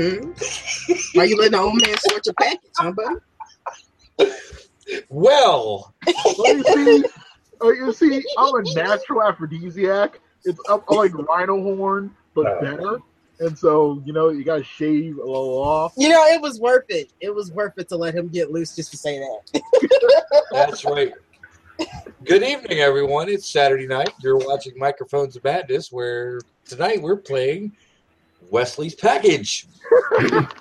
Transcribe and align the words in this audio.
Mm-hmm. 0.00 1.18
Why 1.18 1.24
you 1.24 1.36
letting 1.36 1.52
the 1.52 1.58
old 1.60 1.80
man 1.84 1.96
sort 1.98 2.24
your 2.24 2.34
package, 2.34 2.60
huh, 2.76 2.92
buddy? 2.92 4.32
Well, 5.10 5.94
Well, 6.38 6.56
you 6.56 6.64
see, 6.64 7.04
oh, 7.60 7.70
you 7.70 7.92
see, 7.92 8.24
I'm 8.38 8.54
a 8.54 8.62
natural 8.74 9.22
aphrodisiac. 9.22 10.20
It's 10.44 10.58
I'm, 10.70 10.80
I'm 10.88 10.96
like 10.96 11.14
rhino 11.14 11.62
horn, 11.62 12.16
but 12.34 12.46
Oh. 12.46 12.60
better. 12.60 12.98
And 13.40 13.58
so, 13.58 14.02
you 14.04 14.12
know, 14.12 14.28
you 14.30 14.44
gotta 14.44 14.64
shave 14.64 15.16
a 15.16 15.24
little 15.24 15.58
off. 15.62 15.94
You 15.96 16.08
know, 16.10 16.24
it 16.26 16.40
was 16.40 16.58
worth 16.60 16.84
it. 16.88 17.10
It 17.20 17.34
was 17.34 17.50
worth 17.52 17.74
it 17.78 17.88
to 17.90 17.96
let 17.96 18.14
him 18.14 18.28
get 18.28 18.50
loose 18.50 18.74
just 18.76 18.90
to 18.92 18.96
say 18.98 19.18
that. 19.18 19.62
that's 20.52 20.84
right. 20.84 21.12
Good 22.24 22.42
evening, 22.42 22.80
everyone. 22.80 23.28
It's 23.30 23.48
Saturday 23.50 23.86
night. 23.86 24.10
You're 24.22 24.36
watching 24.36 24.74
Microphones 24.76 25.36
of 25.36 25.44
Madness, 25.44 25.90
where 25.90 26.40
tonight 26.66 27.00
we're 27.00 27.16
playing 27.16 27.72
Wesley's 28.50 28.94
Package. 28.94 29.66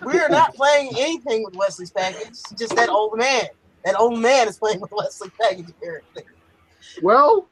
We 0.06 0.20
are 0.20 0.30
not 0.30 0.56
playing 0.56 0.92
anything 0.98 1.44
with 1.44 1.56
Wesley's 1.56 1.92
package. 1.92 2.38
Just 2.58 2.76
that 2.76 2.90
old 2.90 3.18
man. 3.18 3.46
That 3.86 4.00
old 4.00 4.20
man 4.20 4.48
is 4.48 4.58
playing 4.58 4.82
with 4.82 4.92
Wesley's 4.92 5.32
package 5.40 5.68
here. 5.82 6.02
Well, 7.02 7.48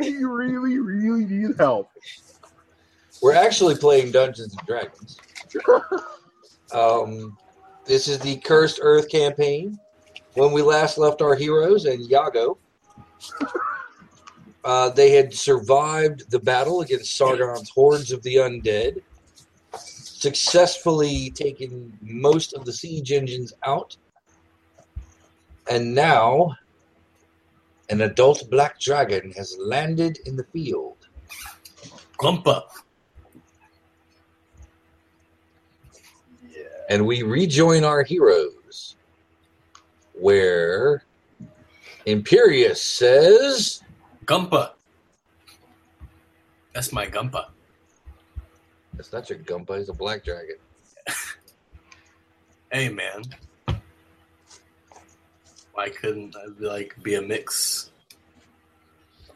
he 0.00 0.24
really, 0.24 0.78
really 0.78 1.24
needs 1.24 1.58
help. 1.58 1.90
We're 3.22 3.34
actually 3.34 3.76
playing 3.76 4.12
Dungeons 4.12 4.56
and 4.56 4.66
Dragons. 4.66 5.18
Um, 6.72 7.36
this 7.84 8.08
is 8.08 8.18
the 8.20 8.36
Cursed 8.36 8.78
Earth 8.82 9.08
campaign. 9.10 9.78
When 10.34 10.52
we 10.52 10.62
last 10.62 10.96
left 10.96 11.20
our 11.20 11.34
heroes 11.34 11.84
and 11.86 12.08
Yago, 12.08 12.56
uh, 14.64 14.90
they 14.90 15.10
had 15.10 15.34
survived 15.34 16.30
the 16.30 16.38
battle 16.38 16.80
against 16.80 17.16
Sargon's 17.16 17.68
hordes 17.70 18.12
of 18.12 18.22
the 18.22 18.36
undead, 18.36 19.02
successfully 20.20 21.30
taken 21.30 21.96
most 22.02 22.52
of 22.52 22.64
the 22.64 22.72
siege 22.72 23.12
engines 23.12 23.52
out, 23.64 23.96
and 25.70 25.94
now 25.94 26.54
an 27.88 28.02
adult 28.02 28.48
black 28.50 28.78
dragon 28.78 29.32
has 29.32 29.56
landed 29.58 30.18
in 30.26 30.36
the 30.36 30.44
field. 30.52 30.96
Glumpa. 32.18 32.62
and 36.90 37.06
we 37.06 37.22
rejoin 37.22 37.84
our 37.84 38.02
heroes 38.02 38.96
where 40.12 41.04
Imperius 42.04 42.78
says 42.78 43.82
Gumpa. 44.26 44.72
That's 46.74 46.92
my 46.92 47.06
Gumpa. 47.06 47.46
It's 49.00 49.12
not 49.12 49.28
your 49.28 49.38
Gumpa, 49.40 49.78
he's 49.78 49.88
a 49.88 49.94
black 49.94 50.24
dragon. 50.24 50.56
Hey, 52.72 52.88
man. 52.88 53.24
Why 55.72 55.88
couldn't 55.88 56.36
I 56.36 56.50
be 56.56 56.66
like 56.66 56.94
be 57.02 57.14
a 57.16 57.22
mix 57.22 57.90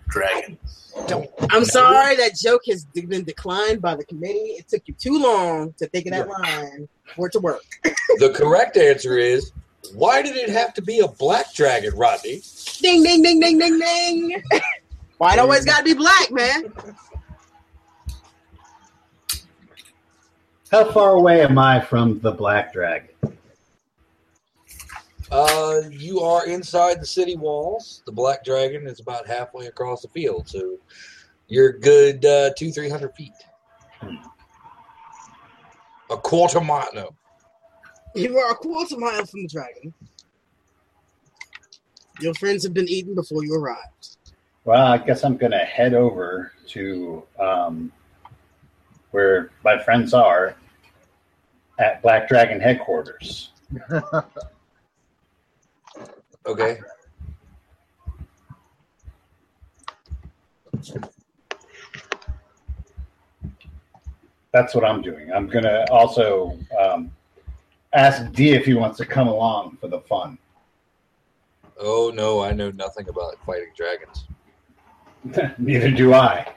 dragon? 0.06 0.56
I'm 1.50 1.64
sorry 1.64 2.14
that 2.14 2.36
joke 2.40 2.62
has 2.68 2.84
been 2.84 3.24
declined 3.24 3.82
by 3.82 3.96
the 3.96 4.04
committee. 4.04 4.54
It 4.58 4.68
took 4.68 4.82
you 4.86 4.94
too 4.94 5.18
long 5.18 5.74
to 5.78 5.88
think 5.88 6.06
of 6.06 6.12
that 6.12 6.28
line 6.28 6.88
for 7.16 7.26
it 7.26 7.32
to 7.32 7.40
work. 7.40 7.64
The 8.18 8.30
correct 8.30 8.76
answer 8.76 9.18
is 9.18 9.50
why 9.94 10.22
did 10.22 10.36
it 10.36 10.48
have 10.48 10.72
to 10.74 10.82
be 10.82 11.00
a 11.00 11.08
black 11.08 11.52
dragon, 11.52 11.92
Rodney? 11.96 12.40
Ding, 12.80 13.02
ding, 13.02 13.22
ding, 13.22 13.40
ding, 13.40 13.58
ding, 13.58 13.80
ding. 13.80 14.42
Why 15.18 15.34
it 15.34 15.38
always 15.38 15.64
got 15.64 15.78
to 15.78 15.84
be 15.84 15.94
black, 15.94 16.30
man? 16.30 16.72
How 20.74 20.90
far 20.90 21.10
away 21.14 21.40
am 21.40 21.56
I 21.56 21.78
from 21.78 22.18
the 22.18 22.32
Black 22.32 22.72
Dragon? 22.72 23.14
Uh, 25.30 25.82
you 25.88 26.18
are 26.18 26.48
inside 26.48 27.00
the 27.00 27.06
city 27.06 27.36
walls. 27.36 28.02
The 28.06 28.10
black 28.10 28.44
dragon 28.44 28.88
is 28.88 28.98
about 28.98 29.24
halfway 29.24 29.66
across 29.66 30.02
the 30.02 30.08
field, 30.08 30.48
so 30.48 30.76
you're 31.46 31.74
good 31.74 32.24
uh, 32.24 32.50
two, 32.58 32.72
three 32.72 32.88
hundred 32.88 33.14
feet. 33.14 33.30
A 36.10 36.16
quarter 36.16 36.60
mile. 36.60 36.88
No, 36.92 37.14
You 38.16 38.36
are 38.38 38.50
a 38.50 38.56
quarter 38.56 38.98
mile 38.98 39.24
from 39.26 39.42
the 39.42 39.48
dragon. 39.48 39.94
Your 42.20 42.34
friends 42.34 42.64
have 42.64 42.74
been 42.74 42.88
eaten 42.88 43.14
before 43.14 43.44
you 43.44 43.54
arrived. 43.54 44.16
Well, 44.64 44.84
I 44.84 44.98
guess 44.98 45.22
I'm 45.22 45.36
going 45.36 45.52
to 45.52 45.58
head 45.58 45.94
over 45.94 46.50
to 46.70 47.22
um, 47.38 47.92
where 49.12 49.50
my 49.62 49.78
friends 49.78 50.12
are 50.12 50.56
at 51.78 52.02
Black 52.02 52.28
Dragon 52.28 52.60
headquarters. 52.60 53.50
okay. 56.46 56.78
That's 64.52 64.74
what 64.74 64.84
I'm 64.84 65.02
doing. 65.02 65.32
I'm 65.32 65.48
going 65.48 65.64
to 65.64 65.90
also 65.90 66.56
um, 66.80 67.10
ask 67.92 68.30
D 68.32 68.50
if 68.50 68.64
he 68.64 68.74
wants 68.74 68.98
to 68.98 69.06
come 69.06 69.26
along 69.26 69.78
for 69.80 69.88
the 69.88 70.00
fun. 70.00 70.38
Oh 71.78 72.12
no, 72.14 72.40
I 72.40 72.52
know 72.52 72.70
nothing 72.70 73.08
about 73.08 73.34
fighting 73.44 73.72
dragons. 73.76 74.26
Neither 75.58 75.90
do 75.90 76.14
I. 76.14 76.54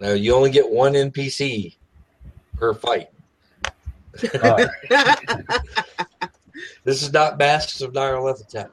No, 0.00 0.14
you 0.14 0.34
only 0.34 0.50
get 0.50 0.68
one 0.68 0.94
NPC 0.94 1.76
per 2.56 2.74
fight. 2.74 3.10
All 4.42 4.56
right. 4.56 4.68
This 6.84 7.02
is 7.02 7.10
not 7.12 7.38
Masks 7.38 7.80
of 7.80 7.92
Nyarlathotep. 7.92 8.68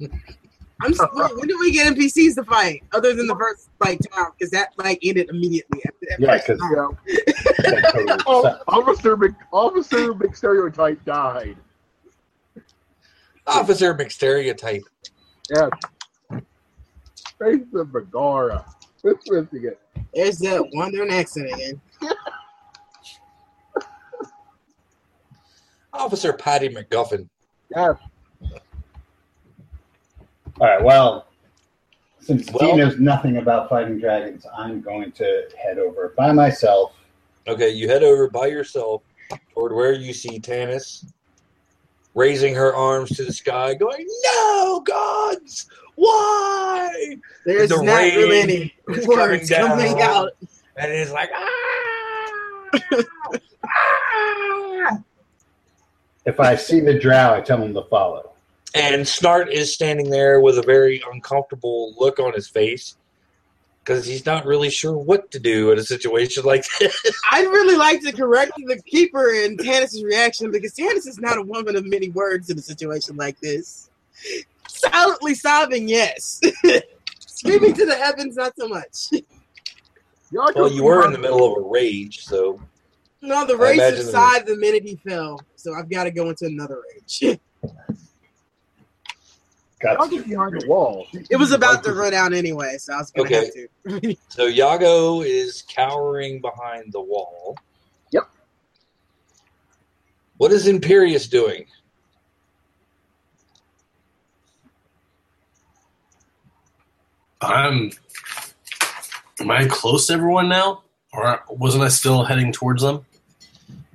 I'm 0.00 0.92
s- 0.92 0.98
when, 1.12 1.36
when 1.38 1.48
did 1.48 1.58
we 1.60 1.70
get 1.72 1.94
NPCs 1.94 2.34
to 2.36 2.44
fight 2.44 2.82
other 2.92 3.14
than 3.14 3.26
the 3.26 3.36
first 3.36 3.68
like 3.80 4.00
time? 4.10 4.28
Because 4.38 4.50
that 4.52 4.68
like 4.78 4.98
ended 5.02 5.28
immediately 5.30 5.80
after 5.86 6.06
that. 6.08 6.20
Yeah, 6.20 6.38
first 6.38 6.46
'cause- 6.46 6.58
time. 6.58 6.98
Yeah. 8.06 8.16
Oh, 8.26 8.58
Officer 8.68 9.16
Mc, 9.16 9.32
Officer 9.52 10.12
McStereotype 10.14 11.04
died. 11.04 11.56
Officer 13.46 13.94
McStereotype. 13.94 14.82
Yeah. 15.54 15.68
Face 17.38 17.60
of 17.74 17.92
Megara. 17.92 18.64
What's 19.02 19.30
missing 19.30 19.64
it? 19.64 19.80
There's 20.14 20.38
that 20.38 20.64
wandering 20.72 21.10
accent 21.10 21.52
again. 21.52 21.80
Officer 25.92 26.32
Patty 26.32 26.68
McGuffin. 26.68 27.28
Yeah. 27.70 27.94
All 30.60 30.66
right. 30.68 30.82
Well, 30.82 31.26
since 32.20 32.50
Well- 32.50 32.72
D 32.72 32.76
knows 32.76 32.98
nothing 32.98 33.38
about 33.38 33.68
fighting 33.68 33.98
dragons, 33.98 34.46
I'm 34.56 34.80
going 34.80 35.12
to 35.12 35.48
head 35.60 35.78
over 35.78 36.14
by 36.16 36.32
myself. 36.32 36.92
Okay, 37.48 37.70
you 37.70 37.88
head 37.88 38.04
over 38.04 38.30
by 38.30 38.46
yourself 38.46 39.02
toward 39.52 39.72
where 39.72 39.92
you 39.92 40.12
see 40.12 40.38
Tanis 40.38 41.04
raising 42.14 42.54
her 42.54 42.72
arms 42.74 43.16
to 43.16 43.24
the 43.24 43.32
sky, 43.32 43.74
going, 43.74 44.06
No, 44.24 44.80
gods! 44.86 45.68
Why? 45.96 47.16
There's 47.44 47.70
The 47.70 47.82
not 47.82 48.02
really 48.02 48.40
any 48.40 48.74
words 49.06 49.50
coming 49.50 49.86
coming 49.86 50.02
out. 50.02 50.30
And 50.76 50.90
it's 50.92 51.12
like, 51.12 51.30
Ah! 51.34 52.70
ah! 53.64 54.98
If 56.24 56.38
I 56.38 56.54
see 56.54 56.78
the 56.78 56.96
drow, 56.96 57.34
I 57.34 57.40
tell 57.40 57.60
him 57.60 57.74
to 57.74 57.82
follow. 57.82 58.30
And 58.76 59.02
Snart 59.02 59.50
is 59.50 59.74
standing 59.74 60.08
there 60.08 60.40
with 60.40 60.56
a 60.56 60.62
very 60.62 61.02
uncomfortable 61.12 61.94
look 61.98 62.20
on 62.20 62.32
his 62.32 62.48
face 62.48 62.94
because 63.84 64.06
he's 64.06 64.24
not 64.24 64.46
really 64.46 64.70
sure 64.70 64.96
what 64.96 65.30
to 65.32 65.40
do 65.40 65.72
in 65.72 65.78
a 65.78 65.82
situation 65.82 66.44
like 66.44 66.64
this. 66.78 66.96
I'd 67.32 67.46
really 67.48 67.76
like 67.76 68.00
to 68.02 68.12
correct 68.12 68.52
the 68.56 68.80
keeper 68.86 69.34
and 69.34 69.58
Tanis' 69.58 70.02
reaction 70.04 70.52
because 70.52 70.74
Tanis 70.74 71.08
is 71.08 71.18
not 71.18 71.38
a 71.38 71.42
woman 71.42 71.74
of 71.74 71.84
many 71.86 72.10
words 72.10 72.48
in 72.50 72.58
a 72.58 72.62
situation 72.62 73.16
like 73.16 73.38
this. 73.40 73.90
Silently 74.90 75.34
sobbing, 75.34 75.88
yes. 75.88 76.40
Screaming 77.20 77.74
to 77.74 77.86
the 77.86 77.94
heavens, 77.94 78.36
not 78.36 78.52
so 78.58 78.68
much. 78.68 79.10
Y'all 80.30 80.50
well, 80.56 80.72
you 80.72 80.84
were 80.84 81.04
in 81.04 81.12
the 81.12 81.18
middle 81.18 81.44
of 81.44 81.62
a 81.64 81.68
rage, 81.68 82.24
so 82.24 82.60
No, 83.20 83.44
the 83.46 83.54
I 83.54 83.70
rage 83.76 83.96
subsided 83.96 84.46
the 84.46 84.56
minute 84.56 84.82
he 84.84 84.96
fell, 85.06 85.38
so 85.56 85.74
I've 85.74 85.90
got 85.90 86.04
to 86.04 86.10
go 86.10 86.30
into 86.30 86.46
another 86.46 86.80
rage. 86.94 87.38
Y'all 89.82 89.96
Got 89.96 90.10
get 90.10 90.28
behind 90.28 90.60
the 90.60 90.66
wall. 90.68 91.06
It 91.28 91.36
was 91.36 91.50
about 91.50 91.82
to 91.84 91.92
run 91.92 92.14
out 92.14 92.32
anyway, 92.32 92.76
so 92.78 92.94
I 92.94 92.98
was 92.98 93.10
going 93.10 93.28
to 93.28 93.36
Okay. 93.36 93.68
have 93.90 94.00
to. 94.00 94.16
so 94.28 94.48
Yago 94.48 95.26
is 95.26 95.62
cowering 95.62 96.40
behind 96.40 96.92
the 96.92 97.00
wall. 97.00 97.56
Yep. 98.12 98.28
What 100.36 100.52
is 100.52 100.68
Imperius 100.68 101.28
doing? 101.28 101.66
I'm 107.42 107.90
Am 109.40 109.50
I 109.50 109.66
close 109.66 110.06
to 110.06 110.12
everyone 110.14 110.48
now? 110.48 110.82
Or 111.12 111.42
wasn't 111.48 111.84
I 111.84 111.88
still 111.88 112.22
heading 112.24 112.52
towards 112.52 112.82
them? 112.82 113.04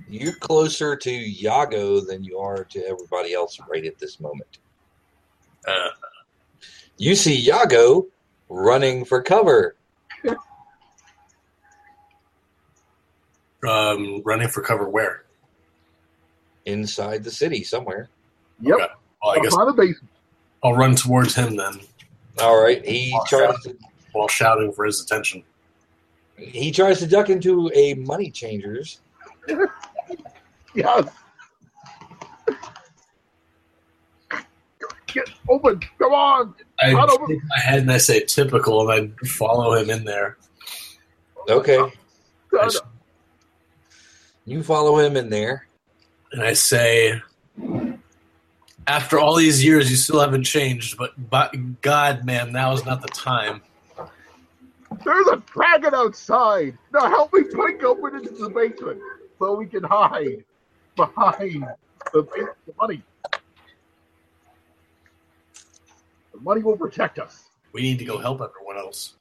You're 0.10 0.34
closer 0.36 0.96
to 0.96 1.10
Yago 1.10 2.06
than 2.06 2.24
you 2.24 2.38
are 2.40 2.64
to 2.66 2.80
everybody 2.88 3.34
else 3.34 3.60
right 3.70 3.86
at 3.86 3.98
this 3.98 4.20
moment. 4.20 4.58
Uh, 5.68 5.90
You 6.98 7.16
see 7.16 7.46
Yago 7.46 8.06
running 8.50 9.04
for 9.06 9.22
cover. 9.22 9.76
um, 13.68 14.22
running 14.26 14.48
for 14.50 14.62
cover 14.62 14.88
where? 14.90 15.24
inside 16.66 17.24
the 17.24 17.32
city 17.32 17.64
somewhere. 17.64 18.10
Yep. 18.62 18.76
Okay. 18.76 18.86
Well, 19.24 19.32
I 19.32 19.40
guess 19.42 19.54
Behind 19.56 19.70
the 19.70 19.74
basement. 19.74 20.10
I'll 20.62 20.76
run 20.76 20.96
towards 20.96 21.34
him 21.34 21.56
then 21.56 21.80
All 22.40 22.62
right, 22.62 22.86
he 22.86 23.18
tries 23.28 23.60
to 23.64 23.76
while 24.14 24.28
shouting 24.28 24.72
for 24.72 24.86
his 24.86 25.02
attention. 25.02 25.44
he 26.38 26.72
tries 26.72 27.00
to 27.00 27.08
duck 27.08 27.30
into 27.30 27.72
a 27.74 27.94
money 27.96 28.30
changers. 28.32 29.00
Yes. 30.76 31.08
Get 35.08 35.30
open. 35.50 35.80
Come 35.98 36.14
on. 36.14 36.54
I 36.80 36.92
Not 36.92 37.10
over- 37.10 37.26
shake 37.28 37.40
my 37.48 37.60
head 37.60 37.80
and 37.80 37.92
I 37.92 37.98
say 37.98 38.20
typical, 38.26 38.88
and 38.92 39.14
I 39.24 39.26
follow 39.28 39.74
him 39.74 39.90
in 39.90 40.04
there. 40.04 40.38
Okay, 41.50 41.80
God. 42.52 42.72
you 44.46 44.62
follow 44.62 45.00
him 45.00 45.16
in 45.18 45.30
there. 45.30 45.66
And 46.34 46.44
I 46.44 46.54
say, 46.54 47.20
after 48.88 49.20
all 49.20 49.36
these 49.36 49.64
years, 49.64 49.92
you 49.92 49.98
still 49.98 50.20
haven't 50.20 50.46
changed, 50.46 50.98
but 50.98 51.30
by 51.30 51.50
God, 51.82 52.26
man, 52.26 52.52
now 52.52 52.72
is 52.74 52.86
not 52.86 53.02
the 53.02 53.10
time. 53.10 53.62
There's 55.04 55.28
a 55.28 55.44
dragon 55.54 55.94
outside. 55.94 56.78
Now 56.94 57.10
help 57.10 57.34
me 57.34 57.42
break 57.52 57.84
open 57.84 58.16
into 58.16 58.32
the 58.32 58.50
basement 58.50 59.02
so 59.38 59.56
we 59.56 59.68
can 59.68 59.84
hide 59.84 60.44
behind 60.96 61.66
the, 62.14 62.24
the 62.24 62.74
money. 62.80 63.04
The 66.34 66.40
money 66.40 66.64
will 66.64 66.78
protect 66.78 67.20
us. 67.20 67.50
We 67.74 67.82
need 67.82 68.00
to 68.00 68.06
go 68.06 68.18
help 68.18 68.42
everyone 68.42 68.78
else. 68.78 69.16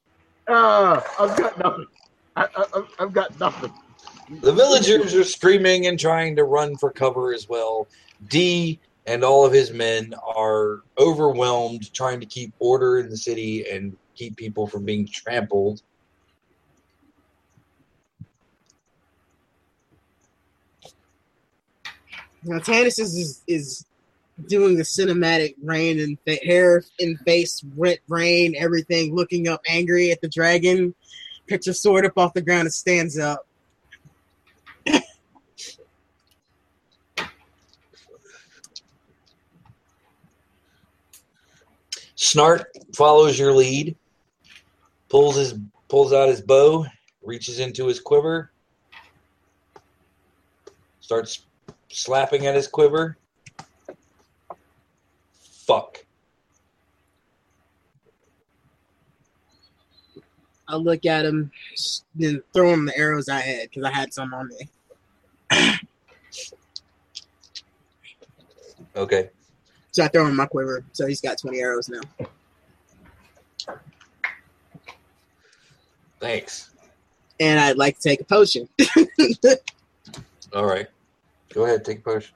Ah, 0.49 1.05
I've 1.19 1.37
got 1.37 1.59
nothing. 1.59 1.87
I, 2.37 2.43
I, 2.57 2.65
I've- 2.77 2.89
I've 3.01 3.13
got 3.13 3.39
nothing. 3.41 3.73
The 4.43 4.53
villagers 4.53 5.15
are 5.15 5.25
screaming 5.25 5.87
and 5.87 5.99
trying 5.99 6.35
to 6.37 6.45
run 6.45 6.77
for 6.77 6.91
cover 6.91 7.33
as 7.33 7.49
well. 7.49 7.87
D 8.29 8.81
and 9.07 9.23
all 9.23 9.47
of 9.47 9.53
his 9.53 9.73
men 9.73 10.15
are 10.27 10.81
overwhelmed, 10.99 11.93
trying 11.95 12.21
to 12.21 12.27
keep 12.27 12.53
order 12.59 12.99
in 12.99 13.09
the 13.09 13.17
city 13.17 13.69
and 13.71 13.97
keep 14.15 14.37
people 14.37 14.67
from 14.67 14.85
being 14.85 15.07
trampled. 15.07 15.83
Now 22.43 22.59
Tannis 22.59 22.99
is, 22.99 23.43
is 23.47 23.85
doing 24.49 24.77
the 24.77 24.83
cinematic 24.83 25.55
rain 25.63 26.01
and 26.01 26.19
hair 26.43 26.85
and 26.99 27.19
face, 27.21 27.65
rent 27.77 28.01
rain, 28.09 28.55
everything, 28.57 29.15
looking 29.15 29.49
up 29.49 29.61
angry 29.69 30.11
at 30.11 30.21
the 30.21 30.29
dragon. 30.29 30.95
Picks 31.47 31.67
her 31.67 31.73
sword 31.73 32.05
up 32.05 32.19
off 32.19 32.35
the 32.35 32.43
ground 32.43 32.63
and 32.63 32.73
stands 32.73 33.19
up. 33.19 33.46
Snart 42.27 42.67
follows 42.93 43.39
your 43.39 43.53
lead, 43.53 43.95
pulls 45.09 45.37
his 45.37 45.55
pulls 45.89 46.13
out 46.13 46.29
his 46.29 46.41
bow, 46.41 46.85
reaches 47.23 47.61
into 47.61 47.87
his 47.87 48.01
quiver, 48.01 48.51
starts 50.99 51.47
slapping 51.89 52.49
at 52.49 52.57
his 52.57 52.67
quiver. 52.67 53.17
Fuck. 55.41 56.05
I 60.67 60.75
look 60.75 61.07
at 61.07 61.25
him, 61.25 61.53
then 62.17 62.43
throw 62.53 62.73
him 62.73 62.87
the 62.87 62.99
arrows 62.99 63.29
I 63.29 63.39
had 63.39 63.71
because 63.71 63.85
I 63.85 63.93
had 63.93 64.13
some 64.13 64.35
on 64.35 64.49
me. 64.49 65.79
Okay. 68.97 69.31
So 69.97 70.05
I 70.05 70.09
throw 70.09 70.27
him 70.27 70.37
my 70.37 70.45
quiver. 70.45 70.85
So 70.93 71.07
he's 71.07 71.23
got 71.23 71.39
20 71.39 71.59
arrows 71.59 71.89
now. 71.89 72.03
Thanks. 76.21 76.69
And 77.41 77.59
I'd 77.59 77.79
like 77.79 77.97
to 77.97 78.03
take 78.03 78.21
a 78.21 78.25
potion. 78.25 78.69
All 80.53 80.67
right. 80.67 80.87
Go 81.55 81.65
ahead, 81.65 81.83
take 81.83 82.01
a 82.01 82.03
potion. 82.03 82.35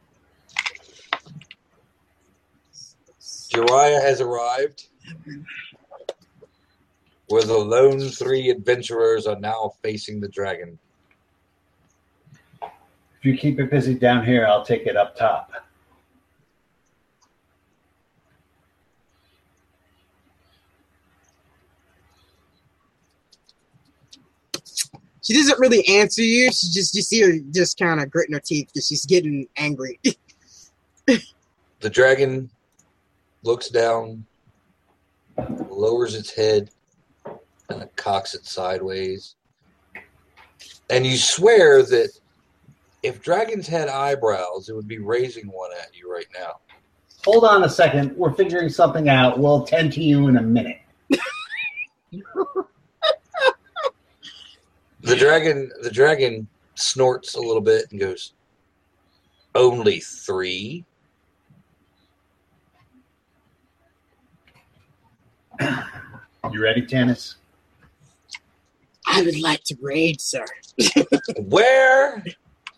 Jiraiya 3.21 4.01
has 4.01 4.23
arrived. 4.23 4.87
Where 7.29 7.45
the 7.45 7.59
lone 7.59 8.09
three 8.09 8.49
adventurers 8.49 9.27
are 9.27 9.39
now 9.39 9.73
facing 9.83 10.19
the 10.19 10.29
dragon. 10.29 10.79
If 12.63 12.71
you 13.25 13.37
keep 13.37 13.61
it 13.61 13.71
busy 13.71 13.97
down 13.97 14.25
here, 14.25 14.47
I'll 14.47 14.65
take 14.65 14.87
it 14.87 14.97
up 14.97 15.15
top. 15.15 15.53
She 25.23 25.35
doesn't 25.35 25.59
really 25.59 25.87
answer 25.89 26.23
you. 26.23 26.51
She 26.53 26.69
just 26.71 26.95
you 26.95 27.03
see 27.03 27.21
her 27.23 27.39
just 27.53 27.79
kind 27.79 28.01
of 28.01 28.11
gritting 28.11 28.35
her 28.35 28.41
teeth 28.41 28.69
because 28.73 28.87
she's 28.87 29.05
getting 29.07 29.47
angry. 29.57 30.01
The 31.81 31.89
dragon 31.89 32.51
looks 33.43 33.71
down, 33.71 34.27
lowers 35.71 36.15
its 36.15 36.31
head, 36.31 36.69
and 37.71 37.83
it 37.83 37.97
cocks 37.97 38.35
it 38.35 38.45
sideways. 38.45 39.37
And 40.91 41.07
you 41.07 41.17
swear 41.17 41.83
that 41.83 42.11
if 43.03 43.23
dragons 43.23 43.67
had 43.67 43.89
eyebrows, 43.89 44.69
it 44.69 44.75
would 44.75 44.89
be 44.89 44.99
raising 44.99 45.47
one 45.47 45.71
at 45.81 45.97
you 45.97 46.13
right 46.13 46.27
now. 46.39 46.59
Hold 47.25 47.45
on 47.45 47.65
a 47.65 47.69
second. 47.69 48.15
We're 48.15 48.35
figuring 48.35 48.69
something 48.69 49.09
out. 49.09 49.39
We'll 49.39 49.65
attend 49.65 49.95
to 49.95 50.03
you 50.03 50.29
in 50.29 50.37
a 50.37 50.43
minute. 50.43 50.81
The 55.11 55.17
dragon 55.17 55.73
the 55.83 55.91
dragon 55.91 56.47
snorts 56.77 57.35
a 57.35 57.41
little 57.41 57.61
bit 57.61 57.87
and 57.91 57.99
goes, 57.99 58.33
Only 59.57 59.99
three? 59.99 60.85
You 65.61 66.63
ready, 66.63 66.87
Tannis? 66.87 67.37
I 69.05 69.23
would 69.23 69.41
like 69.41 69.65
to 69.65 69.77
raid, 69.83 70.21
sir. 70.21 70.45
Where? 71.39 72.25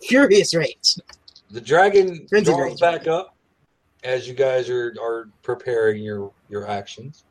Furious 0.01 0.55
rage. 0.55 0.97
The 1.51 1.61
dragon 1.61 2.27
Frenzy 2.29 2.51
draws 2.51 2.71
rage. 2.71 2.81
back 2.81 3.07
up 3.07 3.37
as 4.05 4.27
you 4.27 4.33
guys 4.33 4.71
are, 4.71 4.95
are 5.01 5.29
preparing 5.43 6.03
your, 6.03 6.33
your 6.49 6.67
actions. 6.67 7.25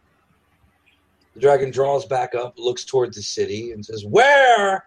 The 1.34 1.40
dragon 1.40 1.72
draws 1.72 2.06
back 2.06 2.36
up, 2.36 2.60
looks 2.60 2.86
toward 2.86 3.16
the 3.16 3.24
city, 3.24 3.72
and 3.72 3.84
says, 3.84 4.06
Where 4.06 4.86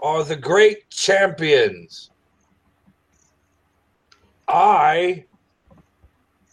are 0.00 0.24
the 0.24 0.36
great 0.36 0.88
champions? 0.90 2.10
I 4.48 5.24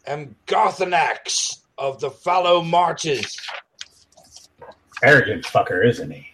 am 0.05 0.35
Gothanax 0.45 1.61
of 1.77 1.99
the 1.99 2.11
Fallow 2.11 2.61
Marches. 2.61 3.39
Arrogant 5.03 5.45
fucker, 5.45 5.85
isn't 5.85 6.11
he? 6.11 6.27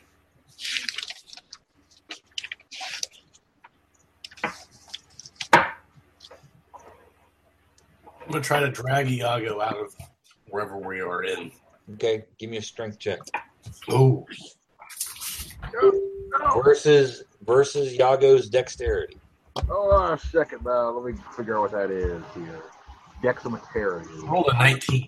I'm 8.25 8.32
gonna 8.32 8.41
try 8.41 8.62
to 8.62 8.72
drag 8.72 9.12
Iago 9.12 9.62
out 9.62 9.77
of 9.77 9.96
wherever 10.50 10.77
we 10.77 11.01
are 11.01 11.24
in. 11.24 11.51
Okay, 11.96 12.24
give 12.39 12.50
me 12.50 12.58
a 12.58 12.62
strength 12.62 12.98
check. 12.98 13.20
Oh, 13.89 14.25
No. 16.39 16.61
Versus 16.61 17.23
versus 17.45 17.93
Yago's 17.93 18.49
dexterity. 18.49 19.17
Hold 19.69 19.93
on 19.93 20.13
a 20.13 20.17
second 20.17 20.63
now. 20.65 20.89
Let 20.91 21.13
me 21.13 21.21
figure 21.35 21.57
out 21.57 21.61
what 21.61 21.71
that 21.73 21.91
is 21.91 22.23
here. 22.33 22.63
Dexamethary. 23.21 24.03
rolled 24.23 24.49
a 24.51 24.57
19. 24.57 25.07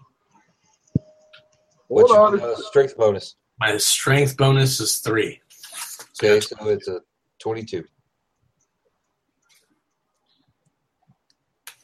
What's 1.88 2.12
Hold 2.14 2.40
your 2.40 2.44
on. 2.52 2.54
uh, 2.54 2.56
strength 2.58 2.96
bonus? 2.98 3.36
My 3.60 3.76
strength 3.78 4.38
bonus 4.38 4.80
is 4.80 4.98
three. 4.98 5.42
Okay, 6.24 6.40
so 6.40 6.56
it's 6.70 6.88
a 6.88 7.00
22. 7.40 7.84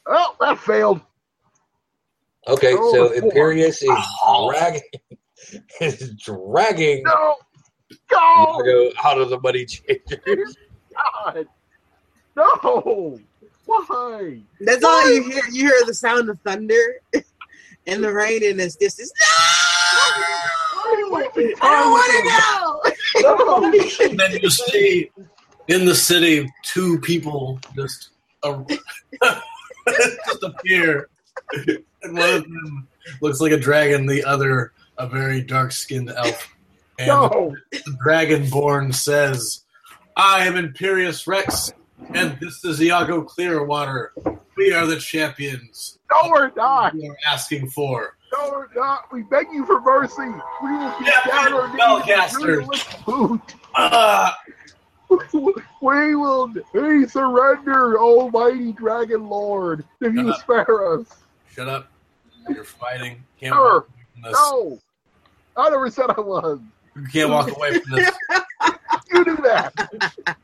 Oh, 0.06 0.36
that 0.40 0.58
failed. 0.58 1.00
Okay, 2.48 2.74
Oh, 2.76 2.92
so 2.92 3.20
four. 3.20 3.30
Imperius 3.30 3.82
is 3.82 3.88
Oh. 3.90 4.50
dragging 4.50 4.82
is 5.80 6.14
dragging 6.16 7.02
No. 7.04 7.36
Go! 8.08 8.62
Go 8.64 8.92
out 9.04 9.20
of 9.20 9.30
the 9.30 9.40
money 9.40 9.64
changers. 9.64 10.56
God! 11.24 11.46
No! 12.36 13.18
Why? 13.66 14.40
That's 14.60 14.84
all 14.84 15.08
you 15.12 15.30
hear. 15.30 15.42
You 15.50 15.66
hear 15.66 15.82
the 15.86 15.94
sound 15.94 16.28
of 16.28 16.38
thunder 16.40 17.00
and 17.86 18.02
the 18.02 18.12
rain 18.12 18.42
in 18.42 18.56
this 18.56 18.76
distance. 18.76 19.12
Why 20.74 20.82
are 20.84 20.98
you 20.98 21.12
wasting 21.12 21.54
I 21.60 21.70
don't 21.70 21.90
want 21.92 22.12
to 22.12 22.22
go. 22.28 22.72
No! 23.22 23.52
And 24.10 24.18
then 24.18 24.38
you 24.42 24.50
see 24.50 25.10
in 25.68 25.84
the 25.84 25.94
city 25.94 26.50
two 26.62 26.98
people 27.00 27.60
just 27.76 28.10
uh, 28.42 28.62
just 29.88 30.42
appear, 30.42 31.08
and 32.02 32.16
one 32.16 32.34
of 32.34 32.42
them 32.42 32.88
looks 33.20 33.40
like 33.40 33.52
a 33.52 33.58
dragon, 33.58 34.06
the 34.06 34.24
other 34.24 34.72
a 34.98 35.06
very 35.06 35.42
dark-skinned 35.42 36.10
elf. 36.10 36.48
And 37.02 37.08
No! 37.08 37.56
the 37.72 37.96
Dragonborn 38.06 38.94
says, 38.94 39.64
"I 40.16 40.46
am 40.46 40.56
Imperious 40.56 41.26
Rex, 41.26 41.72
and 42.14 42.38
this 42.40 42.64
is 42.64 42.80
Iago 42.80 43.22
Clearwater. 43.22 44.12
We 44.56 44.72
are 44.72 44.86
the 44.86 44.96
champions 44.98 45.98
No, 46.10 46.30
we're 46.30 46.52
not! 46.56 46.94
you 46.94 47.10
are 47.10 47.16
asking 47.26 47.70
for." 47.70 48.16
No, 48.32 48.50
we're 48.50 48.68
not! 48.80 49.12
We 49.12 49.22
beg 49.24 49.46
you 49.52 49.66
for 49.66 49.80
mercy! 49.80 50.22
We 50.62 50.70
will 50.70 50.94
be 51.00 51.06
Yeah, 51.06 51.24
down 51.26 51.52
our 51.54 51.68
knees 51.68 51.80
spellcaster. 51.80 52.58
and 52.60 52.68
lick 52.68 52.86
boot! 53.04 53.54
Ah! 53.74 54.38
We 55.82 56.14
will 56.14 56.54
we 56.72 57.06
surrender, 57.08 57.98
almighty 58.00 58.72
dragon 58.72 59.28
lord, 59.28 59.84
if 60.00 60.14
you 60.14 60.30
Uh-huh. 60.30 60.38
spare 60.38 60.92
us. 61.00 61.06
Shut 61.50 61.68
up! 61.68 61.88
You're 62.48 62.64
fighting. 62.64 63.22
Can't 63.40 63.52
Sure. 63.54 63.80
walk 63.80 63.88
away 63.88 64.04
from 64.14 64.22
this. 64.22 64.32
No! 64.32 64.78
I 65.56 65.68
never 65.70 65.90
said 65.90 66.06
I 66.16 66.20
was. 66.20 66.60
You 66.96 67.06
can't 67.12 67.30
walk 67.30 67.54
away 67.54 67.78
from 67.78 67.96
this. 67.96 68.10
You 69.10 69.24
do 69.24 69.36
that. 69.42 69.74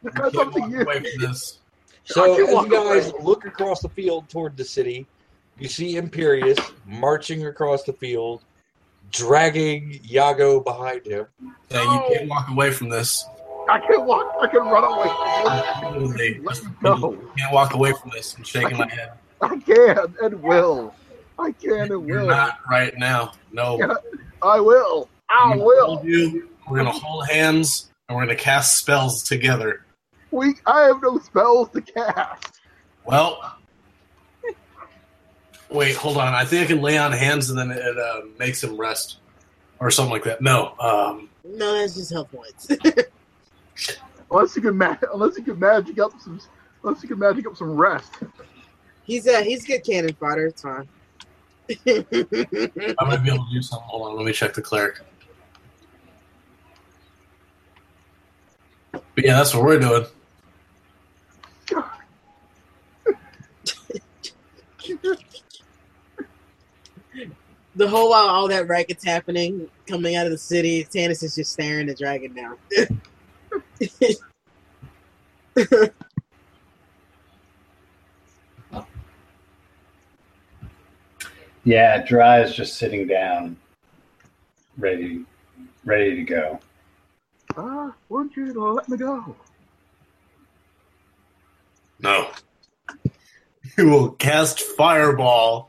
You 0.03 0.11
can't 0.11 0.35
walk 0.35 0.71
you. 0.71 0.83
away 0.83 1.01
from 1.01 1.23
this. 1.23 1.59
So 2.05 2.33
as 2.33 2.39
you 2.39 2.69
guys 2.71 3.11
away. 3.11 3.23
look 3.23 3.47
across 3.47 3.81
the 3.81 3.89
field 3.89 4.29
toward 4.29 4.57
the 4.57 4.65
city, 4.65 5.07
you 5.59 5.69
see 5.69 5.95
Imperius 5.95 6.59
marching 6.87 7.47
across 7.47 7.83
the 7.85 7.93
field, 7.95 8.43
dragging 9.11 10.01
Yago 10.07 10.63
behind 10.65 11.07
him. 11.07 11.27
Yeah, 11.71 11.83
you 11.83 12.15
can't 12.15 12.29
walk 12.29 12.49
away 12.51 12.71
from 12.73 12.89
this. 12.89 13.25
I 13.69 13.79
can 13.81 14.07
walk. 14.07 14.35
I 14.41 14.47
can 14.47 14.61
run 14.61 14.85
away. 14.85 16.01
Literally, 16.01 16.41
Let 16.43 16.65
me 16.65 16.71
go. 16.83 17.13
You 17.13 17.33
can't 17.37 17.53
walk 17.53 17.75
away 17.75 17.93
from 18.01 18.11
this. 18.11 18.35
I'm 18.37 18.45
shaking 18.45 18.79
my 18.79 18.89
head. 18.89 19.13
I 19.41 19.59
can 19.59 20.15
and 20.23 20.43
will. 20.43 20.95
I 21.39 21.53
can 21.53 21.93
and 21.93 22.09
You're 22.09 22.21
will. 22.21 22.27
not 22.27 22.59
right 22.71 22.97
now. 22.99 23.33
No. 23.53 23.79
Yeah. 23.79 23.95
I 24.43 24.61
will. 24.61 25.09
I 25.31 25.51
I'm 25.53 25.59
will. 25.59 25.97
hold 25.97 26.05
you. 26.07 26.49
We're 26.69 26.77
gonna 26.79 26.91
hold 26.91 27.29
hands 27.29 27.91
and 28.09 28.17
we're 28.17 28.25
gonna 28.25 28.37
cast 28.37 28.79
spells 28.79 29.23
together. 29.23 29.85
We. 30.31 30.55
I 30.67 30.83
have 30.83 31.03
no 31.03 31.19
spells 31.19 31.71
to 31.71 31.81
cast. 31.81 32.61
Well, 33.05 33.57
wait, 35.71 35.97
hold 35.97 36.17
on. 36.19 36.35
I 36.35 36.45
think 36.45 36.65
I 36.65 36.67
can 36.67 36.83
lay 36.83 36.99
on 36.99 37.13
hands 37.13 37.51
and 37.51 37.59
then 37.59 37.71
it 37.71 37.99
uh, 37.99 38.21
makes 38.39 38.63
him 38.63 38.77
rest 38.77 39.19
or 39.81 39.91
something 39.91 40.13
like 40.13 40.25
that. 40.25 40.43
No, 40.43 40.75
um, 40.81 41.29
No, 41.45 41.75
that's 41.79 41.95
just 41.95 42.13
health 42.13 42.31
points. 42.33 42.69
Unless 44.31 44.57
you 44.57 44.63
can 44.63 44.77
ma- 44.77 44.97
unless 45.15 45.39
you 45.39 45.45
can 45.45 45.59
magic 45.59 45.99
up 45.99 46.13
some. 46.21 46.39
Unless 46.85 47.03
you 47.03 47.09
can 47.09 47.19
magic 47.19 47.47
up 47.47 47.57
some 47.57 47.71
rest. 47.77 48.13
he's 49.05 49.27
a 49.27 49.43
he's 49.43 49.65
good 49.65 49.83
cannon 49.85 50.15
fodder. 50.21 50.47
It's 50.49 50.61
fine. 50.61 50.87
I 51.87 53.05
might 53.07 53.23
be 53.23 53.31
able 53.33 53.47
to 53.47 53.51
do 53.53 53.63
something. 53.63 53.89
Hold 53.89 54.11
on, 54.11 54.17
let 54.17 54.27
me 54.27 54.33
check 54.33 54.53
the 54.53 54.61
cleric. 54.61 54.99
But 59.19 59.25
yeah, 59.25 59.35
that's 59.35 59.53
what 59.53 59.65
we're 59.65 59.81
doing. 59.81 60.07
the 67.75 67.89
whole 67.89 68.11
while 68.11 68.29
all 68.29 68.47
that 68.47 68.69
racket's 68.69 69.05
happening, 69.05 69.69
coming 69.89 70.15
out 70.15 70.27
of 70.27 70.31
the 70.31 70.39
city, 70.39 70.85
Tannis 70.85 71.25
is 71.25 71.35
just 71.35 71.51
staring 71.51 71.89
the 71.89 71.97
dragon 71.97 72.33
down. 72.33 72.59
Yeah, 81.65 82.05
Dry 82.05 82.41
is 82.43 82.55
just 82.55 82.77
sitting 82.77 83.09
down, 83.09 83.57
ready, 84.79 85.25
ready 85.85 86.15
to 86.15 86.23
go. 86.23 86.61
Ah, 87.61 87.93
wouldn't 88.09 88.37
you 88.37 88.53
let 88.73 88.89
me 88.89 88.97
go? 88.97 89.35
No. 92.01 92.31
You 93.77 93.89
will 93.89 94.11
cast 94.13 94.61
fireball 94.61 95.69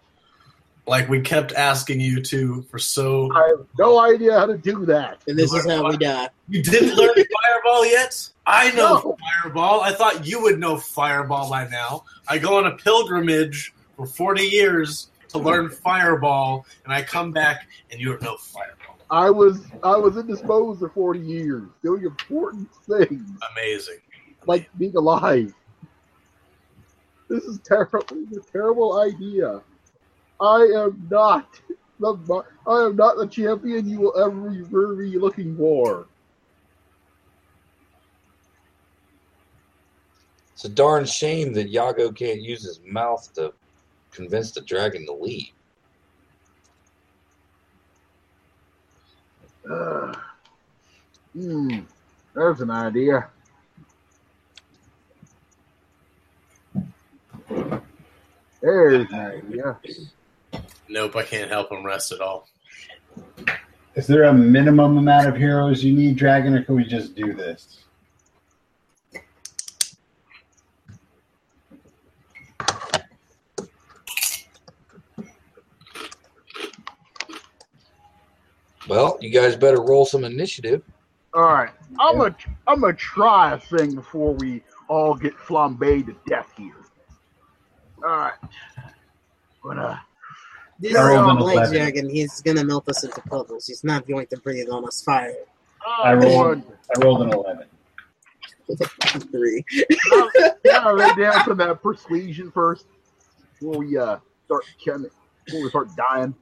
like 0.86 1.10
we 1.10 1.22
kept 1.22 1.51
asking 1.53 2.00
you 2.00 2.22
to 2.24 2.62
for 2.69 2.77
so. 2.77 3.31
I 3.36 3.48
have 3.48 3.65
no 3.79 4.00
idea 4.00 4.38
how 4.38 4.46
to 4.46 4.58
do 4.58 4.86
that. 4.86 5.19
and 5.27 5.38
this 5.38 5.51
is 5.51 5.65
how 5.65 5.89
we 5.89 5.98
die. 5.98 6.29
You 6.48 6.62
didn't 6.62 6.96
learn 6.96 7.15
fireball 7.15 7.86
yet? 7.88 8.29
I 8.46 8.69
know 8.72 8.93
No. 9.03 9.17
fireball. 9.43 9.81
I 9.81 9.91
thought 9.93 10.27
you 10.27 10.41
would 10.43 10.60
know 10.60 10.77
fireball 10.77 11.50
by 11.50 11.67
now. 11.67 12.03
I 12.27 12.38
go 12.38 12.58
on 12.58 12.67
a 12.67 12.75
pilgrimage 12.77 13.74
for 13.98 14.05
40 14.05 14.43
years 14.43 15.10
to 15.29 15.39
learn 15.39 15.69
fireball, 15.69 16.65
and 16.86 16.93
I 16.93 17.01
come 17.01 17.31
back 17.31 17.67
and 17.91 18.00
you 18.00 18.10
don't 18.10 18.22
know 18.22 18.38
fireball. 18.38 18.78
I 19.12 19.30
was 19.30 19.66
I 19.84 19.98
was 19.98 20.18
indisposed 20.18 20.80
for 20.80 20.89
forty 20.89 21.20
years, 21.20 21.63
doing 21.84 22.04
important 22.04 22.70
things 22.88 23.30
Amazing. 23.51 23.98
like 24.46 24.70
being 24.78 24.96
alive. 24.96 25.54
This 27.30 27.44
is 27.44 27.60
terrible. 27.63 28.04
This 28.12 28.32
is 28.32 28.38
a 28.38 28.51
terrible 28.51 29.00
idea. 29.00 29.62
I 30.39 30.62
am 30.75 31.08
not 31.10 31.60
the 32.00 32.44
I 32.68 32.86
am 32.86 32.96
not 32.96 33.18
the 33.18 33.28
champion 33.28 33.88
you 33.88 34.00
will 34.00 34.18
ever 34.18 34.50
ever 34.50 34.96
be 34.96 35.18
looking 35.18 35.56
for. 35.58 36.08
It's 40.54 40.66
a 40.66 40.70
darn 40.70 41.06
shame 41.06 41.54
that 41.54 41.72
Yago 41.72 42.13
can't 42.16 42.42
use 42.42 42.63
his 42.63 42.82
mouth 42.86 43.34
to 43.36 43.54
convince 44.12 44.51
the 44.51 44.62
dragon 44.62 45.06
to 45.06 45.13
leave. 45.13 45.54
Uh, 49.69 50.13
hmm, 51.33 51.79
there's 52.33 52.61
an 52.61 52.71
idea. 52.71 53.29
There's 58.61 59.07
an 59.11 59.13
idea. 59.13 59.77
Nope, 60.88 61.15
I 61.15 61.23
can't 61.23 61.51
help 61.51 61.71
him 61.71 61.85
rest 61.85 62.11
at 62.11 62.19
all. 62.19 62.47
Is 63.95 64.07
there 64.07 64.23
a 64.23 64.33
minimum 64.33 64.97
amount 64.97 65.27
of 65.27 65.35
heroes 65.35 65.83
you 65.83 65.95
need, 65.95 66.15
Dragon, 66.15 66.55
or 66.55 66.63
can 66.63 66.75
we 66.75 66.83
just 66.83 67.15
do 67.15 67.33
this? 67.33 67.83
Well, 78.89 79.19
you 79.22 79.29
guys 79.29 79.55
better 79.55 79.81
roll 79.81 80.03
some 80.03 80.24
initiative. 80.24 80.81
All 81.36 81.43
right, 81.43 81.69
I'm 82.00 82.17
gonna 82.17 82.36
I'm 82.65 82.81
gonna 82.81 82.93
try 82.93 83.53
a 83.53 83.60
thing 83.60 83.93
before 83.93 84.34
we 84.34 84.63
all 84.88 85.13
get 85.13 85.38
flambéed 85.38 86.08
to 86.08 86.15
death 86.27 86.51
here. 86.58 86.74
All 88.03 88.10
right, 88.10 88.34
gonna 89.63 90.01
This 90.79 90.93
is 90.93 90.98
all 90.98 91.29
an 91.29 91.38
Blake 91.38 91.58
11. 91.58 91.72
dragon. 91.77 92.10
He's 92.10 92.41
gonna 92.41 92.63
melt 92.63 92.89
us 92.89 93.03
into 93.03 93.22
puddles. 93.22 93.67
He's 93.67 93.84
not 93.84 94.08
going 94.08 94.25
to 94.27 94.38
breathe 94.38 94.69
on 94.69 94.88
us 94.88 95.03
fire. 95.03 95.36
I 95.86 96.13
I'm 96.13 96.19
rolled. 96.22 96.34
going 96.34 96.63
I 96.96 97.00
rolled 97.00 97.22
an 97.22 97.34
eleven. 97.34 97.67
Three. 99.31 99.63
gotta 100.63 100.93
lay 100.93 101.13
down 101.15 101.43
some 101.46 101.58
that 101.58 101.79
persuasion 101.84 102.51
first 102.51 102.86
before 103.60 103.77
we 103.77 103.98
uh 104.00 104.17
start 104.46 104.63
killing, 104.84 105.12
before 105.46 105.62
we 105.62 105.69
start 105.69 105.89
dying. 105.96 106.34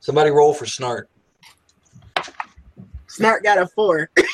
Somebody 0.00 0.30
roll 0.30 0.52
for 0.52 0.64
Snart. 0.64 1.04
Snart 3.12 3.42
got 3.42 3.58
a 3.58 3.66
four. 3.66 4.10
so 4.16 4.24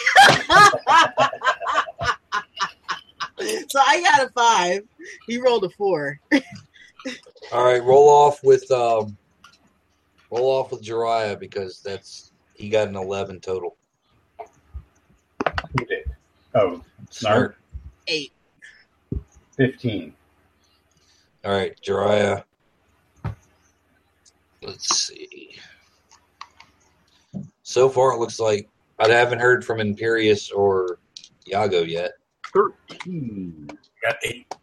I 3.81 4.03
got 4.03 4.27
a 4.27 4.31
five. 4.35 4.83
He 5.27 5.39
rolled 5.39 5.65
a 5.65 5.71
four. 5.71 6.21
All 7.53 7.65
right, 7.65 7.83
roll 7.83 8.09
off 8.09 8.45
with 8.45 8.71
um, 8.71 9.17
roll 10.31 10.51
off 10.51 10.71
with 10.71 10.85
Jariah 10.85 11.39
because 11.39 11.81
that's 11.81 12.31
he 12.55 12.69
got 12.69 12.87
an 12.87 12.95
eleven 12.95 13.41
total. 13.41 13.77
Who 15.77 15.85
did? 15.85 16.11
Oh, 16.55 16.83
Snart. 17.11 17.55
Eight. 18.07 18.33
15. 19.57 20.15
All 21.45 21.53
right, 21.53 21.77
Jariah. 21.83 22.45
Let's 24.63 25.07
see. 25.07 25.59
So 27.69 27.91
far, 27.91 28.13
it 28.13 28.19
looks 28.19 28.41
like 28.41 28.67
I 28.99 29.09
haven't 29.09 29.41
heard 29.41 29.63
from 29.63 29.77
Imperius 29.77 30.51
or 30.51 31.01
Yago 31.47 31.87
yet. 31.87 32.13
13. 32.55 33.69
Got 34.03 34.17
eight. 34.25 34.55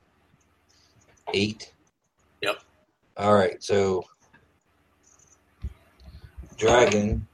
Eight. 1.31 1.71
Yep. 2.41 2.63
All 3.17 3.35
right. 3.35 3.61
So 3.63 4.03
Dragon 6.57 7.27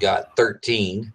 got 0.00 0.34
thirteen. 0.36 1.12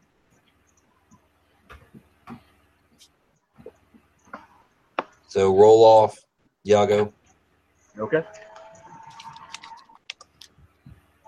So 5.28 5.54
roll 5.54 5.84
off, 5.84 6.18
Yago. 6.66 7.12
Okay. 8.00 8.24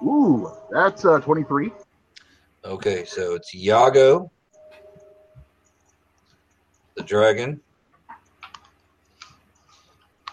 Ooh, 0.03 0.51
that's 0.69 1.05
uh, 1.05 1.19
23. 1.19 1.71
Okay, 2.65 3.05
so 3.05 3.35
it's 3.35 3.55
Yago, 3.55 4.29
the 6.95 7.03
dragon, 7.03 7.61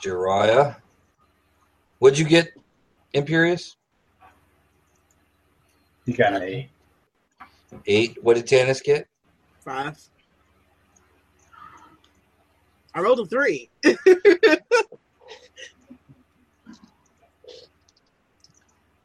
Jiraiya. 0.02 0.76
What'd 1.98 2.18
you 2.18 2.24
get, 2.24 2.52
Imperius? 3.14 3.76
He 6.06 6.12
got 6.12 6.34
an 6.34 6.42
eight. 6.42 6.70
Eight. 7.86 8.16
What 8.22 8.36
did 8.36 8.46
Tanis 8.46 8.82
get? 8.82 9.06
Five. 9.64 9.96
I 12.94 13.00
rolled 13.00 13.20
a 13.20 13.26
three. 13.26 13.70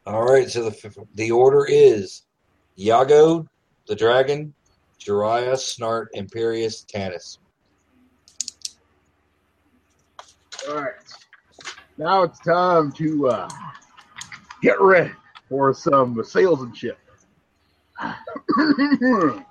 All 0.05 0.23
right, 0.23 0.49
so 0.49 0.69
the 0.69 1.05
the 1.15 1.31
order 1.31 1.65
is 1.67 2.23
Yago, 2.77 3.47
the 3.87 3.95
dragon, 3.95 4.53
Jiraiya, 4.99 5.53
Snart, 5.53 6.07
Imperius, 6.15 6.85
Tanis. 6.85 7.39
All 10.69 10.75
right. 10.75 10.93
Now 11.97 12.23
it's 12.23 12.39
time 12.39 12.91
to 12.93 13.29
uh, 13.29 13.49
get 14.61 14.79
ready 14.79 15.11
for 15.49 15.73
some 15.73 16.21
salesmanship. 16.23 16.99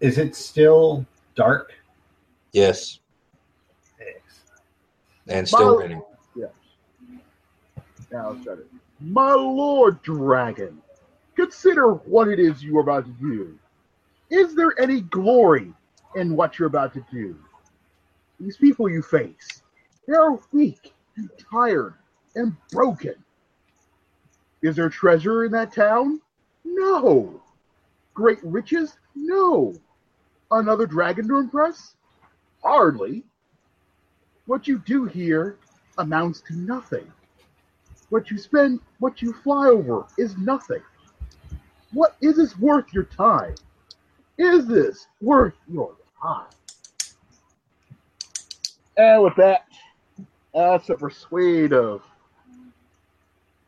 Is 0.00 0.18
it 0.18 0.34
still 0.36 1.06
dark? 1.34 1.72
Yes, 2.52 2.98
Yes. 3.98 4.20
and 5.28 5.46
still 5.48 5.76
raining. 5.76 6.02
yes. 6.34 6.50
Now 8.10 8.30
let's 8.30 8.42
start 8.42 8.60
it. 8.60 8.66
My 9.00 9.32
lord 9.32 10.02
dragon, 10.02 10.82
consider 11.36 11.92
what 11.92 12.28
it 12.28 12.40
is 12.40 12.62
you 12.62 12.76
are 12.78 12.82
about 12.82 13.04
to 13.04 13.12
do. 13.12 13.58
Is 14.30 14.54
there 14.54 14.78
any 14.80 15.02
glory 15.02 15.72
in 16.16 16.34
what 16.34 16.58
you're 16.58 16.68
about 16.68 16.92
to 16.94 17.04
do? 17.12 17.36
These 18.40 18.56
people 18.56 18.88
you 18.88 19.02
face, 19.02 19.62
they 20.06 20.14
are 20.14 20.38
weak 20.52 20.92
and 21.16 21.30
tired 21.50 21.94
and 22.34 22.56
broken. 22.70 23.14
Is 24.62 24.76
there 24.76 24.88
treasure 24.88 25.44
in 25.44 25.52
that 25.52 25.72
town? 25.72 26.20
No. 26.64 27.40
Great 28.14 28.38
riches? 28.42 28.96
No. 29.14 29.74
Another 30.50 30.86
dragon 30.86 31.28
to 31.28 31.36
impress? 31.36 31.94
Hardly. 32.62 33.24
What 34.46 34.66
you 34.66 34.78
do 34.78 35.04
here 35.04 35.56
amounts 35.98 36.40
to 36.48 36.56
nothing. 36.56 37.12
What 38.10 38.30
you 38.30 38.38
spend, 38.38 38.80
what 38.98 39.20
you 39.20 39.32
fly 39.32 39.66
over 39.66 40.06
is 40.16 40.36
nothing. 40.38 40.82
What 41.92 42.16
is 42.20 42.36
this 42.36 42.58
worth 42.58 42.92
your 42.92 43.04
time? 43.04 43.54
Is 44.38 44.66
this 44.66 45.06
worth 45.20 45.54
your 45.70 45.94
time? 46.20 46.46
And 48.96 49.22
with 49.22 49.36
that, 49.36 49.66
that's 50.54 50.88
a 50.88 50.94
persuade 50.94 51.72
of. 51.72 52.02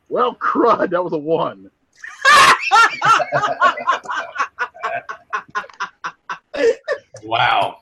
Well, 0.08 0.34
crud, 0.34 0.90
that 0.90 1.02
was 1.04 1.12
a 1.12 1.18
one. 1.18 1.70
Wow. 7.22 7.78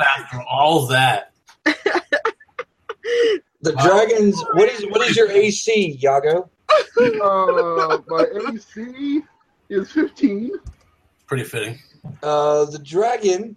After 0.00 0.42
all 0.50 0.86
that, 0.88 1.32
The 3.64 3.72
dragons. 3.72 4.44
What 4.52 4.68
is 4.68 4.84
what 4.90 5.08
is 5.08 5.16
your 5.16 5.30
AC, 5.42 5.98
Yago? 6.02 6.50
Uh, 6.98 7.98
my 8.08 8.26
AC 8.52 9.22
is 9.70 9.90
15. 9.90 10.50
pretty 11.26 11.44
fitting. 11.44 11.78
Uh, 12.22 12.66
the 12.66 12.78
dragon 12.78 13.56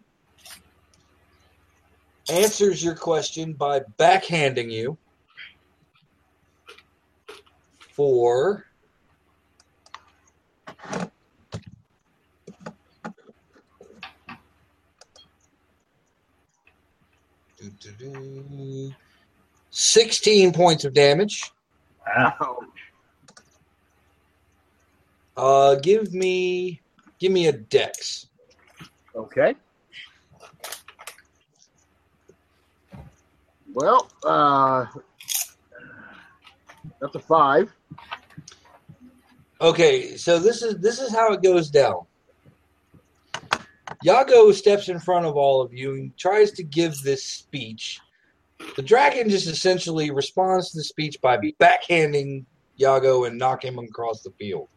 answers 2.31 2.81
your 2.81 2.95
question 2.95 3.51
by 3.51 3.81
backhanding 3.99 4.71
you 4.71 4.97
for 7.93 8.63
Doo-doo-doo. 17.57 18.93
16 19.77 20.53
points 20.53 20.85
of 20.85 20.93
damage. 20.93 21.51
Wow. 22.07 22.61
Uh, 25.37 25.75
give 25.75 26.15
me 26.15 26.81
give 27.19 27.31
me 27.31 27.45
a 27.45 27.51
dex. 27.51 28.25
Okay. 29.15 29.53
Well, 33.71 34.09
uh, 34.25 34.85
that's 36.99 37.13
a 37.13 37.19
five. 37.19 37.71
Okay, 39.61 40.17
so 40.17 40.39
this 40.39 40.63
is 40.63 40.77
this 40.77 40.99
is 40.99 41.11
how 41.11 41.33
it 41.33 41.43
goes 41.43 41.69
down. 41.69 42.07
Yago 44.03 44.51
steps 44.55 44.89
in 44.89 44.99
front 44.99 45.27
of 45.27 45.37
all 45.37 45.61
of 45.61 45.71
you 45.71 45.93
and 45.93 46.17
tries 46.17 46.49
to 46.53 46.63
give 46.63 46.99
this 47.03 47.23
speech. 47.23 47.99
The 48.75 48.81
dragon 48.81 49.29
just 49.29 49.47
essentially 49.47 50.11
responds 50.11 50.71
to 50.71 50.77
the 50.77 50.83
speech 50.83 51.19
by 51.21 51.37
backhanding 51.37 52.45
Yago 52.79 53.27
and 53.27 53.37
knocking 53.37 53.73
him 53.73 53.79
across 53.79 54.21
the 54.21 54.31
field. 54.31 54.67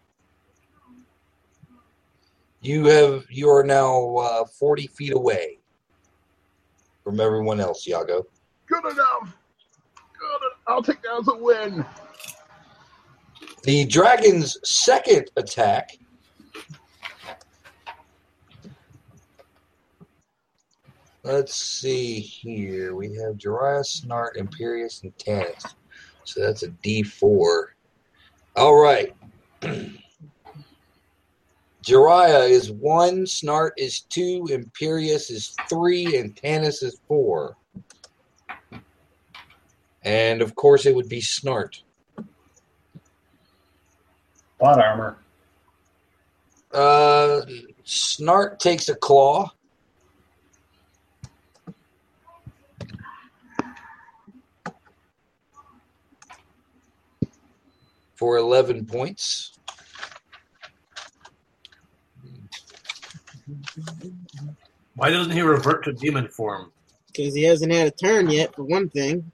You 2.63 2.87
have 2.87 3.25
you 3.31 3.49
are 3.49 3.65
now 3.65 4.17
uh, 4.17 4.45
forty 4.45 4.87
feet 4.87 5.15
away 5.15 5.59
from 7.03 7.21
everyone 7.21 7.61
else, 7.61 7.87
Yago. 7.87 8.25
Good 8.67 8.85
enough. 8.85 9.35
Good. 10.19 10.51
I'll 10.67 10.83
take 10.83 11.03
that 11.03 11.19
as 11.21 11.29
a 11.29 11.37
win. 11.37 11.85
The 13.63 13.87
dragon's 13.87 14.59
second 14.63 15.31
attack 15.37 15.97
Let's 21.23 21.55
see 21.55 22.19
here. 22.19 22.95
We 22.95 23.15
have 23.17 23.37
Jiraiya, 23.37 23.85
Snart, 23.85 24.37
Imperius, 24.39 25.03
and 25.03 25.17
Tannis. 25.19 25.65
So 26.25 26.41
that's 26.41 26.63
a 26.63 26.69
D4. 26.69 27.65
All 28.57 28.81
right. 28.81 29.15
Jiraiya 31.83 32.49
is 32.49 32.71
one, 32.71 33.25
Snart 33.25 33.71
is 33.77 34.01
two, 34.01 34.47
Imperius 34.51 35.31
is 35.31 35.55
three, 35.69 36.19
and 36.19 36.37
Tannis 36.37 36.83
is 36.83 37.01
four. 37.09 37.57
And 40.03 40.43
of 40.43 40.55
course, 40.55 40.87
it 40.87 40.95
would 40.95 41.09
be 41.09 41.21
Snart. 41.21 41.83
Plot 44.59 44.79
armor. 44.79 45.19
Uh, 46.73 47.43
Snart 47.85 48.59
takes 48.59 48.89
a 48.89 48.95
claw. 48.95 49.51
For 58.21 58.37
11 58.37 58.85
points. 58.85 59.59
Why 64.95 65.09
doesn't 65.09 65.33
he 65.33 65.41
revert 65.41 65.85
to 65.85 65.95
demon 65.95 66.29
form? 66.29 66.71
Because 67.07 67.35
he 67.35 67.45
hasn't 67.45 67.73
had 67.73 67.87
a 67.89 67.91
turn 67.91 68.29
yet, 68.29 68.55
for 68.55 68.65
one 68.65 68.91
thing. 68.91 69.33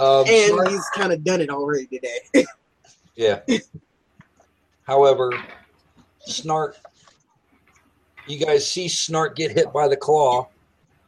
Um, 0.00 0.24
And 0.26 0.26
Snart- 0.54 0.68
he's 0.70 0.88
kind 0.94 1.12
of 1.12 1.22
done 1.22 1.42
it 1.42 1.50
already 1.50 1.86
today. 1.86 2.46
Yeah. 3.14 3.40
However, 4.84 5.30
Snart, 6.26 6.76
you 8.26 8.38
guys 8.42 8.66
see 8.68 8.86
Snart 8.86 9.36
get 9.36 9.50
hit 9.52 9.70
by 9.70 9.86
the 9.86 9.98
claw. 9.98 10.48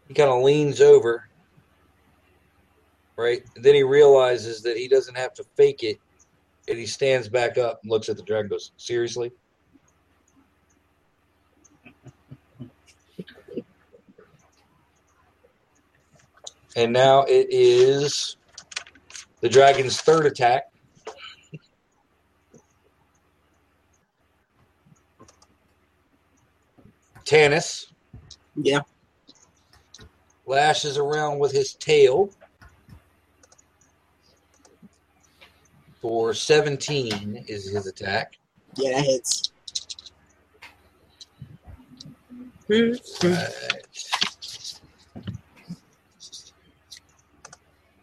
He 0.09 0.13
kind 0.13 0.29
of 0.29 0.43
leans 0.43 0.83
over, 0.83 1.27
right? 3.17 3.43
And 3.57 3.65
then 3.65 3.75
he 3.75 3.83
realizes 3.83 4.63
that 4.63 4.77
he 4.77 4.89
doesn't 4.89 5.17
have 5.17 5.35
to 5.35 5.45
fake 5.57 5.83
it, 5.83 5.99
and 6.69 6.79
he 6.79 6.87
stands 6.87 7.29
back 7.29 7.59
up 7.59 7.81
and 7.83 7.91
looks 7.91 8.09
at 8.09 8.17
the 8.17 8.23
dragon. 8.23 8.49
goes, 8.49 8.73
"Seriously." 8.77 9.33
and 16.77 16.93
now 16.93 17.23
it 17.23 17.47
is 17.51 18.37
the 19.41 19.49
dragon's 19.49 20.01
third 20.01 20.27
attack. 20.27 20.65
Tanis, 27.25 27.87
Yeah. 28.57 28.81
Lashes 30.47 30.99
around 30.99 31.39
with 31.39 31.53
his 31.53 31.73
tail. 31.75 32.31
For 36.05 36.35
17 36.35 37.47
is 37.49 37.71
his 37.71 37.87
attack. 37.87 38.35
Yeah, 38.77 39.01
that 39.01 39.07
hits. 39.07 39.53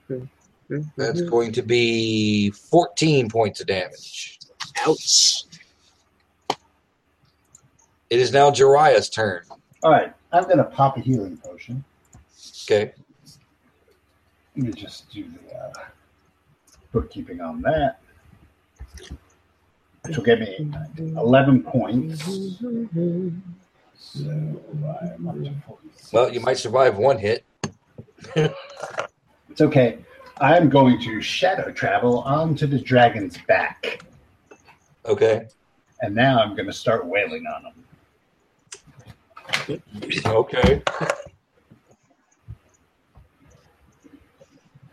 Right. 0.09 0.87
That's 0.97 1.21
going 1.21 1.51
to 1.51 1.61
be 1.61 2.49
14 2.49 3.29
points 3.29 3.61
of 3.61 3.67
damage. 3.67 4.39
Ouch. 4.79 5.43
It 8.09 8.19
is 8.19 8.33
now 8.33 8.49
Jariah's 8.49 9.09
turn. 9.09 9.43
All 9.83 9.91
right, 9.91 10.11
I'm 10.31 10.49
gonna 10.49 10.63
pop 10.63 10.97
a 10.97 11.01
healing 11.01 11.37
potion. 11.37 11.83
Okay. 12.65 12.93
Let 14.55 14.65
me 14.65 14.71
just 14.71 15.07
do 15.11 15.23
the 15.29 15.55
uh, 15.55 15.71
bookkeeping 16.91 17.41
on 17.41 17.61
that. 17.61 17.99
Which 20.03 20.17
will 20.17 20.23
give 20.23 20.39
me 20.39 20.71
11 20.97 21.63
points. 21.63 22.23
So 23.95 24.27
I'm 24.27 25.27
up 25.27 25.35
to 25.35 25.53
46. 25.67 26.11
Well, 26.11 26.33
you 26.33 26.39
might 26.39 26.57
survive 26.57 26.97
one 26.97 27.19
hit. 27.19 27.45
It's 28.35 29.61
okay. 29.61 29.99
I'm 30.39 30.69
going 30.69 30.99
to 31.01 31.21
shadow 31.21 31.71
travel 31.71 32.21
onto 32.21 32.65
the 32.65 32.79
dragon's 32.79 33.37
back. 33.47 34.03
Okay. 35.05 35.47
And 36.01 36.15
now 36.15 36.39
I'm 36.39 36.55
going 36.55 36.65
to 36.65 36.73
start 36.73 37.05
wailing 37.05 37.45
on 37.45 37.65
him. 39.67 39.83
Okay. 40.25 40.81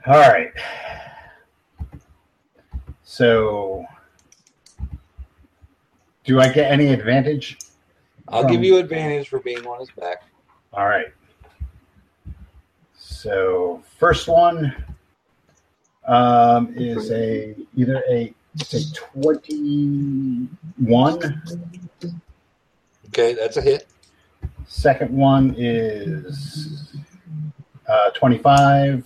All 0.07 0.19
right. 0.19 0.53
So, 3.19 3.85
do 6.23 6.39
I 6.39 6.53
get 6.53 6.71
any 6.71 6.93
advantage? 6.93 7.59
I'll 8.29 8.49
give 8.49 8.63
you 8.63 8.77
advantage 8.77 9.29
for 9.29 9.41
being 9.41 9.67
on 9.67 9.81
his 9.81 9.91
back. 9.91 10.23
All 10.73 10.87
right. 10.87 11.09
So, 12.97 13.83
first 13.99 14.29
one 14.29 14.73
um, 16.07 16.73
is 16.77 17.11
a 17.11 17.57
either 17.75 18.05
a 18.09 18.33
a 18.73 18.81
twenty-one. 18.95 20.47
Okay, 23.09 23.35
that's 23.35 23.57
a 23.57 23.63
hit. 23.63 23.89
Second 24.69 25.11
one 25.11 25.57
is 25.59 26.93
uh, 27.89 28.11
twenty-five, 28.11 29.03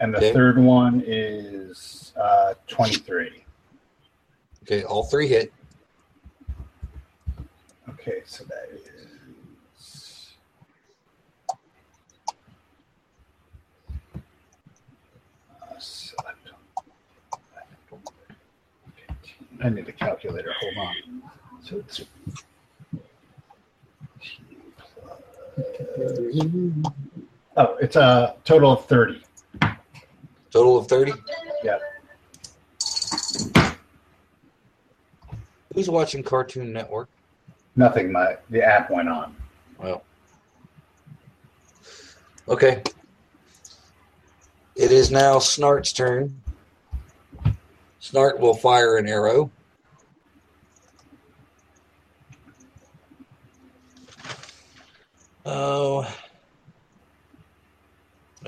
and 0.00 0.12
the 0.12 0.18
Okay. 0.18 0.32
third 0.32 0.58
one 0.58 1.02
is 1.06 2.12
uh, 2.16 2.54
twenty-three. 2.66 3.44
Okay, 4.62 4.84
all 4.84 5.04
three 5.04 5.28
hit. 5.28 5.52
Okay, 7.88 8.22
so 8.26 8.44
that 8.44 8.68
is. 8.72 10.34
uh, 15.62 15.78
select. 15.78 16.38
I 19.62 19.68
need 19.70 19.88
a 19.88 19.92
calculator. 19.92 20.52
Hold 20.60 20.74
on. 20.76 21.22
So 21.62 21.76
it's. 21.78 22.02
Oh, 27.56 27.76
it's 27.80 27.96
a 27.96 28.36
total 28.44 28.72
of 28.72 28.86
30. 28.86 29.22
Total 30.58 30.76
of 30.76 30.88
30. 30.88 31.12
Yeah. 31.62 31.78
Who's 35.72 35.88
watching 35.88 36.24
Cartoon 36.24 36.72
Network? 36.72 37.08
Nothing. 37.76 38.10
My 38.10 38.38
the 38.50 38.60
app 38.60 38.90
went 38.90 39.08
on. 39.08 39.36
Well. 39.80 40.02
Okay. 42.48 42.82
It 44.74 44.90
is 44.90 45.12
now 45.12 45.36
Snart's 45.36 45.92
turn. 45.92 46.42
Snart 48.02 48.40
will 48.40 48.54
fire 48.54 48.96
an 48.96 49.06
arrow. 49.06 49.52
Oh. 55.46 56.12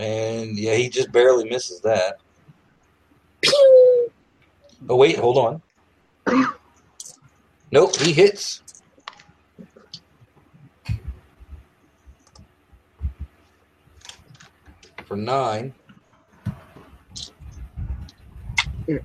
And 0.00 0.58
yeah, 0.58 0.76
he 0.76 0.88
just 0.88 1.12
barely 1.12 1.44
misses 1.44 1.82
that. 1.82 2.20
Oh, 4.88 4.96
wait, 4.96 5.18
hold 5.18 5.36
on. 5.36 5.62
Nope, 7.70 7.94
he 7.96 8.14
hits. 8.14 8.62
For 15.04 15.18
nine. 15.18 15.74
It 18.86 19.02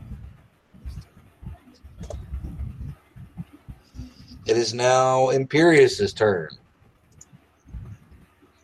is 4.46 4.74
now 4.74 5.30
Imperious's 5.32 6.14
turn. 6.14 6.48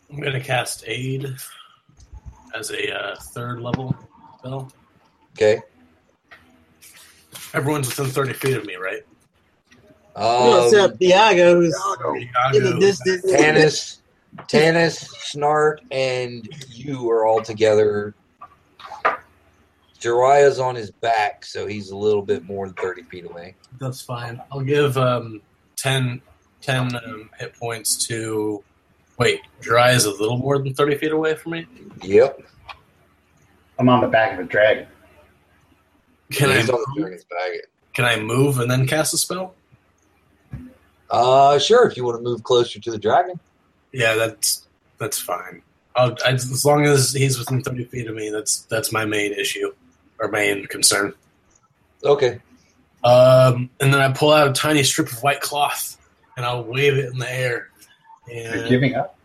I'm 0.10 0.22
going 0.22 0.32
to 0.34 0.40
cast 0.40 0.86
Aid 0.88 1.26
as 2.58 2.72
a 2.72 2.94
uh, 2.98 3.16
third 3.16 3.62
level 3.62 3.96
spell. 4.40 4.72
Okay. 5.36 5.62
Everyone's 7.54 7.88
within 7.88 8.12
30 8.12 8.34
feet 8.34 8.58
of 8.58 8.66
me, 8.66 8.76
right? 8.76 9.02
Well, 10.16 10.62
Um, 10.62 10.66
except 10.68 11.02
Iago, 11.02 11.56
who's 11.56 11.76
Iago. 11.76 12.58
in 12.58 12.64
the 12.64 12.78
distance. 12.80 13.26
Tanis, 13.26 14.00
Tanis, 14.48 15.10
Snart, 15.34 15.78
and 15.92 16.48
you 16.70 17.10
are 17.10 17.26
all 17.26 17.42
together. 17.42 18.14
Jariah's 20.00 20.60
on 20.60 20.76
his 20.76 20.92
back, 20.92 21.46
so 21.46 21.68
he's 21.68 21.92
a 21.92 21.96
little 21.96 22.24
bit 22.24 22.44
more 22.44 22.66
than 22.68 22.76
30 22.76 23.04
feet 23.04 23.26
away. 23.26 23.56
That's 23.80 24.02
fine. 24.02 24.42
I'll 24.52 24.62
give 24.62 24.98
um, 24.98 25.42
10, 25.78 26.22
10 26.62 26.96
um, 26.96 27.30
hit 27.40 27.54
points 27.58 28.06
to. 28.08 28.64
Wait, 29.22 29.42
Dry 29.60 29.92
is 29.92 30.06
a 30.06 30.10
little 30.10 30.38
more 30.38 30.58
than 30.58 30.74
30 30.74 30.98
feet 30.98 31.12
away 31.12 31.36
from 31.36 31.52
me? 31.52 31.68
Yep. 32.02 32.42
I'm 33.78 33.88
on 33.88 34.02
the 34.02 34.08
back 34.08 34.34
of 34.34 34.40
a 34.40 34.50
dragon. 34.50 34.88
Can, 36.32 36.50
I 36.50 36.58
he's 36.58 36.72
on 36.72 36.80
the 36.80 36.88
move, 36.88 36.98
dragon's 37.02 37.26
back. 37.26 37.52
can 37.94 38.06
I 38.06 38.20
move 38.20 38.58
and 38.58 38.72
then 38.72 38.88
cast 38.88 39.14
a 39.14 39.18
spell? 39.18 39.54
Uh, 41.12 41.60
sure, 41.60 41.88
if 41.88 41.96
you 41.96 42.04
want 42.04 42.18
to 42.18 42.24
move 42.24 42.42
closer 42.42 42.80
to 42.80 42.90
the 42.90 42.98
dragon. 42.98 43.40
Yeah, 43.92 44.16
that's 44.16 44.68
that's 44.98 45.20
fine. 45.20 45.62
I'll, 45.96 46.18
I, 46.26 46.32
as 46.32 46.66
long 46.66 46.86
as 46.86 47.14
he's 47.14 47.38
within 47.38 47.62
30 47.62 47.84
feet 47.86 48.08
of 48.08 48.16
me, 48.16 48.32
that's 48.32 48.62
that's 48.72 48.92
my 48.92 49.06
main 49.06 49.34
issue 49.34 49.72
or 50.18 50.30
main 50.30 50.66
concern. 50.66 51.14
Okay. 52.04 52.42
Um, 53.04 53.70
and 53.80 53.94
then 53.94 54.02
I 54.02 54.12
pull 54.14 54.32
out 54.32 54.48
a 54.48 54.54
tiny 54.54 54.82
strip 54.82 55.12
of 55.12 55.22
white 55.22 55.42
cloth 55.42 55.96
and 56.38 56.44
I'll 56.44 56.64
wave 56.64 56.98
it 56.98 57.14
in 57.14 57.20
the 57.20 57.32
air. 57.32 57.71
You're 58.32 58.68
giving 58.68 58.96
up. 58.96 59.18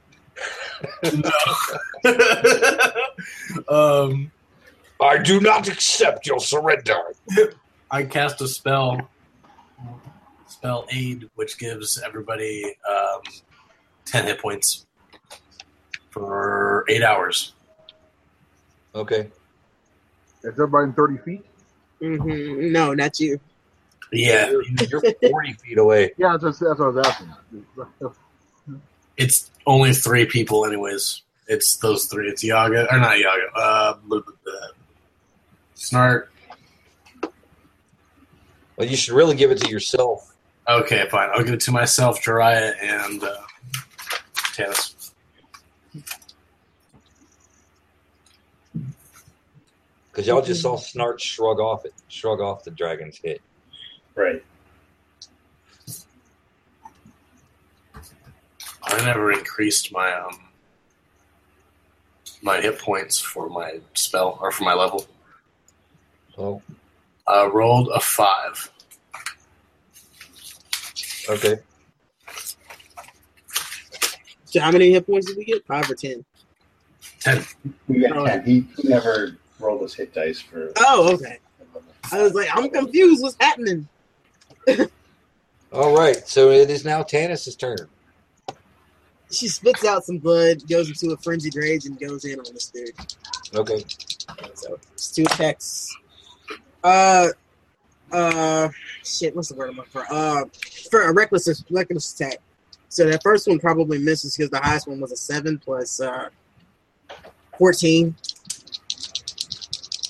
no. 1.12 1.31
um, 3.69 4.31
I 5.01 5.19
do 5.19 5.40
not 5.40 5.69
accept 5.69 6.27
your 6.27 6.40
surrender. 6.40 7.01
I 7.90 8.03
cast 8.05 8.40
a 8.40 8.49
spell, 8.49 9.09
spell 10.47 10.87
aid, 10.90 11.29
which 11.35 11.59
gives 11.59 12.01
everybody 12.03 12.64
um, 12.88 13.21
ten 14.05 14.25
hit 14.27 14.40
points 14.40 14.87
for 16.11 16.85
eight 16.88 17.03
hours. 17.03 17.55
Okay. 18.95 19.31
Is 20.42 20.53
everybody 20.53 20.85
in 20.85 20.92
30 20.95 21.19
feet? 21.19 21.47
hmm 22.01 22.73
No, 22.73 22.95
not 22.95 23.21
you. 23.21 23.38
Yeah, 24.12 24.51
You're, 24.51 24.62
you're 24.88 25.03
40 25.31 25.53
feet 25.55 25.79
away. 25.79 26.12
Yeah, 26.16 26.37
that's, 26.40 26.59
that's 26.61 26.79
what 26.79 26.81
I 26.81 26.88
was 26.88 27.07
asking. 27.07 27.35
It's 29.17 29.51
only 29.67 29.93
three 29.93 30.27
people, 30.27 30.65
anyways. 30.67 31.23
It's 31.49 31.77
those 31.77 32.07
three. 32.07 32.29
It's 32.29 32.43
Yaga 32.43 32.93
or 32.93 32.99
not 32.99 33.19
Yaga. 33.19 33.53
Uh. 33.55 33.95
Snart. 35.77 36.27
Well, 38.77 38.89
you 38.89 38.97
should 38.97 39.15
really 39.15 39.37
give 39.37 39.51
it 39.51 39.59
to 39.59 39.71
yourself. 39.71 40.35
Okay, 40.69 41.07
fine. 41.11 41.31
I'll 41.33 41.45
give 41.45 41.55
it 41.55 41.61
to 41.61 41.71
myself, 41.71 42.21
Jiraiya, 42.23 42.75
and 42.83 43.23
uh, 43.23 43.37
Tannis. 44.55 45.13
Because 50.11 50.27
y'all 50.27 50.43
just 50.43 50.63
saw 50.63 50.77
Snart 50.77 51.21
shrug 51.21 51.61
off 51.61 51.85
it, 51.85 51.95
shrug 52.09 52.41
off 52.41 52.65
the 52.65 52.71
dragon's 52.71 53.19
hit. 53.19 53.41
Right. 54.15 54.43
I 58.87 59.05
never 59.05 59.33
increased 59.33 59.92
my 59.92 60.12
um 60.12 60.38
my 62.42 62.61
hit 62.61 62.79
points 62.79 63.18
for 63.20 63.49
my 63.49 63.81
spell 63.94 64.38
or 64.40 64.53
for 64.53 64.64
my 64.64 64.75
level. 64.75 65.07
Oh, 66.38 66.62
I 67.27 67.46
rolled 67.46 67.88
a 67.94 68.01
five. 68.01 68.70
okay. 71.29 71.59
So 74.44 74.61
how 74.61 74.70
many 74.70 74.92
hit 74.92 75.07
points 75.07 75.27
did 75.27 75.37
we 75.37 75.44
get? 75.44 75.66
Five 75.66 75.90
or 75.90 75.94
ten? 75.94 76.25
Ten. 77.20 77.44
We 77.88 78.01
got 78.01 78.16
Oh. 78.16 78.27
10. 78.27 78.44
He, 78.44 78.66
he 78.77 78.88
never 78.88 79.37
rolled 79.59 79.83
his 79.83 79.94
hit 79.94 80.14
dice 80.14 80.40
for. 80.40 80.72
Oh, 80.79 81.12
okay. 81.14 81.38
I 82.12 82.22
was 82.22 82.35
like, 82.35 82.49
I'm 82.55 82.70
confused. 82.70 83.22
What's 83.22 83.37
happening? 83.40 83.88
All 85.72 85.96
right. 85.96 86.16
So 86.29 86.51
it 86.51 86.70
is 86.70 86.85
now 86.85 87.03
Tanis's 87.03 87.57
turn. 87.57 87.88
She 89.31 89.49
spits 89.49 89.85
out 89.85 90.05
some 90.05 90.19
blood, 90.19 90.69
goes 90.69 90.89
into 90.89 91.12
a 91.12 91.17
frenzied 91.17 91.57
rage, 91.57 91.87
and 91.87 91.99
goes 91.99 92.25
in 92.25 92.39
on 92.39 92.45
this 92.53 92.69
dude. 92.69 92.91
Okay. 93.55 93.85
So 94.55 94.79
it's 94.93 95.11
two 95.11 95.23
attacks. 95.25 95.95
Uh, 96.85 97.29
uh, 98.12 98.69
shit. 99.05 99.35
What's 99.35 99.49
the 99.49 99.57
word 99.57 99.71
I'm 99.71 99.77
looking 99.77 99.91
for? 99.91 100.07
Uh, 100.09 100.45
for 100.91 101.03
a 101.03 101.12
reckless 101.12 101.65
reckless 101.71 102.15
attack. 102.15 102.39
So 102.89 103.05
that 103.11 103.23
first 103.23 103.49
one 103.49 103.59
probably 103.59 103.99
misses 103.99 104.37
because 104.37 104.51
the 104.51 104.61
highest 104.61 104.87
one 104.87 105.01
was 105.01 105.11
a 105.12 105.17
seven 105.17 105.59
plus 105.59 106.01
uh 106.01 106.29
fourteen. 107.59 108.15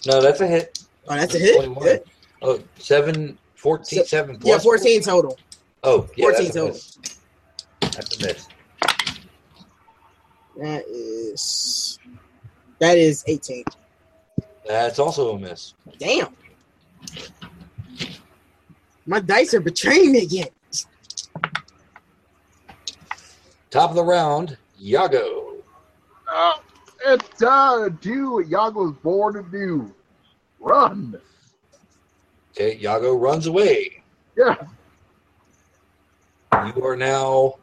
No, 0.07 0.21
that's 0.21 0.41
a 0.41 0.47
hit. 0.47 0.79
Oh, 1.09 1.17
that's 1.17 1.35
a 1.35 1.39
hit. 1.39 1.57
21. 1.57 1.83
Good. 1.83 2.03
Oh, 2.43 2.61
seven, 2.79 3.39
14, 3.55 3.99
So- 4.01 4.05
seven 4.05 4.35
Yeah, 4.37 4.41
plus 4.55 4.63
fourteen 4.63 5.03
total. 5.03 5.39
Oh, 5.83 6.09
yeah, 6.17 6.25
14 6.27 6.45
that's 6.45 6.57
a 6.57 6.59
total. 6.59 6.81
That's 7.81 8.17
a 8.23 8.27
miss. 8.27 8.49
That 10.59 10.85
is 10.89 11.99
that 12.79 12.97
is 12.99 13.25
eighteen. 13.27 13.65
That's 14.67 14.99
also 14.99 15.35
a 15.35 15.39
miss. 15.39 15.75
Damn. 15.99 16.35
My 19.07 19.21
dice 19.21 19.55
are 19.55 19.61
betraying 19.61 20.13
me 20.13 20.23
again. 20.23 20.49
Top 23.71 23.91
of 23.91 23.97
the 23.97 24.05
round, 24.05 24.57
Yago. 24.83 25.57
Oh, 26.29 26.63
it's 27.05 27.29
time 27.39 27.85
to 27.85 27.91
do 27.91 28.33
what 28.33 28.47
Yago's 28.47 28.97
born 29.03 29.35
to 29.35 29.43
do. 29.43 29.95
Run. 30.59 31.21
Okay, 32.53 32.79
Yago 32.79 33.21
runs 33.21 33.47
away. 33.47 34.03
Yeah. 34.37 34.57
You 36.53 36.85
are 36.85 36.97
now, 36.97 37.57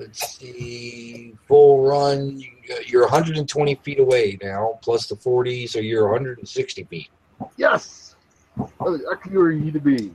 let's 0.00 0.38
see, 0.38 1.34
full 1.46 1.82
run. 1.86 2.38
You- 2.40 2.48
You're 2.86 3.02
120 3.02 3.74
feet 3.76 3.98
away 4.00 4.38
now, 4.42 4.78
plus 4.82 5.06
the 5.06 5.16
40, 5.16 5.66
so 5.66 5.78
you're 5.80 6.08
160 6.08 6.84
feet. 6.84 7.08
Yes. 7.56 8.14
That's 8.56 8.72
exactly 8.96 9.36
where 9.36 9.50
you 9.50 9.60
need 9.60 9.74
to 9.74 9.80
be. 9.80 10.12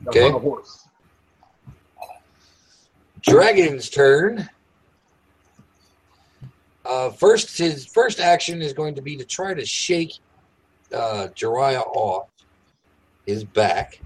Now 0.00 0.08
Okay. 0.08 0.28
On 0.28 0.34
a 0.34 0.38
horse. 0.38 0.88
Dragon's 3.22 3.88
turn. 3.88 4.48
Uh, 6.84 7.10
first, 7.10 7.56
his 7.56 7.86
first 7.86 8.18
action 8.18 8.60
is 8.60 8.72
going 8.72 8.94
to 8.96 9.02
be 9.02 9.16
to 9.16 9.24
try 9.24 9.54
to 9.54 9.64
shake 9.64 10.14
uh, 10.92 11.28
Jariah 11.34 11.86
off 11.94 12.28
his 13.26 13.44
back. 13.44 14.00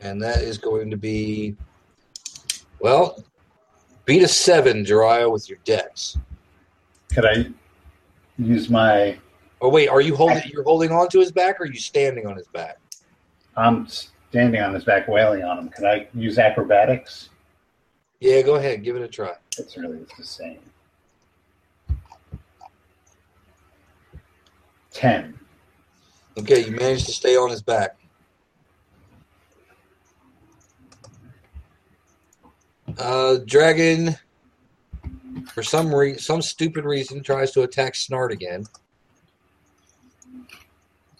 And 0.00 0.20
that 0.22 0.42
is 0.42 0.58
going 0.58 0.90
to 0.90 0.96
be, 0.96 1.56
well, 2.80 3.22
beat 4.04 4.22
a 4.22 4.28
seven, 4.28 4.84
Jariah, 4.84 5.30
with 5.30 5.48
your 5.48 5.58
decks. 5.64 6.18
Could 7.12 7.24
I 7.24 7.46
use 8.38 8.68
my. 8.68 9.18
Oh 9.60 9.70
wait, 9.70 9.88
are 9.88 10.02
you 10.02 10.14
holding? 10.14 10.42
You're 10.52 10.64
holding 10.64 10.92
on 10.92 11.08
to 11.08 11.20
his 11.20 11.32
back, 11.32 11.60
or 11.60 11.64
are 11.64 11.66
you 11.66 11.78
standing 11.78 12.26
on 12.26 12.36
his 12.36 12.46
back? 12.48 12.78
I'm 13.56 13.88
standing 13.88 14.60
on 14.60 14.74
his 14.74 14.84
back, 14.84 15.08
wailing 15.08 15.42
on 15.44 15.58
him. 15.58 15.68
Could 15.70 15.86
I 15.86 16.08
use 16.12 16.38
acrobatics? 16.38 17.30
Yeah, 18.20 18.42
go 18.42 18.56
ahead, 18.56 18.82
give 18.82 18.96
it 18.96 19.02
a 19.02 19.08
try. 19.08 19.34
It's 19.58 19.76
really 19.76 20.04
the 20.16 20.24
same. 20.24 20.58
10. 24.92 25.38
Okay, 26.38 26.64
you 26.64 26.72
managed 26.72 27.06
to 27.06 27.12
stay 27.12 27.36
on 27.36 27.50
his 27.50 27.62
back. 27.62 27.96
Uh, 32.98 33.38
Dragon, 33.44 34.16
for 35.52 35.62
some 35.62 35.94
re- 35.94 36.16
some 36.16 36.40
stupid 36.42 36.84
reason, 36.84 37.22
tries 37.22 37.52
to 37.52 37.62
attack 37.62 37.94
Snart 37.94 38.30
again. 38.32 38.64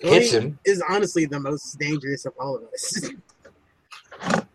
Hits 0.00 0.32
him. 0.32 0.58
Is 0.64 0.82
honestly 0.88 1.26
the 1.26 1.40
most 1.40 1.78
dangerous 1.78 2.26
of 2.26 2.32
all 2.38 2.56
of 2.56 2.64
us. 2.72 3.10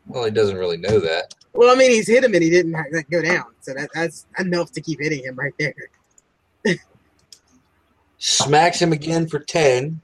Well, 0.07 0.25
he 0.25 0.31
doesn't 0.31 0.57
really 0.57 0.75
know 0.75 0.99
that. 0.99 1.35
well, 1.53 1.73
I 1.73 1.75
mean, 1.75 1.91
he's 1.91 2.07
hit 2.07 2.23
him 2.23 2.33
and 2.33 2.43
he 2.43 2.49
didn't 2.49 2.75
go 3.09 3.21
down, 3.21 3.45
so 3.61 3.73
that, 3.73 3.89
that's 3.93 4.25
enough 4.39 4.71
to 4.73 4.81
keep 4.81 4.99
hitting 4.99 5.23
him 5.23 5.35
right 5.35 5.53
there. 5.57 5.73
Smacks 8.17 8.81
him 8.81 8.91
again 8.91 9.27
for 9.27 9.39
ten. 9.39 10.01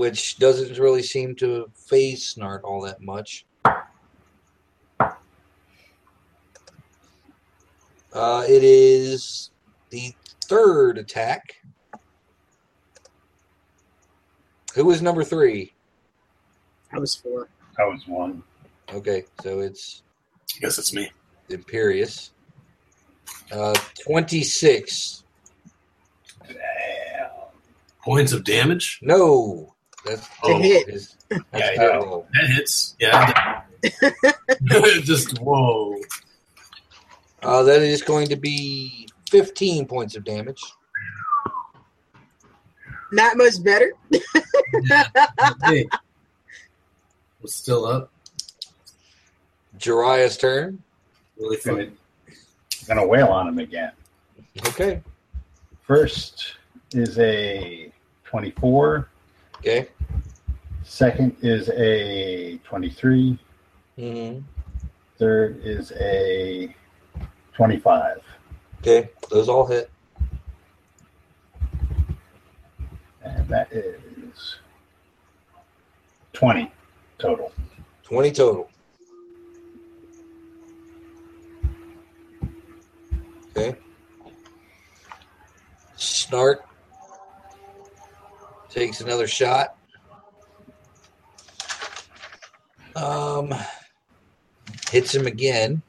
Which 0.00 0.38
doesn't 0.38 0.78
really 0.78 1.02
seem 1.02 1.34
to 1.34 1.70
phase 1.74 2.34
Snart 2.34 2.60
all 2.64 2.80
that 2.80 3.02
much. 3.02 3.44
Uh, 8.10 8.44
it 8.48 8.64
is 8.64 9.50
the 9.90 10.14
third 10.46 10.96
attack. 10.96 11.56
Who 14.74 14.86
was 14.86 15.02
number 15.02 15.22
three? 15.22 15.74
I 16.94 16.98
was 16.98 17.14
four. 17.14 17.50
I 17.78 17.84
was 17.84 18.00
one. 18.06 18.42
Okay, 18.94 19.24
so 19.42 19.60
it's 19.60 20.02
I 20.56 20.60
guess 20.60 20.78
it's 20.78 20.94
me. 20.94 21.12
Imperious. 21.50 22.30
Uh, 23.52 23.74
26. 24.02 25.24
Damn. 26.48 26.56
Points 28.02 28.32
of 28.32 28.44
damage? 28.44 28.98
No. 29.02 29.74
That's 30.06 30.28
Oh, 30.42 30.58
hit. 30.58 30.88
his- 30.88 31.16
Yeah, 31.30 31.38
that's 31.52 31.76
yeah. 31.76 31.82
hit 31.82 31.92
roll. 32.04 32.26
That 32.34 32.46
hits. 32.50 32.96
Yeah. 32.98 33.62
Just 35.02 35.38
whoa. 35.40 35.96
Uh, 37.42 37.62
that 37.62 37.82
is 37.82 38.02
going 38.02 38.28
to 38.28 38.36
be 38.36 39.08
15 39.30 39.86
points 39.86 40.16
of 40.16 40.24
damage. 40.24 40.62
Not 43.12 43.36
much 43.36 43.62
better. 43.62 43.92
Hey. 45.64 45.88
Was 47.42 47.54
still 47.54 47.84
up. 47.86 48.12
Jariah's 49.78 50.36
turn. 50.36 50.80
Really 51.38 51.56
Gonna, 51.64 51.84
fun. 51.86 51.96
gonna 52.86 53.06
wail 53.06 53.28
on 53.28 53.48
him 53.48 53.58
again. 53.58 53.92
Okay. 54.68 55.00
First 55.82 56.56
is 56.92 57.18
a 57.18 57.90
24. 58.24 59.08
Okay. 59.60 59.88
Second 60.84 61.36
is 61.42 61.68
a 61.68 62.56
23. 62.64 63.38
hmm 63.96 64.38
Third 65.18 65.60
is 65.62 65.92
a 66.00 66.74
25. 67.52 68.22
Okay. 68.78 69.10
Those 69.30 69.50
all 69.50 69.66
hit. 69.66 69.90
And 73.22 73.46
that 73.48 73.70
is 73.70 74.56
20 76.32 76.72
total. 77.18 77.52
20 78.04 78.32
total. 78.32 78.70
Okay. 83.54 83.76
Snart 85.98 86.60
takes 88.70 89.00
another 89.00 89.26
shot. 89.26 89.76
Um, 92.96 93.54
hits 94.90 95.14
him 95.14 95.26
again. 95.26 95.82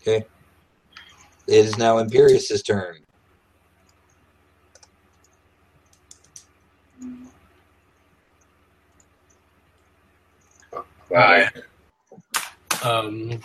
Okay. 0.00 0.24
It 1.48 1.64
is 1.64 1.78
now 1.78 1.98
Imperius's 1.98 2.62
turn. 2.62 3.05
Right. 11.10 11.48
Um, 12.84 13.40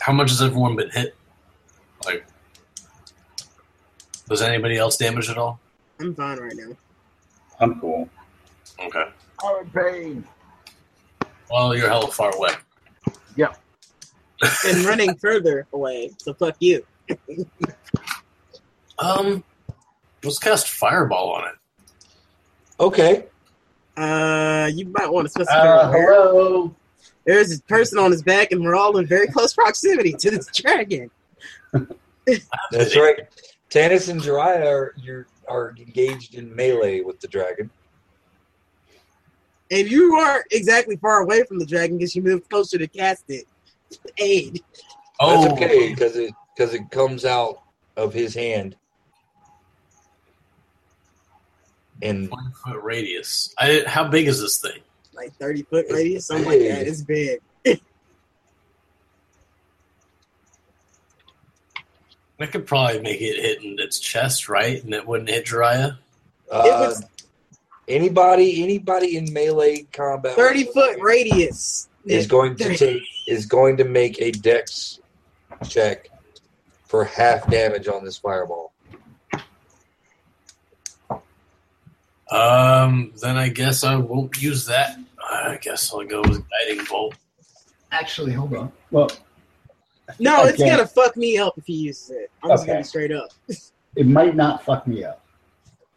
how 0.00 0.12
much 0.12 0.30
has 0.30 0.42
everyone 0.42 0.76
been 0.76 0.90
hit? 0.90 1.16
Like, 2.04 2.24
was 4.28 4.42
anybody 4.42 4.76
else 4.76 4.96
damaged 4.96 5.30
at 5.30 5.38
all? 5.38 5.60
I'm 6.00 6.14
fine 6.14 6.38
right 6.38 6.54
now. 6.56 6.76
I'm 7.60 7.80
cool. 7.80 8.08
Okay. 8.80 9.04
I'm 9.44 9.64
in 9.64 9.70
pain. 9.70 10.24
Well, 11.50 11.76
you're 11.76 11.88
hella 11.88 12.08
far 12.08 12.34
away. 12.34 12.50
Yeah. 13.36 13.54
and 14.66 14.84
running 14.84 15.16
further 15.16 15.66
away, 15.72 16.10
so 16.18 16.34
fuck 16.34 16.56
you. 16.60 16.84
Um, 18.98 19.44
let's 20.24 20.38
cast 20.38 20.68
fireball 20.68 21.30
on 21.30 21.48
it. 21.48 21.54
Okay. 22.78 23.26
Uh, 23.96 24.70
you 24.72 24.86
might 24.86 25.10
want 25.10 25.26
to 25.26 25.30
specify 25.30 25.54
Uh, 25.54 25.90
hello. 25.92 26.74
There's 27.24 27.58
a 27.58 27.62
person 27.62 27.98
on 27.98 28.12
his 28.12 28.22
back, 28.22 28.52
and 28.52 28.62
we're 28.62 28.76
all 28.76 28.98
in 28.98 29.06
very 29.06 29.26
close 29.26 29.52
proximity 29.54 30.12
to 30.12 30.30
this 30.30 30.46
dragon. 30.54 31.10
That's 31.72 32.96
right. 32.96 33.26
Tanis 33.70 34.08
and 34.08 34.20
Jiraiya 34.20 34.66
are 34.66 34.94
you're, 34.96 35.26
are 35.48 35.74
engaged 35.78 36.34
in 36.34 36.54
melee 36.54 37.00
with 37.00 37.20
the 37.20 37.28
dragon. 37.28 37.70
And 39.70 39.90
you 39.90 40.14
aren't 40.14 40.46
exactly 40.52 40.96
far 40.96 41.22
away 41.22 41.42
from 41.42 41.58
the 41.58 41.66
dragon 41.66 41.98
because 41.98 42.14
you 42.14 42.22
moved 42.22 42.48
closer 42.48 42.78
to 42.78 42.86
cast 42.86 43.24
it. 43.28 43.46
Aid. 44.18 44.62
Oh, 45.18 45.42
That's 45.42 45.54
okay 45.54 45.88
because 45.90 46.16
it 46.16 46.32
because 46.56 46.74
it 46.74 46.90
comes 46.90 47.24
out 47.24 47.62
of 47.96 48.12
his 48.12 48.34
hand. 48.34 48.76
And 52.02 52.30
One 52.30 52.52
foot 52.64 52.82
radius. 52.82 53.54
I 53.58 53.82
how 53.86 54.08
big 54.08 54.26
is 54.28 54.40
this 54.40 54.58
thing? 54.60 54.80
Like 55.14 55.32
30 55.36 55.62
foot 55.62 55.84
It's 55.86 55.94
radius, 55.94 56.26
something 56.26 56.46
like 56.46 56.58
that. 56.60 56.86
It's 56.86 57.02
big. 57.02 57.40
I 62.38 62.46
could 62.46 62.66
probably 62.66 63.00
make 63.00 63.20
it 63.20 63.40
hit 63.40 63.62
in 63.62 63.78
its 63.78 63.98
chest, 63.98 64.48
right? 64.48 64.82
And 64.84 64.92
it 64.92 65.06
wouldn't 65.06 65.30
hit 65.30 65.46
Jiraiya. 65.46 65.96
uh, 66.50 66.62
was- 66.62 67.02
anybody 67.88 68.62
anybody 68.64 69.16
in 69.16 69.32
melee 69.32 69.86
combat 69.92 70.34
30 70.34 70.64
foot 70.64 70.98
radius. 71.00 71.88
is 72.04 72.26
going 72.26 72.56
to 72.56 72.76
take 72.76 73.02
is 73.26 73.46
going 73.46 73.76
to 73.78 73.84
make 73.84 74.20
a 74.20 74.30
dex 74.32 74.98
check 75.68 76.10
for 76.84 77.04
half 77.04 77.48
damage 77.50 77.88
on 77.88 78.04
this 78.04 78.18
fireball. 78.18 78.72
Um, 82.30 83.12
then 83.22 83.36
I 83.36 83.48
guess 83.48 83.84
I 83.84 83.96
won't 83.96 84.40
use 84.40 84.66
that. 84.66 84.98
I 85.22 85.58
guess 85.60 85.92
I'll 85.92 86.04
go 86.04 86.22
with 86.22 86.42
guiding 86.50 86.84
bolt. 86.88 87.14
Actually, 87.92 88.32
hold 88.32 88.54
on. 88.54 88.72
Well, 88.90 89.10
No, 90.20 90.44
it's 90.44 90.60
Okay. 90.60 90.70
gonna 90.70 90.86
fuck 90.86 91.16
me 91.16 91.36
up 91.38 91.54
if 91.58 91.66
he 91.66 91.74
uses 91.74 92.10
it. 92.10 92.30
I'm 92.42 92.50
just 92.50 92.66
gonna 92.66 92.78
be 92.78 92.84
straight 92.84 93.12
up. 93.12 93.28
it 93.96 94.06
might 94.06 94.36
not 94.36 94.64
fuck 94.64 94.86
me 94.86 95.04
up. 95.04 95.20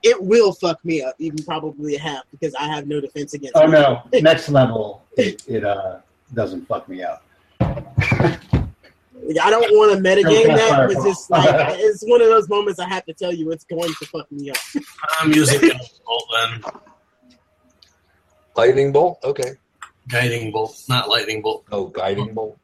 It 0.02 0.22
will 0.22 0.54
fuck 0.54 0.84
me 0.86 1.02
up, 1.02 1.16
even 1.20 1.44
probably 1.44 1.96
a 1.96 2.00
half, 2.00 2.24
because 2.32 2.56
I 2.56 2.64
have 2.68 2.88
no 2.88 3.02
defense 3.02 3.34
against 3.34 3.56
Oh 3.58 3.66
it. 3.66 3.70
no! 3.70 4.02
Next 4.22 4.50
level, 4.50 5.04
it, 5.18 5.44
it 5.48 5.64
uh 5.66 5.98
doesn't 6.34 6.68
fuck 6.68 6.88
me 6.90 7.04
up. 7.04 7.24
Like, 9.22 9.40
I 9.46 9.50
don't 9.50 9.70
want 9.78 9.92
to 9.96 9.98
metagame 10.02 10.56
that, 10.56 10.88
but 10.88 11.04
just 11.04 11.30
like 11.30 11.78
it's 11.80 12.04
one 12.04 12.22
of 12.22 12.28
those 12.28 12.48
moments 12.50 12.80
I 12.80 12.88
have 12.88 13.06
to 13.06 13.14
tell 13.14 13.34
you 13.34 13.52
it's 13.52 13.66
going 13.66 13.94
to 13.94 14.06
fuck 14.06 14.32
me 14.32 14.50
up. 14.50 14.58
I'm 15.20 15.32
using 15.34 15.60
guiding 15.62 15.80
bolt 16.06 16.24
then. 16.34 16.64
Lightning 18.56 18.92
bolt. 18.92 19.20
Okay. 19.24 19.58
Guiding 20.08 20.52
bolt, 20.52 20.76
not 20.90 21.08
lightning 21.08 21.42
bolt. 21.42 21.66
Oh, 21.72 21.88
guiding 21.88 22.34
bolt. 22.34 22.58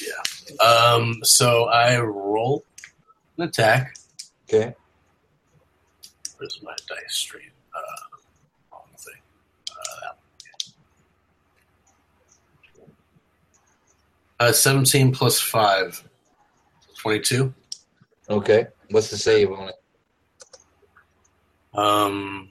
Yeah. 0.00 0.66
Um, 0.66 1.20
so 1.22 1.66
I 1.66 1.98
roll 1.98 2.64
an 3.38 3.44
attack. 3.44 3.96
Okay. 4.48 4.74
Where's 6.36 6.60
my 6.62 6.74
dice 6.88 7.14
stream? 7.14 7.52
Uh, 7.74 8.18
wrong 8.72 8.88
thing. 8.96 9.20
Uh, 9.70 10.00
that 10.02 10.16
one. 12.76 12.90
Uh, 14.44 14.52
17 14.52 15.10
plus 15.10 15.40
5. 15.40 16.06
22. 16.98 17.54
Okay. 18.28 18.66
What's 18.90 19.08
the 19.08 19.16
save 19.16 19.50
on 19.50 19.70
it? 19.70 19.74
Um, 21.72 22.50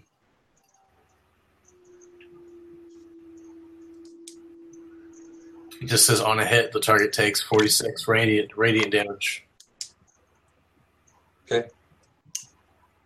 it 5.79 5.86
just 5.86 6.08
says 6.08 6.19
on 6.19 6.39
a 6.39 6.45
hit, 6.45 6.71
the 6.71 6.79
target 6.79 7.13
takes 7.13 7.43
46 7.43 8.08
radiant, 8.08 8.58
radiant 8.58 8.91
damage. 8.91 9.45
Okay. 11.45 11.69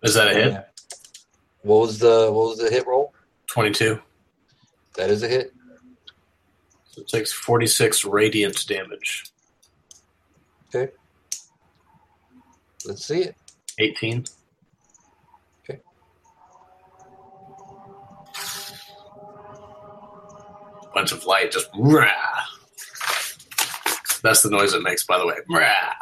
Is 0.02 0.13
that 0.13 0.30
a 0.30 0.34
hit? 0.34 0.65
What 1.63 1.82
was 1.82 2.00
the 2.00 2.32
what 2.32 2.52
was 2.52 2.60
the 2.60 2.69
hit 2.69 2.88
roll? 2.88 3.13
22. 3.47 4.00
That 4.95 5.10
is 5.10 5.23
a 5.23 5.28
hit. 5.28 5.54
So 6.97 7.03
it 7.03 7.10
takes 7.10 7.31
46 7.31 8.05
radiant 8.05 8.65
damage. 8.65 9.25
Okay. 10.73 10.91
Let's 12.88 13.05
see 13.05 13.21
it. 13.21 13.36
18. 13.77 14.25
Okay. 15.69 15.79
Bunch 20.95 21.12
of 21.12 21.23
light, 21.25 21.51
just 21.51 21.69
rah. 21.77 22.07
That's 24.23 24.41
the 24.41 24.49
noise 24.49 24.73
it 24.73 24.81
makes, 24.81 25.05
by 25.05 25.19
the 25.19 25.27
way. 25.27 25.36
Rah. 25.47 25.93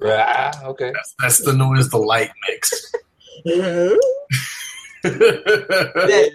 Rah, 0.00 0.50
okay. 0.70 0.90
That's, 0.92 1.14
that's 1.20 1.44
the 1.44 1.52
noise 1.52 1.88
the 1.88 1.98
light 1.98 2.32
makes. 2.48 2.92
that 5.04 6.32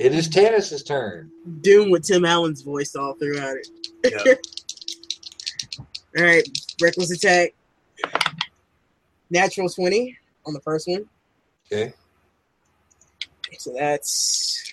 It 0.00 0.14
is 0.14 0.30
Tanis's 0.30 0.82
turn. 0.82 1.30
Doom 1.60 1.90
with 1.90 2.04
Tim 2.04 2.24
Allen's 2.24 2.62
voice 2.62 2.96
all 2.96 3.12
throughout 3.12 3.58
it. 3.58 3.68
Yeah. 4.02 4.34
All 6.18 6.24
right, 6.24 6.42
reckless 6.80 7.12
attack. 7.12 7.54
Natural 9.28 9.68
20 9.68 10.16
on 10.46 10.54
the 10.54 10.60
first 10.60 10.88
one. 10.88 11.06
Okay. 11.70 11.92
So 13.58 13.74
that's. 13.74 14.72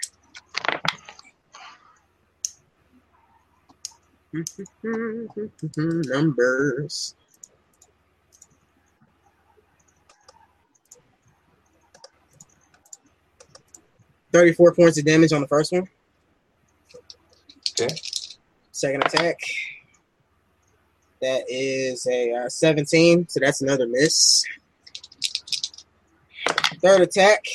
Numbers. 5.75 7.15
Thirty-four 14.31 14.73
points 14.75 14.97
of 14.97 15.05
damage 15.05 15.33
on 15.33 15.41
the 15.41 15.47
first 15.47 15.71
one. 15.71 15.87
Okay. 17.79 17.93
Second 18.71 19.05
attack. 19.05 19.39
That 21.21 21.43
is 21.47 22.07
a 22.07 22.33
uh, 22.33 22.49
seventeen, 22.49 23.27
so 23.27 23.39
that's 23.39 23.61
another 23.61 23.87
miss. 23.87 24.43
Third 26.81 27.01
attack. 27.01 27.45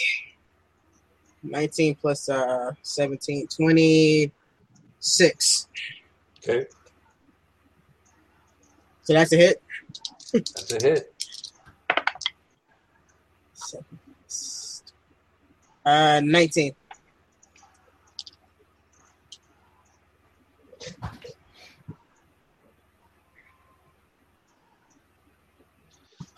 19 1.45 1.97
plus 1.97 2.29
uh 2.29 2.71
17 2.83 3.49
26 3.49 5.67
Okay. 6.39 6.67
so 9.03 9.13
that's 9.13 9.33
a 9.33 9.37
hit 9.37 9.61
That's 10.33 10.73
a 10.73 10.79
hit. 10.81 11.13
Uh 15.85 16.21
19 16.25 16.75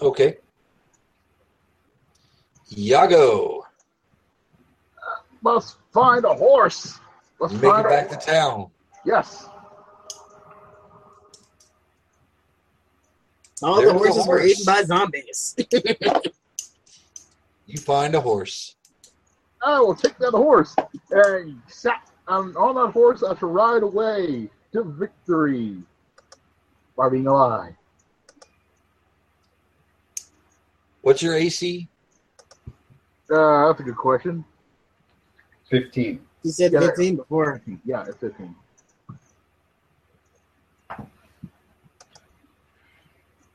Okay. 0.01 0.37
Yago, 2.71 3.63
Must 5.41 5.77
find 5.93 6.25
a 6.25 6.35
horse. 6.35 6.99
Let's 7.39 7.55
you 7.55 7.61
make 7.61 7.71
find 7.71 7.87
it 7.87 7.89
back 7.89 8.13
a 8.13 8.17
to 8.17 8.27
town. 8.27 8.71
Yes. 9.05 9.49
all 13.63 13.77
There's 13.77 13.93
the 13.93 13.95
a 13.95 13.99
horses 13.99 14.27
were 14.27 14.43
eaten 14.43 14.65
by 14.65 14.83
zombies 14.83 15.57
You 17.67 17.79
find 17.79 18.15
a 18.15 18.21
horse. 18.21 18.77
I 19.65 19.81
will 19.81 19.95
take 19.95 20.17
that 20.19 20.33
horse 20.33 20.75
and 21.11 21.61
sat 21.69 22.03
um, 22.29 22.55
on 22.57 22.75
that 22.77 22.93
horse 22.93 23.23
I 23.23 23.37
shall 23.39 23.49
ride 23.49 23.83
away 23.83 24.49
to 24.73 24.85
victory. 24.85 25.79
by 26.97 27.09
being 27.09 27.27
alive. 27.27 27.75
What's 31.03 31.23
your 31.23 31.35
AC? 31.35 31.89
Uh, 33.31 33.67
that's 33.67 33.81
a 33.81 33.83
good 33.83 33.97
question. 33.97 34.45
15. 35.71 36.21
You 36.43 36.51
said 36.53 36.73
Yeah. 36.73 36.81
15 36.81 37.17
before. 37.17 37.63
Yeah, 37.85 38.05
it's 38.07 38.17
15. 38.19 38.55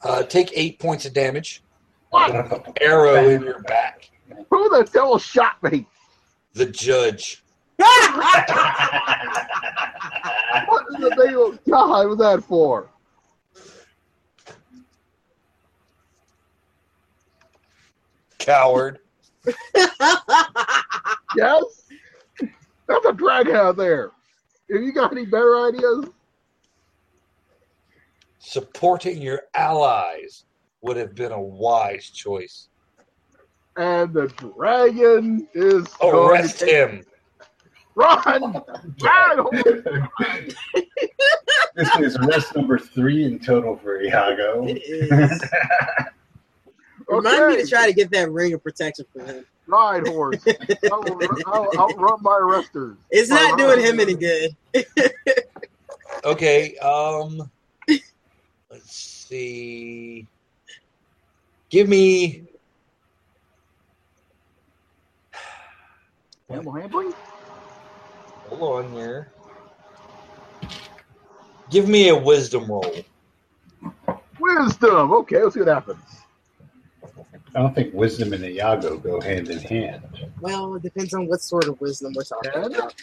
Uh, 0.01 0.23
take 0.23 0.51
eight 0.55 0.79
points 0.79 1.05
of 1.05 1.13
damage. 1.13 1.61
What? 2.09 2.81
Arrow 2.81 3.27
in 3.29 3.43
your 3.43 3.61
back. 3.63 4.09
Who 4.49 4.69
the 4.69 4.89
devil 4.91 5.17
shot 5.19 5.61
me? 5.63 5.85
The 6.53 6.65
judge. 6.65 7.43
What 10.65 10.85
in 10.95 11.01
the 11.01 11.09
name 11.25 11.37
of 11.37 11.59
God 11.69 12.07
was 12.07 12.17
that 12.17 12.43
for? 12.43 12.89
Coward. 18.39 18.99
Yes? 21.35 21.63
That's 22.87 23.05
a 23.05 23.13
drag 23.13 23.49
out 23.49 23.77
there. 23.77 24.11
Have 24.71 24.81
you 24.81 24.91
got 24.91 25.11
any 25.11 25.25
better 25.25 25.67
ideas? 25.67 26.07
Supporting 28.39 29.21
your 29.21 29.43
allies 29.53 30.45
would 30.81 30.97
have 30.97 31.13
been 31.13 31.31
a 31.31 31.41
wise 31.41 32.09
choice. 32.09 32.68
And 33.79 34.13
the 34.13 34.27
dragon 34.27 35.47
is 35.53 35.87
going 36.01 36.29
Arrest 36.31 36.59
to 36.59 36.65
him. 36.65 37.05
run. 37.95 38.61
Run! 39.01 40.51
This 41.75 41.95
is 41.99 42.17
arrest 42.17 42.53
number 42.57 42.77
three 42.77 43.23
in 43.23 43.39
total 43.39 43.77
for 43.77 44.01
Iago. 44.01 44.65
It 44.67 44.81
is. 44.85 45.41
Remind 47.07 47.55
me 47.55 47.63
to 47.63 47.67
try 47.69 47.87
to 47.87 47.93
get 47.93 48.11
that 48.11 48.29
ring 48.33 48.51
of 48.51 48.61
protection 48.61 49.05
for 49.13 49.23
him. 49.23 49.45
Ride 49.65 50.07
horse. 50.09 50.45
I'll, 50.91 51.05
I'll, 51.47 51.69
I'll 51.79 51.95
run 51.95 52.21
my 52.21 52.31
arresters. 52.31 52.97
It's 53.11 53.29
not 53.29 53.57
doing 53.57 53.79
him 53.79 54.01
any 54.01 54.15
good. 54.15 54.57
Okay, 56.25 56.75
um 56.79 57.49
let's 57.87 58.93
see. 58.93 60.27
Give 61.69 61.87
me 61.87 62.48
Animal 66.49 66.73
handling? 66.73 67.13
hold 68.49 68.85
on 68.85 68.91
here. 68.91 69.31
Give 71.69 71.87
me 71.87 72.09
a 72.09 72.15
wisdom 72.15 72.65
roll. 72.67 72.95
Wisdom. 74.39 75.11
Okay, 75.11 75.43
let's 75.43 75.53
see 75.53 75.59
what 75.59 75.69
happens. 75.69 75.99
I 77.55 77.59
don't 77.59 77.75
think 77.75 77.93
wisdom 77.93 78.33
and 78.33 78.43
Iago 78.43 78.97
go 78.97 79.21
hand 79.21 79.49
in 79.49 79.59
hand. 79.59 80.03
Well, 80.39 80.75
it 80.75 80.81
depends 80.81 81.13
on 81.13 81.27
what 81.27 81.41
sort 81.41 81.67
of 81.67 81.79
wisdom 81.79 82.13
we're 82.15 82.23
talking 82.23 82.51
Ten. 82.51 82.73
about. 82.73 82.93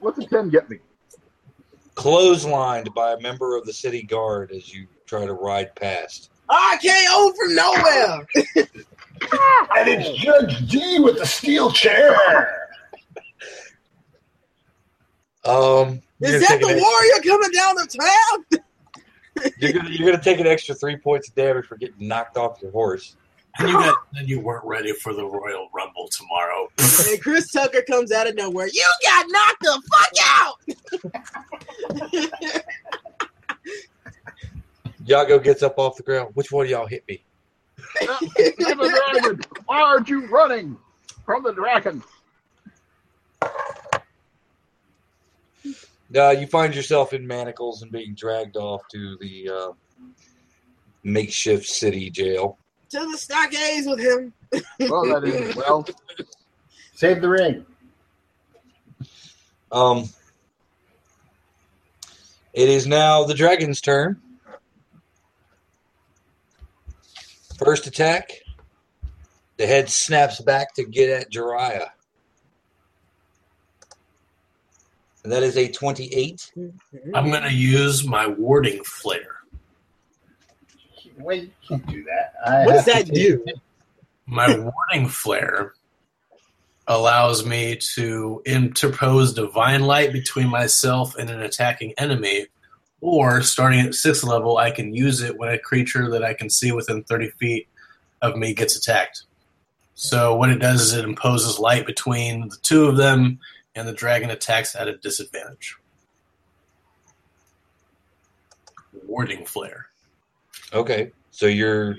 What's 0.00 0.18
a 0.18 0.26
10 0.26 0.50
get 0.50 0.68
me? 0.70 0.78
Clotheslined 1.94 2.94
by 2.94 3.12
a 3.12 3.20
member 3.20 3.56
of 3.56 3.66
the 3.66 3.72
city 3.72 4.02
guard 4.02 4.52
as 4.52 4.72
you 4.72 4.86
try 5.06 5.26
to 5.26 5.32
ride 5.32 5.74
past. 5.74 6.30
I 6.48 6.78
can't 6.80 7.36
from 7.36 7.54
nowhere. 7.54 8.26
And 9.76 9.88
it's 9.88 10.16
Judge 10.22 10.68
D 10.68 11.00
with 11.00 11.18
the 11.18 11.26
steel 11.26 11.72
chair. 11.72 12.16
Um 15.44 16.00
Is 16.20 16.46
that 16.46 16.60
the 16.60 16.66
warrior 16.66 17.22
coming 17.24 17.50
down 17.50 17.74
the 17.74 17.88
trail? 17.92 18.62
ex- 19.44 19.52
you're 19.58 19.72
gonna 19.72 19.90
you're 19.90 20.10
gonna 20.10 20.22
take 20.22 20.38
an 20.40 20.46
extra 20.46 20.74
three 20.74 20.96
points 20.96 21.28
of 21.28 21.34
damage 21.34 21.66
for 21.66 21.76
getting 21.76 22.06
knocked 22.06 22.36
off 22.36 22.62
your 22.62 22.70
horse. 22.70 23.16
And 23.58 23.68
you 23.68 23.74
got 23.74 23.96
and 24.16 24.28
you 24.28 24.40
weren't 24.40 24.64
ready 24.64 24.92
for 24.92 25.14
the 25.14 25.24
Royal 25.24 25.68
Rumble 25.74 26.08
tomorrow. 26.08 26.68
And 26.78 27.20
Chris 27.22 27.50
Tucker 27.50 27.82
comes 27.82 28.12
out 28.12 28.26
of 28.28 28.36
nowhere. 28.36 28.68
You 28.72 28.86
got 29.02 29.26
knocked 29.28 29.62
the 29.62 29.82
fuck 29.90 30.12
out. 30.26 30.60
Yago 35.04 35.42
gets 35.42 35.62
up 35.62 35.78
off 35.78 35.96
the 35.96 36.02
ground. 36.02 36.30
Which 36.34 36.52
one 36.52 36.66
of 36.66 36.70
y'all 36.70 36.86
hit 36.86 37.04
me? 37.08 37.22
The 38.36 39.10
dragon. 39.12 39.40
Why 39.66 39.80
aren't 39.80 40.08
you 40.08 40.26
running 40.26 40.76
from 41.24 41.42
the 41.42 41.52
dragon? 41.52 42.02
Uh, 46.14 46.30
you 46.30 46.46
find 46.46 46.74
yourself 46.74 47.12
in 47.12 47.26
manacles 47.26 47.82
and 47.82 47.92
being 47.92 48.14
dragged 48.14 48.56
off 48.56 48.82
to 48.88 49.16
the 49.20 49.50
uh, 49.50 49.72
makeshift 51.02 51.66
city 51.66 52.10
jail. 52.10 52.58
To 52.90 53.10
the 53.10 53.18
stockades 53.18 53.86
with 53.86 54.00
him. 54.00 54.32
Well, 54.80 55.04
that 55.06 55.24
is 55.24 55.56
well. 55.68 55.86
Save 56.94 57.20
the 57.20 57.28
ring. 57.28 57.64
Um, 59.70 60.08
it 62.52 62.68
is 62.68 62.86
now 62.86 63.24
the 63.24 63.34
dragon's 63.34 63.80
turn. 63.80 64.20
First 67.58 67.86
attack. 67.86 68.32
The 69.58 69.66
head 69.66 69.90
snaps 69.90 70.40
back 70.40 70.74
to 70.74 70.84
get 70.84 71.10
at 71.10 71.32
Jiraiya. 71.32 71.88
And 75.24 75.32
that 75.32 75.42
is 75.42 75.56
a 75.56 75.68
28. 75.68 76.52
I'm 77.12 77.30
gonna 77.30 77.50
use 77.50 78.06
my 78.06 78.28
warding 78.28 78.82
flare. 78.84 79.37
Wait, 81.18 81.42
you 81.42 81.50
can't 81.68 81.86
do 81.86 82.04
that. 82.04 82.34
I 82.46 82.66
What 82.66 82.72
does 82.72 82.84
that 82.86 83.06
to 83.06 83.12
do? 83.12 83.44
My 84.26 84.48
warding 84.58 85.08
flare 85.08 85.74
allows 86.86 87.44
me 87.44 87.76
to 87.94 88.42
interpose 88.46 89.34
divine 89.34 89.82
light 89.82 90.12
between 90.12 90.48
myself 90.48 91.14
and 91.16 91.28
an 91.28 91.42
attacking 91.42 91.92
enemy, 91.98 92.46
or 93.00 93.42
starting 93.42 93.80
at 93.80 93.94
sixth 93.94 94.24
level, 94.24 94.56
I 94.56 94.70
can 94.70 94.94
use 94.94 95.20
it 95.20 95.36
when 95.36 95.50
a 95.50 95.58
creature 95.58 96.10
that 96.10 96.24
I 96.24 96.34
can 96.34 96.50
see 96.50 96.72
within 96.72 97.04
30 97.04 97.30
feet 97.38 97.68
of 98.22 98.36
me 98.36 98.54
gets 98.54 98.76
attacked. 98.76 99.24
So 99.94 100.34
what 100.34 100.50
it 100.50 100.58
does 100.58 100.80
is 100.80 100.94
it 100.94 101.04
imposes 101.04 101.58
light 101.58 101.86
between 101.86 102.48
the 102.48 102.56
two 102.62 102.86
of 102.86 102.96
them, 102.96 103.38
and 103.74 103.86
the 103.86 103.92
dragon 103.92 104.30
attacks 104.30 104.74
at 104.74 104.88
a 104.88 104.96
disadvantage. 104.96 105.76
Warding 109.06 109.44
flare. 109.44 109.86
Okay. 110.72 111.12
So 111.30 111.46
you're 111.46 111.96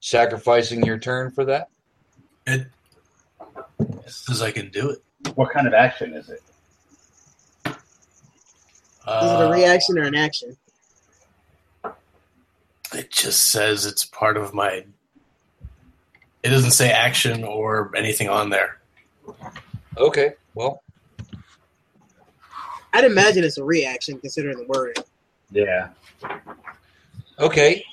sacrificing 0.00 0.84
your 0.84 0.98
turn 0.98 1.30
for 1.30 1.44
that? 1.44 1.68
It 2.46 2.66
says 4.06 4.42
I 4.42 4.50
can 4.52 4.70
do 4.70 4.90
it. 4.90 5.02
What 5.34 5.50
kind 5.50 5.66
of 5.66 5.74
action 5.74 6.14
is 6.14 6.28
it? 6.30 6.42
Is 7.66 7.72
it 7.72 7.76
Uh, 9.06 9.48
a 9.48 9.52
reaction 9.52 9.98
or 9.98 10.02
an 10.02 10.14
action? 10.14 10.56
It 12.92 13.10
just 13.10 13.50
says 13.50 13.86
it's 13.86 14.04
part 14.04 14.36
of 14.36 14.54
my. 14.54 14.84
It 16.42 16.48
doesn't 16.50 16.70
say 16.70 16.90
action 16.90 17.44
or 17.44 17.90
anything 17.96 18.28
on 18.28 18.50
there. 18.50 18.80
Okay. 19.98 20.34
Well, 20.54 20.82
I'd 22.92 23.04
imagine 23.04 23.44
it's 23.44 23.58
a 23.58 23.64
reaction 23.64 24.18
considering 24.18 24.56
the 24.58 24.66
word. 24.66 24.98
Yeah. 25.50 25.88
okay. 27.38 27.84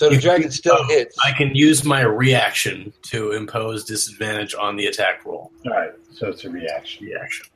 So 0.00 0.08
the 0.08 0.14
You- 0.14 0.20
dragon 0.22 0.50
still 0.50 0.78
oh, 0.78 0.84
hits. 0.84 1.14
I 1.22 1.30
can 1.32 1.54
use 1.54 1.84
my 1.84 2.00
reaction 2.00 2.90
to 3.02 3.32
impose 3.32 3.84
disadvantage 3.84 4.54
on 4.54 4.74
the 4.76 4.86
attack 4.86 5.26
roll. 5.26 5.52
All 5.66 5.72
right. 5.72 5.90
So 6.10 6.28
it's 6.28 6.42
a 6.46 6.48
reaction. 6.48 7.04
Reaction. 7.04 7.46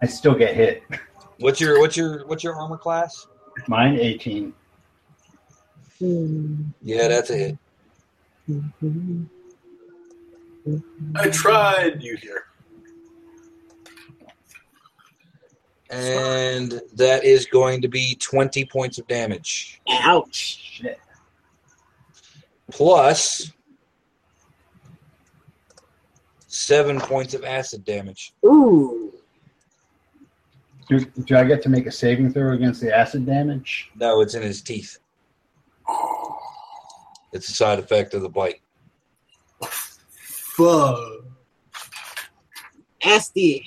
I 0.00 0.06
still 0.06 0.34
get 0.34 0.54
hit. 0.54 0.84
What's 1.38 1.60
your 1.60 1.78
what's 1.78 1.98
your 1.98 2.26
what's 2.26 2.42
your 2.42 2.54
armor 2.54 2.78
class? 2.78 3.26
Mine 3.68 3.98
18. 4.00 4.54
Yeah, 6.82 7.08
that's 7.08 7.28
a 7.28 7.36
hit. 7.36 7.58
I 11.14 11.28
tried. 11.28 12.02
You 12.02 12.16
hear? 12.16 12.46
And 15.90 16.80
that 16.94 17.24
is 17.24 17.46
going 17.46 17.82
to 17.82 17.88
be 17.88 18.16
20 18.16 18.64
points 18.66 18.98
of 18.98 19.06
damage. 19.06 19.80
Ouch. 19.88 20.82
Plus 22.70 23.52
Seven 26.56 26.98
points 26.98 27.34
of 27.34 27.44
acid 27.44 27.84
damage. 27.84 28.32
Ooh. 28.46 29.12
Do, 30.88 31.00
do 31.00 31.36
I 31.36 31.44
get 31.44 31.60
to 31.64 31.68
make 31.68 31.84
a 31.84 31.92
saving 31.92 32.32
throw 32.32 32.54
against 32.54 32.80
the 32.80 32.96
acid 32.96 33.26
damage? 33.26 33.90
No, 33.94 34.22
it's 34.22 34.34
in 34.34 34.40
his 34.40 34.62
teeth. 34.62 34.98
It's 37.34 37.50
a 37.50 37.52
side 37.52 37.78
effect 37.78 38.14
of 38.14 38.22
the 38.22 38.30
bite. 38.30 38.62
Fuck. 39.60 40.98
Asti. 43.04 43.62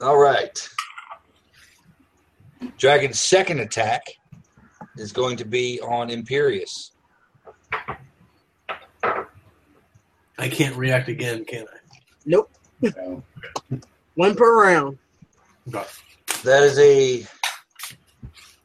All 0.00 0.18
right. 0.18 0.68
Dragon's 2.78 3.20
second 3.20 3.60
attack 3.60 4.02
is 4.96 5.12
going 5.12 5.36
to 5.36 5.44
be 5.44 5.78
on 5.80 6.08
Imperious. 6.08 6.92
I 10.38 10.48
can't 10.48 10.74
react 10.76 11.08
again, 11.08 11.44
can 11.44 11.66
I? 11.68 11.98
Nope. 12.24 12.50
No. 12.80 13.22
One 14.14 14.34
per 14.34 14.62
round. 14.62 14.98
Okay. 15.68 15.84
That 16.44 16.62
is 16.62 16.78
a 16.78 17.26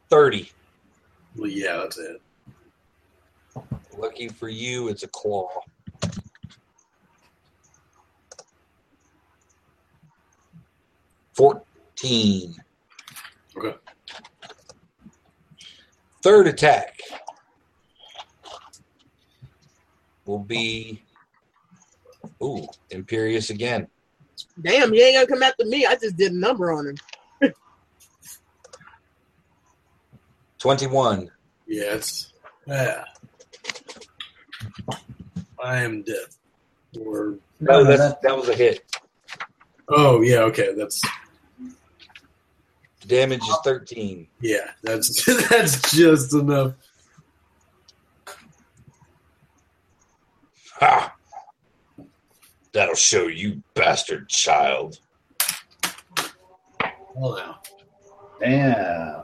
30. 0.10 0.50
Well, 1.36 1.50
yeah, 1.50 1.78
that's 1.78 1.98
it. 1.98 2.22
Lucky 3.98 4.30
for 4.30 4.48
you, 4.48 4.88
it's 4.88 5.04
a 5.04 5.08
claw. 5.10 5.50
Fourteen. 11.36 12.56
Okay. 13.58 13.76
Third 16.22 16.48
attack 16.48 17.00
will 20.26 20.40
be 20.40 21.04
ooh 22.42 22.68
Imperious 22.90 23.50
again. 23.50 23.88
Damn, 24.62 24.92
he 24.94 25.02
ain't 25.04 25.16
gonna 25.16 25.28
come 25.28 25.44
after 25.44 25.66
me. 25.66 25.86
I 25.86 25.96
just 25.96 26.18
did 26.18 26.32
a 26.32 26.36
number 26.38 26.72
on 26.72 26.88
him. 27.42 27.52
Twenty-one. 30.60 31.30
Yes. 31.68 32.34
yeah. 32.68 33.04
I 35.64 35.82
am 35.84 36.02
dead. 36.04 36.16
Or 37.06 37.36
No, 37.60 37.82
No, 37.82 37.84
that's, 37.84 38.00
that- 38.02 38.22
that 38.22 38.36
was 38.38 38.50
a 38.50 38.56
hit. 38.56 38.82
oh 39.90 40.22
yeah, 40.22 40.40
okay, 40.40 40.74
that's 40.74 41.02
Damage 43.08 43.42
is 43.42 43.58
thirteen. 43.64 44.28
yeah, 44.42 44.72
that's 44.84 45.26
that's 45.50 45.92
just 45.94 46.34
enough. 46.34 46.74
Ha! 50.80 51.14
That'll 52.74 52.96
show 52.96 53.28
you, 53.28 53.62
bastard 53.74 54.28
child. 54.28 55.00
Well 57.16 57.38
now. 57.38 57.60
Damn. 58.42 59.24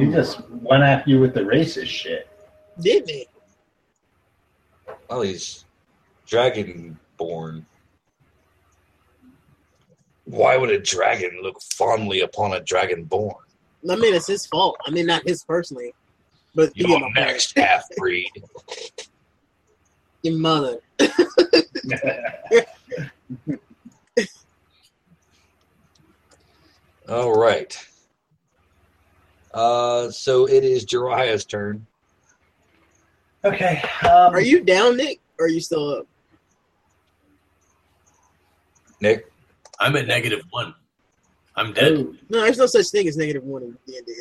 He 0.00 0.06
just 0.10 0.40
went 0.50 0.82
after 0.82 1.10
you 1.10 1.20
with 1.20 1.34
the 1.34 1.40
racist 1.40 1.86
shit. 1.86 2.28
Didn't 2.80 3.10
he? 3.10 3.26
Well, 5.08 5.22
he's 5.22 5.64
dragonborn. 6.26 7.64
Why 10.24 10.56
would 10.56 10.70
a 10.70 10.78
dragon 10.78 11.40
look 11.42 11.60
fondly 11.62 12.20
upon 12.20 12.52
a 12.54 12.60
dragonborn? 12.60 13.34
I 13.90 13.96
mean, 13.96 14.14
it's 14.14 14.26
his 14.26 14.46
fault. 14.46 14.78
I 14.86 14.90
mean, 14.90 15.04
not 15.06 15.22
his 15.26 15.44
personally, 15.44 15.94
but 16.54 16.74
you 16.76 16.86
You're 16.88 16.98
get 16.98 17.02
my 17.02 17.06
point. 17.14 17.26
next, 17.28 17.58
half 17.58 17.84
breed. 17.96 18.30
Your 20.22 20.38
mother. 20.38 20.78
All 27.08 27.38
right. 27.38 27.76
Uh, 29.52 30.10
so 30.10 30.46
it 30.48 30.64
is 30.64 30.84
Jariah's 30.86 31.44
turn. 31.44 31.86
okay. 33.44 33.82
Um, 34.02 34.32
Are 34.34 34.40
you 34.40 34.64
down, 34.64 34.96
Nick? 34.96 35.20
Or 35.38 35.46
are 35.46 35.48
you 35.48 35.60
still 35.60 35.90
up? 35.98 36.06
Nick, 39.00 39.30
I'm 39.80 39.96
at 39.96 40.06
negative 40.06 40.42
one. 40.50 40.74
I'm 41.56 41.72
dead. 41.72 41.92
oh, 41.92 42.14
No, 42.30 42.40
there's 42.42 42.58
no 42.58 42.66
such 42.66 42.88
thing 42.88 43.06
as 43.08 43.16
negative 43.16 43.44
one 43.44 43.62
in 43.62 43.78
D 43.86 43.98
and 43.98 44.06
D. 44.06 44.12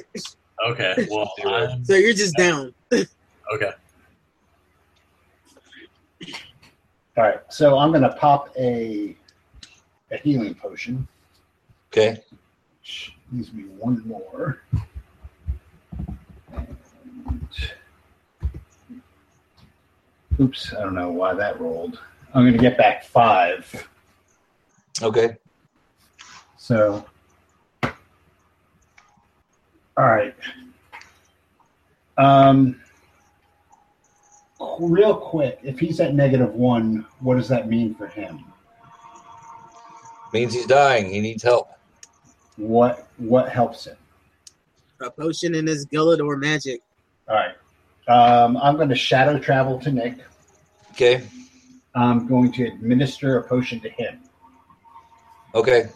Okay. 0.68 1.08
Well, 1.12 1.32
I'm, 1.46 1.84
So 1.84 1.96
you're 1.96 2.14
just 2.14 2.36
down. 2.38 2.74
okay. 2.94 3.72
All 7.18 7.24
right. 7.24 7.40
So 7.50 7.78
I'm 7.78 7.90
going 7.92 8.04
to 8.04 8.14
pop 8.14 8.50
a 8.58 9.16
a 10.12 10.18
healing 10.18 10.54
potion. 10.54 11.08
okay. 11.92 12.22
Which 12.80 13.14
Leaves 13.32 13.52
me 13.54 13.64
one 13.64 14.04
more. 14.08 14.62
And- 16.52 16.78
Oops, 20.40 20.74
I 20.74 20.82
don't 20.82 20.96
know 20.96 21.12
why 21.12 21.34
that 21.36 21.60
rolled. 21.60 22.00
I'm 22.34 22.44
going 22.44 22.54
to 22.54 22.60
get 22.60 22.76
back 22.78 23.04
five. 23.06 23.88
Okay. 25.02 25.38
So, 26.64 27.06
all 29.98 30.06
right. 30.06 30.34
Um, 32.18 32.80
real 34.80 35.14
quick, 35.14 35.60
if 35.62 35.78
he's 35.78 36.00
at 36.00 36.16
negative 36.16 36.54
one, 36.54 37.06
what 37.20 37.36
does 37.36 37.50
that 37.50 37.68
mean 37.68 37.96
for 37.96 38.08
him? 38.08 38.46
Means 40.32 40.54
he's 40.54 40.66
dying. 40.66 41.12
He 41.12 41.20
needs 41.20 41.44
help. 41.44 41.68
What 42.56 43.10
what 43.18 43.50
helps 43.50 43.84
him? 43.84 43.98
A 45.02 45.12
potion 45.12 45.56
in 45.56 45.68
his 45.68 45.84
gullet 45.84 46.22
or 46.22 46.38
magic. 46.38 46.82
All 47.28 47.36
right. 47.36 47.56
Um, 48.08 48.56
I'm 48.56 48.78
going 48.78 48.88
to 48.88 48.96
shadow 48.96 49.38
travel 49.38 49.80
to 49.82 49.92
Nick. 49.92 50.16
Okay. 50.92 51.28
I'm 51.94 52.26
going 52.26 52.54
to 52.54 52.68
administer 52.68 53.38
a 53.40 53.44
potion 53.44 53.82
to 53.82 53.90
him. 53.90 54.22
Okay. 55.54 55.90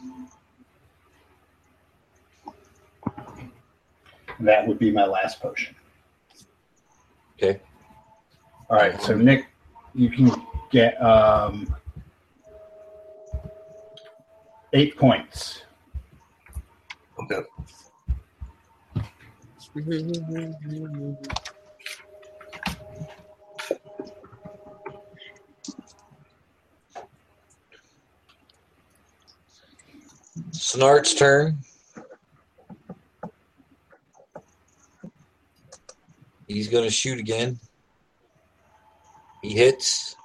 That 4.39 4.67
would 4.67 4.79
be 4.79 4.91
my 4.91 5.05
last 5.05 5.39
potion. 5.41 5.75
Okay. 7.35 7.59
All 8.69 8.77
right. 8.77 9.01
So 9.01 9.15
Nick, 9.15 9.47
you 9.93 10.09
can 10.09 10.31
get 10.71 11.01
um, 11.01 11.75
eight 14.73 14.97
points. 14.97 15.63
Okay. 17.19 17.41
Snart's 30.51 31.13
turn. 31.13 31.57
He's 36.47 36.69
going 36.69 36.85
to 36.85 36.89
shoot 36.91 37.19
again. 37.19 37.59
He 39.41 39.53
hits. 39.53 40.15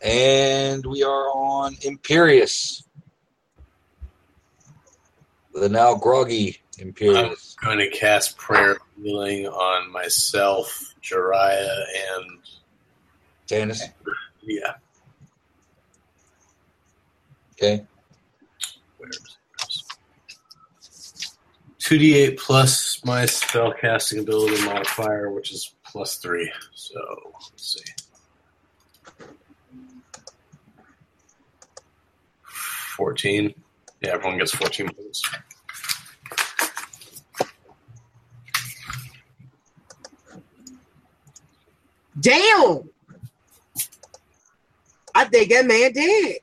And 0.00 0.86
we 0.86 1.02
are 1.02 1.28
on 1.30 1.76
Imperious. 1.82 2.84
The 5.52 5.68
now 5.68 5.96
groggy 5.96 6.60
Imperious. 6.78 7.56
I'm 7.60 7.76
going 7.76 7.90
to 7.90 7.96
cast 7.96 8.36
prayer 8.36 8.78
healing 9.02 9.46
on 9.48 9.90
myself, 9.90 10.94
Jariah, 11.02 11.84
and 12.16 12.38
Janice. 13.46 13.82
yeah. 14.42 14.74
Okay. 17.60 17.84
Two 21.78 21.98
D 21.98 22.14
eight 22.14 22.38
plus 22.38 23.04
my 23.04 23.26
spell 23.26 23.72
casting 23.72 24.20
ability 24.20 24.64
modifier, 24.64 25.30
which 25.32 25.52
is 25.52 25.74
plus 25.84 26.18
three. 26.18 26.52
So 26.74 27.00
let's 27.50 27.74
see. 27.74 27.92
Fourteen. 32.96 33.54
Yeah, 34.02 34.10
everyone 34.10 34.38
gets 34.38 34.54
fourteen 34.54 34.88
points. 34.90 35.22
Damn! 42.20 42.90
I 45.14 45.24
think 45.24 45.50
that 45.50 45.66
man 45.66 45.92
dead. 45.92 46.36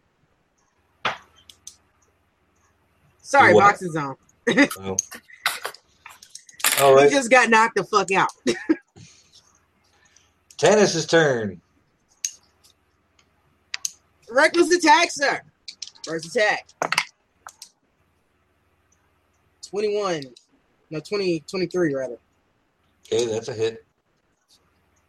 Sorry, 3.26 3.56
What? 3.56 3.62
boxing 3.62 3.92
zone. 3.92 4.16
Oh. 4.48 4.96
All 6.80 7.02
He 7.02 7.10
just 7.10 7.32
got 7.32 7.50
knocked 7.50 7.76
the 7.76 7.84
fuck 7.84 8.12
out. 8.12 8.30
Tannis' 10.58 11.08
turn. 11.08 11.60
Reckless 14.30 14.72
attack, 14.72 15.10
sir. 15.10 15.42
First 16.06 16.36
attack. 16.36 16.68
21. 19.72 20.22
No, 20.92 21.00
20, 21.00 21.40
23, 21.50 21.96
rather. 21.96 22.18
Okay, 23.12 23.26
that's 23.26 23.48
a 23.48 23.54
hit. 23.54 23.84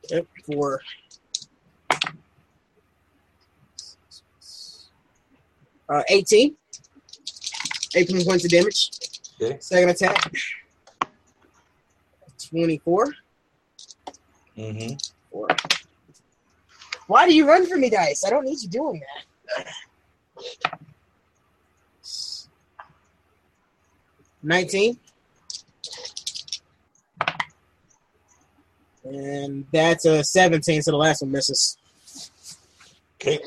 Yep, 0.08 0.26
for 0.46 0.80
uh, 5.90 6.02
18. 6.08 6.56
18 7.96 8.24
points 8.24 8.44
of 8.44 8.50
damage. 8.50 8.90
Okay. 9.40 9.56
Second 9.60 9.90
attack. 9.90 10.32
24. 12.50 13.14
Mm-hmm. 14.56 14.94
Four. 15.30 15.48
Why 17.06 17.26
do 17.26 17.34
you 17.34 17.48
run 17.48 17.66
for 17.66 17.76
me, 17.76 17.90
Dice? 17.90 18.24
I 18.24 18.30
don't 18.30 18.44
need 18.44 18.62
you 18.62 18.68
doing 18.68 19.00
that. 19.00 20.78
19. 24.42 24.98
And 29.04 29.66
that's 29.72 30.04
a 30.04 30.22
17, 30.22 30.82
so 30.82 30.90
the 30.90 30.96
last 30.96 31.22
one 31.22 31.30
misses. 31.30 31.78
Okay. 33.16 33.40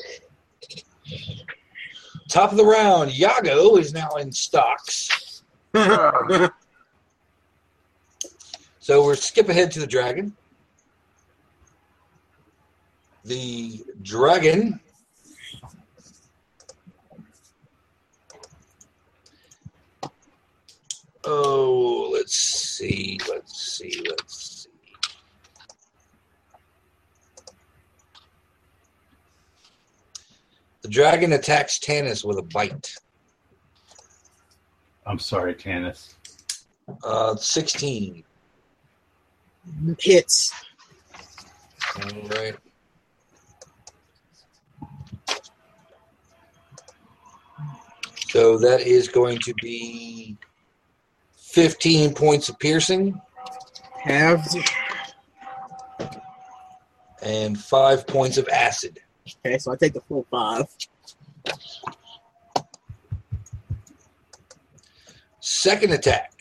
Top 2.29 2.51
of 2.51 2.57
the 2.57 2.65
round, 2.65 3.11
Yago 3.11 3.77
is 3.77 3.93
now 3.93 4.11
in 4.11 4.31
stocks. 4.31 5.43
So 8.89 9.05
we're 9.05 9.13
skip 9.13 9.49
ahead 9.49 9.69
to 9.73 9.79
the 9.79 9.85
dragon. 9.85 10.35
The 13.23 13.83
dragon 14.01 14.79
Oh, 21.23 22.09
let's 22.11 22.35
see, 22.35 23.19
let's 23.29 23.61
see, 23.61 24.01
let's 24.09 24.55
see. 24.55 24.58
The 30.89 30.93
dragon 30.93 31.33
attacks 31.33 31.77
Tannis 31.77 32.23
with 32.25 32.39
a 32.39 32.41
bite. 32.41 32.95
I'm 35.05 35.19
sorry, 35.19 35.53
Tannis. 35.53 36.15
Uh, 37.03 37.35
16. 37.35 38.23
Hits. 39.99 40.51
All 41.95 42.21
right. 42.29 42.55
So 48.29 48.57
that 48.57 48.81
is 48.81 49.07
going 49.07 49.37
to 49.41 49.53
be 49.61 50.37
15 51.37 52.15
points 52.15 52.49
of 52.49 52.57
piercing 52.57 53.21
Halved. 54.01 54.57
and 57.21 57.59
5 57.59 58.07
points 58.07 58.39
of 58.39 58.47
acid. 58.47 58.99
Okay, 59.45 59.57
so 59.57 59.71
I 59.71 59.75
take 59.75 59.93
the 59.93 60.01
full 60.01 60.25
five. 60.29 60.65
Second 65.39 65.93
attack 65.93 66.31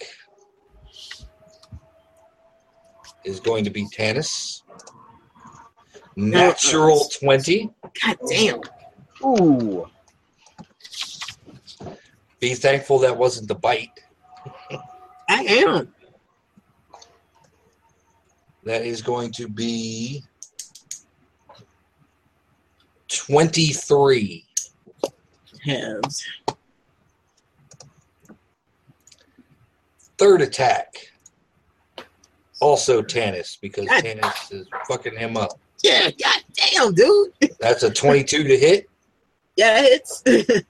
is 3.24 3.40
going 3.40 3.64
to 3.64 3.70
be 3.70 3.86
Tannis. 3.92 4.62
Natural 6.16 7.04
20. 7.20 7.70
God 8.04 8.16
damn. 8.28 8.60
Ooh. 9.24 9.88
Be 12.40 12.54
thankful 12.54 12.98
that 13.00 13.16
wasn't 13.16 13.48
the 13.48 13.54
bite. 13.54 14.00
I 15.28 15.42
am. 15.44 15.92
That 18.64 18.84
is 18.84 19.02
going 19.02 19.32
to 19.32 19.48
be 19.48 20.24
23. 23.28 24.44
Halved. 25.64 26.22
Third 30.16 30.40
attack. 30.40 30.94
Also 32.60 33.02
Tannis, 33.02 33.56
because 33.60 33.86
God. 33.86 34.02
Tannis 34.02 34.50
is 34.50 34.66
fucking 34.88 35.16
him 35.16 35.36
up. 35.36 35.60
Yeah, 35.82 36.10
god 36.10 36.42
damn, 36.54 36.94
dude. 36.94 37.32
That's 37.60 37.82
a 37.82 37.90
22 37.90 38.44
to 38.44 38.56
hit. 38.56 38.88
Yeah, 39.56 39.82
it 39.82 40.10
hits. 40.24 40.64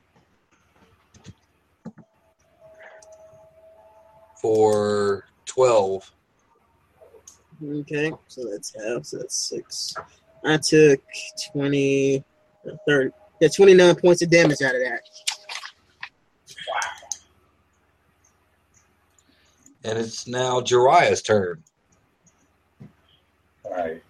for 4.43 5.25
12. 5.47 6.13
okay, 7.65 8.13
so 8.27 8.51
that's 8.51 8.75
half, 8.75 9.05
so 9.05 9.19
that's 9.19 9.37
six. 9.49 9.95
I 10.45 10.57
took 10.59 11.01
20, 11.53 12.25
uh, 12.69 12.77
30, 12.87 13.11
yeah, 13.41 13.49
29 13.49 13.95
points 13.97 14.23
of 14.23 14.31
damage 14.31 14.63
out 14.63 14.75
of 14.75 14.81
that. 14.81 15.01
And 19.85 19.99
it's 19.99 20.27
now 20.27 20.61
Jariah's 20.61 21.23
turn. 21.23 21.63
All 23.65 23.73
right. 23.73 24.03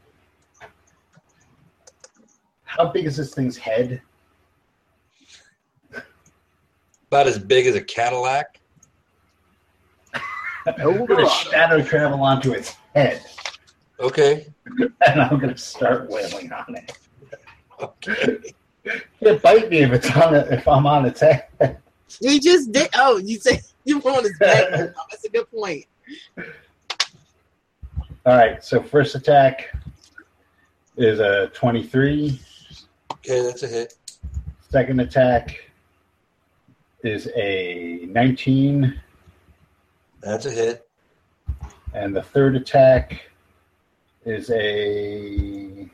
How 2.64 2.86
big 2.90 3.06
is 3.06 3.16
this 3.16 3.34
thing's 3.34 3.56
head? 3.56 4.00
About 7.10 7.26
as 7.26 7.38
big 7.38 7.66
as 7.66 7.74
a 7.74 7.80
Cadillac. 7.80 8.60
I'm 10.66 11.06
going 11.06 11.24
to 11.24 11.30
shadow 11.30 11.82
travel 11.82 12.22
onto 12.22 12.52
its 12.52 12.76
head, 12.94 13.24
Okay. 14.00 14.46
and 15.06 15.20
I'm 15.20 15.38
going 15.38 15.52
to 15.54 15.58
start 15.58 16.08
wailing 16.10 16.52
on 16.52 16.74
it. 16.76 16.96
Okay. 17.80 18.38
It 19.20 19.42
bite 19.42 19.68
me 19.70 19.78
if 19.78 19.92
it's 19.92 20.10
on 20.16 20.34
it, 20.34 20.50
if 20.50 20.66
I'm 20.66 20.86
on 20.86 21.04
its 21.06 21.20
head. 21.20 21.46
You 22.20 22.40
just 22.40 22.72
did. 22.72 22.88
Oh, 22.94 23.18
you 23.18 23.38
say 23.38 23.60
you 23.84 23.98
were 23.98 24.10
on 24.12 24.22
his 24.22 24.36
back. 24.38 24.70
That's 25.10 25.24
a 25.24 25.28
good 25.28 25.50
point. 25.50 25.84
All 28.24 28.36
right. 28.36 28.62
So 28.64 28.82
first 28.82 29.14
attack 29.14 29.74
is 30.96 31.20
a 31.20 31.48
23. 31.48 32.40
Okay, 33.12 33.42
that's 33.42 33.62
a 33.62 33.68
hit. 33.68 33.94
Second 34.70 35.00
attack 35.00 35.56
is 37.04 37.28
a 37.36 38.06
19, 38.08 39.00
That's 40.20 40.46
a 40.46 40.50
hit. 40.50 40.88
and 41.94 42.14
the 42.14 42.22
third 42.22 42.56
attack 42.56 43.22
is 44.24 44.50
a 44.50 45.88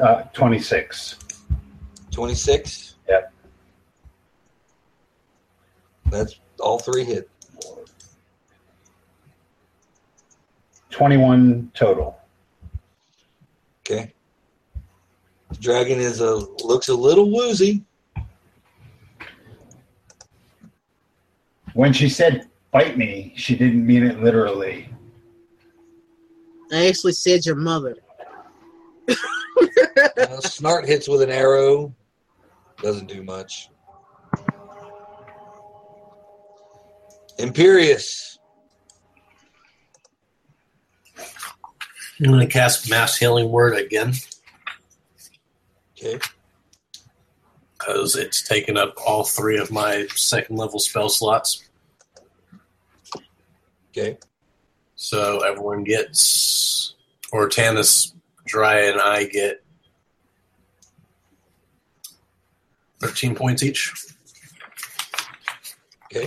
uh, 0.00 0.22
26. 0.32 1.18
26. 2.10 2.94
Yep. 3.08 3.32
That's 6.06 6.40
all 6.60 6.78
three 6.78 7.04
hit. 7.04 7.28
21 10.90 11.70
total. 11.74 12.18
Okay. 13.80 14.12
The 15.50 15.56
dragon 15.56 15.98
is 15.98 16.20
a 16.20 16.34
looks 16.34 16.88
a 16.88 16.94
little 16.94 17.30
woozy. 17.32 17.82
When 21.74 21.92
she 21.92 22.08
said 22.08 22.48
bite 22.70 22.98
me, 22.98 23.32
she 23.36 23.56
didn't 23.56 23.84
mean 23.86 24.04
it 24.04 24.22
literally. 24.22 24.88
I 26.70 26.86
actually 26.86 27.12
said 27.12 27.44
your 27.44 27.56
mother. 27.56 27.96
Uh, 30.16 30.40
Snart 30.40 30.86
hits 30.86 31.08
with 31.08 31.20
an 31.22 31.30
arrow. 31.30 31.94
Doesn't 32.82 33.06
do 33.08 33.22
much. 33.22 33.68
Imperious. 37.38 38.38
I'm 41.18 42.26
going 42.30 42.40
to 42.40 42.46
cast 42.52 42.88
Mass 42.90 43.16
Healing 43.16 43.50
Word 43.50 43.76
again 43.76 44.12
Okay. 45.98 46.18
because 47.78 48.16
it's 48.16 48.42
taken 48.46 48.76
up 48.76 48.94
all 49.06 49.24
three 49.24 49.58
of 49.58 49.70
my 49.70 50.06
second 50.14 50.56
level 50.56 50.78
spell 50.78 51.08
slots. 51.08 51.68
Okay. 53.90 54.18
So 54.94 55.40
everyone 55.40 55.84
gets, 55.84 56.94
or 57.32 57.48
Tannis, 57.48 58.14
Dry, 58.52 58.80
and 58.82 59.00
I 59.00 59.24
get 59.24 59.64
13 63.00 63.34
points 63.34 63.62
each. 63.62 63.90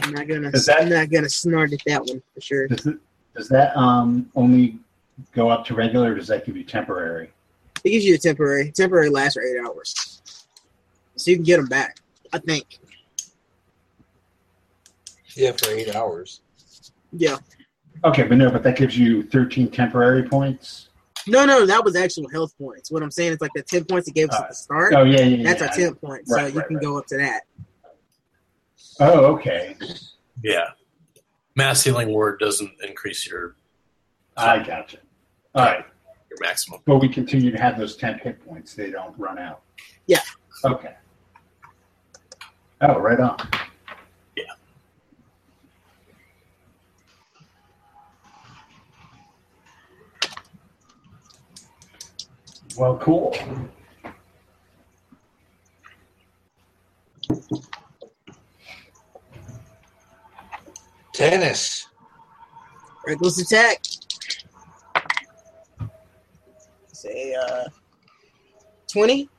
I'm 0.04 0.12
not 0.12 0.28
gonna. 0.28 0.50
Is 0.50 0.66
that- 0.66 0.82
I'm 0.82 0.90
not 0.90 1.12
gonna 1.12 1.30
snort 1.30 1.72
at 1.72 1.80
that 1.86 2.04
one 2.04 2.24
for 2.34 2.42
sure. 2.42 2.68
Does, 2.68 2.88
it, 2.88 2.98
does 3.36 3.48
that 3.50 3.78
um 3.78 4.32
only 4.36 4.80
go 5.34 5.50
up 5.50 5.66
to 5.68 5.76
regular, 5.76 6.14
or 6.14 6.16
does 6.16 6.28
that 6.30 6.48
give 6.48 6.58
you 6.58 6.64
temporary? 6.64 7.30
It 7.84 7.92
gives 7.92 8.04
you 8.06 8.16
a 8.16 8.18
temporary. 8.18 8.72
Temporary 8.72 9.10
lasts 9.10 9.36
for 9.36 9.44
eight 9.44 9.64
hours, 9.64 10.24
so 11.16 11.30
you 11.30 11.38
can 11.38 11.44
get 11.46 11.58
them 11.58 11.68
back. 11.68 11.98
I 12.34 12.40
think. 12.40 12.80
Yeah, 15.36 15.52
for 15.52 15.70
eight 15.70 15.96
hours. 15.96 16.42
Yeah. 17.12 17.38
Okay, 18.04 18.24
but 18.24 18.38
no, 18.40 18.50
but 18.50 18.64
that 18.64 18.78
gives 18.78 18.98
you 18.98 19.22
13 19.22 19.70
temporary 19.70 20.24
points. 20.24 20.90
No, 21.28 21.46
no, 21.46 21.66
that 21.66 21.84
was 21.84 21.96
actual 21.96 22.30
health 22.30 22.58
points. 22.58 22.92
What 22.92 23.02
I'm 23.04 23.12
saying 23.12 23.34
is 23.34 23.42
like 23.42 23.52
the 23.56 23.64
ten 23.64 23.84
points 23.86 24.08
it 24.08 24.14
gave 24.16 24.30
us 24.30 24.40
at 24.40 24.50
the 24.50 24.56
start. 24.56 24.94
Oh 24.94 25.04
yeah, 25.04 25.22
yeah, 25.22 25.26
yeah. 25.38 25.44
that's 25.44 25.62
our 25.62 25.70
ten 25.70 25.96
points, 25.96 26.30
so 26.30 26.38
Right, 26.38 26.54
you 26.54 26.60
right, 26.60 26.68
can 26.68 26.78
right. 26.78 26.84
go 26.86 26.98
up 26.98 27.06
to 27.08 27.18
that. 27.18 27.42
Oh, 29.00 29.26
okay. 29.34 29.76
Yeah. 30.44 30.66
Mass 31.56 31.84
healing 31.84 32.12
word 32.14 32.40
doesn't 32.40 32.72
increase 32.88 33.26
your 33.28 33.56
I 34.38 34.60
gotcha. 34.60 34.98
All 35.54 35.64
right, 35.66 35.86
your 36.30 36.38
maximum. 36.42 36.82
but 36.86 36.98
we 36.98 37.08
continue 37.08 37.50
to 37.52 37.58
have 37.58 37.78
those 37.78 37.96
10 37.96 38.20
hit 38.20 38.46
points. 38.46 38.74
They 38.74 38.92
don't 38.92 39.18
run 39.18 39.40
out. 39.40 39.62
Yeah. 40.08 40.20
Okay. 40.66 40.94
Oh, 42.82 43.00
right 43.00 43.20
on. 43.20 43.38
Well, 52.78 52.98
cool. 52.98 53.34
Tanis. 61.14 61.86
Reckless 63.08 63.40
attack. 63.40 63.82
Say 66.92 67.34
uh 67.36 67.66
twenty. 68.92 69.30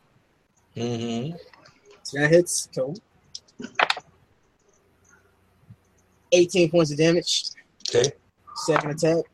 Mm-hmm. 0.76 1.36
So 2.02 2.20
that 2.20 2.30
hits. 2.30 2.68
Cool. 2.74 2.96
18 6.32 6.70
points 6.70 6.90
of 6.90 6.98
damage. 6.98 7.44
Okay. 7.88 8.12
Second 8.56 8.90
attack. 8.90 9.24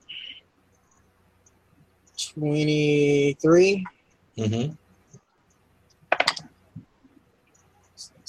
23. 2.35 3.87
Mm-hmm. 4.39 4.72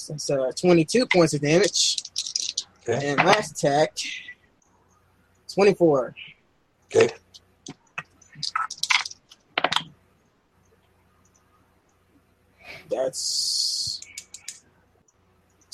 That's 0.08 0.30
uh, 0.30 0.52
22 0.60 1.06
points 1.06 1.34
of 1.34 1.40
damage. 1.40 2.02
Okay. 2.86 3.10
And 3.10 3.18
last 3.18 3.52
attack. 3.52 3.96
24. 5.54 6.14
Okay. 6.86 7.08
That's 12.90 14.00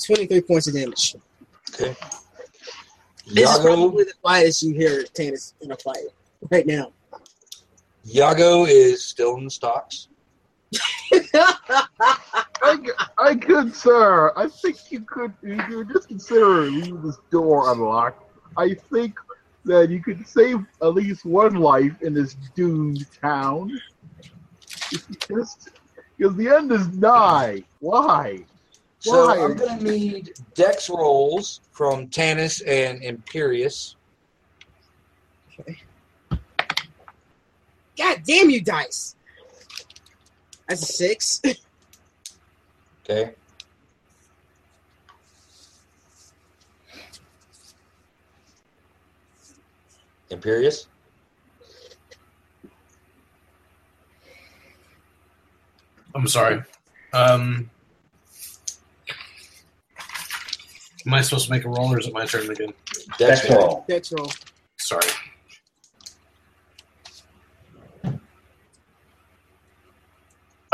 23 0.05 0.41
points 0.41 0.67
of 0.67 0.73
damage. 0.73 1.15
Okay. 1.73 1.95
This 3.27 3.49
is 3.49 3.59
probably 3.59 4.05
the 4.05 4.13
quietest 4.21 4.63
you 4.63 4.73
hear 4.73 5.03
Tannis 5.03 5.53
in 5.61 5.71
a 5.71 5.77
fight 5.77 5.97
right 6.49 6.65
now. 6.65 6.91
Yago 8.05 8.67
is 8.67 9.05
still 9.05 9.37
in 9.37 9.45
the 9.45 9.51
stocks. 9.51 10.07
I, 12.63 12.77
I 13.17 13.35
could, 13.35 13.75
sir. 13.75 14.31
I 14.35 14.47
think 14.47 14.77
you 14.89 15.01
could. 15.01 15.33
You 15.43 15.57
could 15.57 15.89
just 15.89 16.07
consider 16.07 16.61
leaving 16.61 17.01
this 17.01 17.17
door 17.29 17.71
unlocked. 17.71 18.23
I 18.57 18.75
think 18.91 19.19
that 19.65 19.89
you 19.89 20.01
could 20.01 20.25
save 20.27 20.59
at 20.81 20.93
least 20.93 21.25
one 21.25 21.55
life 21.55 21.93
in 22.01 22.13
this 22.13 22.35
doomed 22.55 23.05
town. 23.21 23.79
Just 24.89 25.09
because 25.09 25.57
the 26.17 26.49
end 26.49 26.71
is 26.71 26.87
nigh. 26.89 27.63
Why? 27.79 28.45
So 28.99 29.27
Why? 29.27 29.43
I'm 29.43 29.55
going 29.55 29.79
to 29.79 29.83
need 29.83 30.31
dex 30.53 30.89
rolls 30.89 31.61
from 31.71 32.07
Tanis 32.07 32.61
and 32.67 33.01
Imperius. 33.01 33.95
God 37.97 38.21
damn 38.25 38.49
you, 38.49 38.61
dice. 38.61 39.15
That's 40.67 40.83
a 40.83 40.85
six. 40.85 41.41
Okay. 43.03 43.31
Imperius. 50.31 50.85
I'm 56.15 56.27
sorry. 56.27 56.61
Um, 57.13 57.69
am 61.05 61.13
I 61.13 61.21
supposed 61.21 61.45
to 61.45 61.51
make 61.51 61.65
a 61.65 61.69
roll, 61.69 61.93
or 61.93 61.99
is 61.99 62.07
it 62.07 62.13
my 62.13 62.25
turn 62.25 62.49
again? 62.49 62.73
Dex 63.17 63.41
Dex 63.41 63.49
roll. 63.49 63.59
roll. 63.59 63.85
Dex 63.87 64.11
roll. 64.11 64.31
Sorry. 64.77 65.07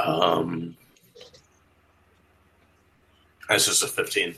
Um, 0.07 0.75
that's 3.49 3.65
just 3.65 3.83
a 3.83 3.87
15. 3.87 4.35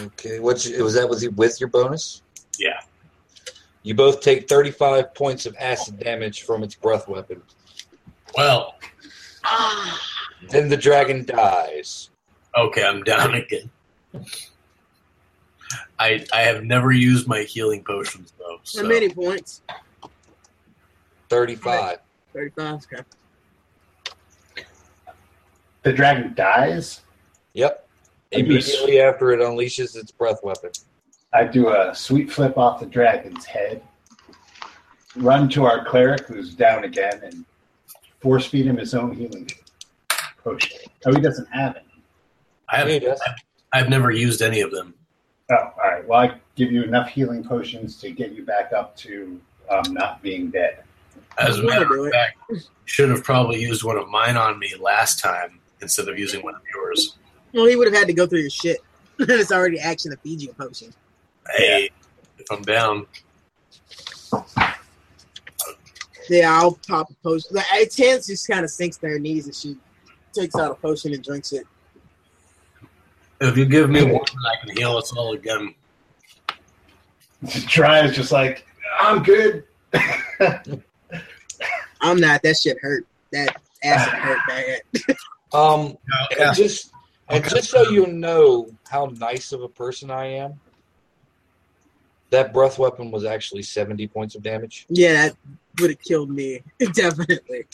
Okay. 0.00 0.40
What's 0.40 0.68
was 0.70 0.94
that? 0.94 1.08
Was 1.08 1.22
he 1.22 1.28
with 1.28 1.60
your 1.60 1.68
bonus? 1.68 2.22
Yeah. 2.58 2.80
You 3.84 3.94
both 3.94 4.20
take 4.22 4.48
35 4.48 5.14
points 5.14 5.46
of 5.46 5.54
acid 5.60 5.98
damage 6.00 6.42
from 6.42 6.62
its 6.62 6.74
breath 6.74 7.06
weapon. 7.08 7.42
Well. 8.36 8.76
Then 10.50 10.68
the 10.68 10.76
dragon 10.76 11.24
dies. 11.24 12.10
okay, 12.54 12.84
I'm 12.84 13.02
down 13.02 13.32
again. 13.42 13.70
I 15.98 16.26
I 16.34 16.40
have 16.42 16.64
never 16.64 16.92
used 16.92 17.26
my 17.26 17.44
healing 17.44 17.82
potions 17.82 18.34
though. 18.38 18.58
So. 18.62 18.82
How 18.82 18.88
many 18.88 19.08
points? 19.08 19.62
35. 21.34 21.98
35. 22.32 22.86
Okay. 22.92 23.02
The 25.82 25.92
dragon 25.92 26.32
dies. 26.34 27.00
Yep. 27.54 27.88
That'd 28.30 28.46
Immediately 28.46 29.00
after 29.00 29.32
it 29.32 29.40
unleashes 29.40 29.96
its 29.96 30.12
breath 30.12 30.38
weapon. 30.44 30.70
I 31.32 31.42
do 31.42 31.70
a 31.70 31.92
sweet 31.92 32.30
flip 32.30 32.56
off 32.56 32.78
the 32.78 32.86
dragon's 32.86 33.44
head, 33.44 33.82
run 35.16 35.48
to 35.50 35.64
our 35.64 35.84
cleric 35.84 36.24
who's 36.28 36.54
down 36.54 36.84
again, 36.84 37.20
and 37.24 37.44
force 38.20 38.46
feed 38.46 38.66
him 38.66 38.76
his 38.76 38.94
own 38.94 39.12
healing 39.12 39.50
potion. 40.44 40.78
Oh, 41.04 41.12
he 41.12 41.20
doesn't 41.20 41.48
have 41.48 41.74
any. 41.74 42.02
I 42.68 42.76
have 42.76 42.88
He 42.88 43.00
does. 43.00 43.20
I've 43.72 43.88
never 43.88 44.12
used 44.12 44.40
any 44.40 44.60
of 44.60 44.70
them. 44.70 44.94
Oh, 45.50 45.56
all 45.56 45.72
right. 45.82 46.06
Well, 46.06 46.20
I 46.20 46.40
give 46.54 46.70
you 46.70 46.84
enough 46.84 47.08
healing 47.08 47.42
potions 47.42 48.00
to 48.02 48.12
get 48.12 48.30
you 48.32 48.44
back 48.44 48.72
up 48.72 48.96
to 48.98 49.40
um, 49.68 49.92
not 49.92 50.22
being 50.22 50.50
dead. 50.50 50.84
As 51.38 51.56
a 51.58 51.60
I'm 51.62 51.66
gonna 51.66 51.80
matter 51.80 52.06
of 52.06 52.12
fact, 52.12 52.38
should 52.84 53.08
have 53.10 53.24
probably 53.24 53.60
used 53.60 53.82
one 53.82 53.96
of 53.96 54.08
mine 54.08 54.36
on 54.36 54.58
me 54.58 54.72
last 54.80 55.20
time 55.20 55.58
instead 55.80 56.08
of 56.08 56.18
using 56.18 56.42
one 56.42 56.54
of 56.54 56.60
yours. 56.72 57.16
Well, 57.52 57.66
he 57.66 57.76
would 57.76 57.86
have 57.88 57.96
had 57.96 58.06
to 58.08 58.12
go 58.14 58.26
through 58.26 58.40
your 58.40 58.50
shit. 58.50 58.78
it's 59.18 59.52
already 59.52 59.78
action 59.80 60.10
to 60.10 60.16
feed 60.18 60.42
you 60.42 60.50
a 60.50 60.54
potion. 60.54 60.92
Hey, 61.56 61.90
if 62.38 62.46
I'm 62.50 62.62
down, 62.62 63.06
Yeah, 66.28 66.58
I'll 66.58 66.78
pop 66.88 67.10
a 67.10 67.14
potion. 67.22 67.50
Like, 67.52 67.66
I- 67.72 67.84
Chance 67.84 68.26
just 68.28 68.48
kind 68.48 68.64
of 68.64 68.70
sinks 68.70 68.96
to 68.98 69.08
her 69.08 69.18
knees 69.18 69.46
and 69.46 69.54
she 69.54 69.76
takes 70.32 70.56
out 70.56 70.70
a 70.70 70.74
potion 70.74 71.12
and 71.12 71.22
drinks 71.22 71.52
it. 71.52 71.66
if 73.40 73.56
you 73.58 73.66
give 73.66 73.90
me 73.90 74.02
one, 74.04 74.22
I 74.46 74.64
can 74.66 74.76
heal 74.76 74.96
us 74.96 75.12
all 75.12 75.32
again. 75.34 75.74
Try 77.68 78.04
is 78.06 78.16
just 78.16 78.32
like, 78.32 78.66
I'm 78.98 79.22
good. 79.22 79.64
I'm 82.04 82.20
not. 82.20 82.42
That 82.42 82.56
shit 82.56 82.78
hurt. 82.80 83.06
That 83.32 83.56
acid 83.82 84.12
hurt 84.14 84.38
bad. 84.48 85.16
Um, 85.52 85.96
Yeah. 86.36 86.48
and 86.48 86.56
just 86.56 86.90
and 87.28 87.42
just 87.44 87.70
so 87.70 87.88
you 87.90 88.06
know 88.06 88.68
how 88.88 89.06
nice 89.18 89.52
of 89.52 89.62
a 89.62 89.68
person 89.68 90.10
I 90.10 90.26
am, 90.26 90.60
that 92.30 92.52
breath 92.52 92.78
weapon 92.78 93.10
was 93.10 93.24
actually 93.24 93.62
70 93.62 94.06
points 94.08 94.34
of 94.34 94.42
damage. 94.42 94.84
Yeah, 94.90 95.28
that 95.28 95.36
would 95.80 95.90
have 95.90 96.02
killed 96.02 96.30
me. 96.30 96.62
Definitely. 96.92 97.66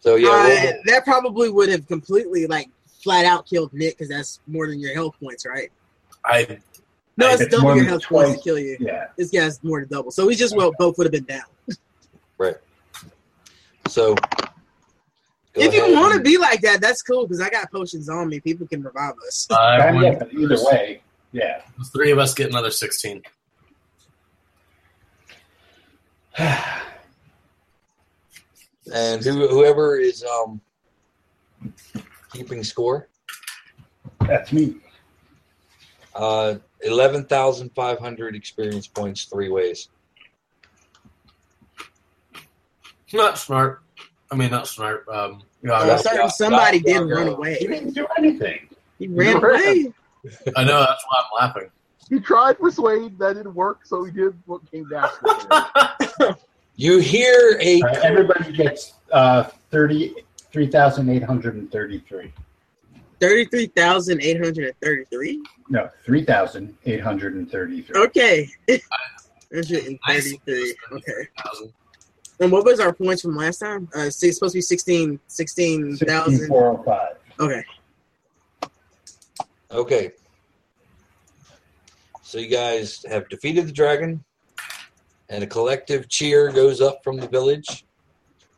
So 0.00 0.16
yeah, 0.16 0.28
Uh, 0.30 0.42
we'll- 0.44 0.72
that 0.86 1.04
probably 1.04 1.50
would 1.50 1.68
have 1.68 1.86
completely, 1.86 2.46
like, 2.46 2.70
flat 3.02 3.26
out 3.26 3.46
killed 3.46 3.72
Nick 3.74 3.98
because 3.98 4.08
that's 4.08 4.40
more 4.46 4.66
than 4.66 4.80
your 4.80 4.94
health 4.94 5.14
points, 5.22 5.44
right? 5.46 5.70
I 6.24 6.58
No, 7.16 7.28
it's, 7.30 7.42
It's 7.42 7.50
double 7.50 7.64
more 7.64 7.74
your 7.76 7.84
than 7.84 7.88
health 7.90 8.04
points 8.04 8.38
to 8.38 8.42
kill 8.42 8.58
you. 8.58 8.76
Yeah. 8.80 9.08
This 9.18 9.30
guy's 9.30 9.62
more 9.62 9.80
than 9.80 9.88
double. 9.88 10.10
So 10.10 10.26
we 10.26 10.34
just 10.34 10.56
well 10.56 10.72
both 10.78 10.96
would 10.98 11.04
have 11.04 11.12
been 11.12 11.24
down. 11.24 11.42
Right. 12.38 12.56
So 13.88 14.14
if 15.54 15.74
you 15.74 15.94
want 15.94 16.14
to 16.14 16.20
be 16.20 16.38
like 16.38 16.60
that, 16.62 16.80
that's 16.80 17.02
cool 17.02 17.26
because 17.26 17.40
I 17.40 17.50
got 17.50 17.70
potions 17.70 18.08
on 18.08 18.28
me. 18.28 18.40
People 18.40 18.66
can 18.66 18.82
revive 18.82 19.14
us. 19.26 19.46
I 19.50 19.90
Yeah, 19.92 20.22
either 20.32 20.56
way, 20.64 21.02
Yeah. 21.32 21.62
The 21.78 21.84
three 21.84 22.10
of 22.10 22.18
us 22.18 22.34
get 22.34 22.48
another 22.50 22.70
16. 22.70 23.22
And 28.92 29.22
who, 29.22 29.46
whoever 29.46 29.96
is 30.00 30.24
um 30.24 30.60
keeping 32.32 32.64
score, 32.64 33.08
That's 34.26 34.52
me. 34.52 34.76
uh, 36.14 36.56
eleven 36.82 37.24
thousand 37.24 37.70
five 37.74 37.98
hundred 37.98 38.34
experience 38.34 38.86
points 38.86 39.24
three 39.24 39.48
ways. 39.48 39.88
Not 43.12 43.38
smart. 43.38 43.82
I 44.30 44.36
mean, 44.36 44.50
not 44.50 44.68
smart. 44.68 45.06
Um, 45.08 45.42
yeah, 45.62 45.84
Yeah, 45.86 45.96
certain- 45.96 46.20
yeah, 46.20 46.28
somebody 46.28 46.78
yeah, 46.86 46.98
did 47.00 47.08
yeah. 47.08 47.14
run 47.14 47.28
away. 47.28 47.56
He 47.56 47.66
didn't 47.66 47.92
do 47.92 48.06
anything. 48.16 48.68
He 48.98 49.08
ran 49.08 49.28
You 49.28 49.36
away. 49.38 49.92
I 50.56 50.64
know 50.64 50.78
that's 50.80 51.04
why 51.08 51.18
I'm 51.18 51.24
laughing. 51.48 51.70
He 52.08 52.20
tried 52.20 52.58
persuade, 52.58 53.18
that 53.18 53.34
didn't 53.34 53.54
work, 53.54 53.84
so 53.86 54.04
he 54.04 54.10
did 54.12 54.34
what 54.46 54.60
came 54.70 54.88
down. 54.88 55.10
You 56.76 56.98
hear 56.98 57.58
a 57.60 57.82
All 57.82 57.88
right, 57.88 57.96
everybody 57.98 58.52
gets 58.52 58.94
uh, 59.12 59.44
33,833. 59.70 62.32
Thirty-three 63.20 63.66
thousand 63.76 64.22
eight 64.22 64.42
hundred 64.42 64.64
and 64.66 64.74
thirty-three. 64.82 65.42
No, 65.68 65.88
3,833. 66.04 68.02
Okay. 68.02 68.50
Hundred 69.52 69.84
and 69.84 69.98
thirty-three. 70.06 70.74
Okay. 70.92 71.28
And 72.40 72.50
what 72.50 72.64
was 72.64 72.80
our 72.80 72.94
points 72.94 73.20
from 73.20 73.36
last 73.36 73.58
time? 73.58 73.86
Uh, 73.94 74.04
it's 74.04 74.18
supposed 74.18 74.52
to 74.52 74.56
be 74.56 74.62
16 74.62 75.20
16,000. 75.26 75.98
16,405. 75.98 77.16
Okay. 77.38 77.64
Okay. 79.70 80.12
So 82.22 82.38
you 82.38 82.48
guys 82.48 83.04
have 83.10 83.28
defeated 83.28 83.68
the 83.68 83.72
dragon, 83.72 84.24
and 85.28 85.44
a 85.44 85.46
collective 85.46 86.08
cheer 86.08 86.50
goes 86.50 86.80
up 86.80 87.04
from 87.04 87.18
the 87.18 87.28
village, 87.28 87.84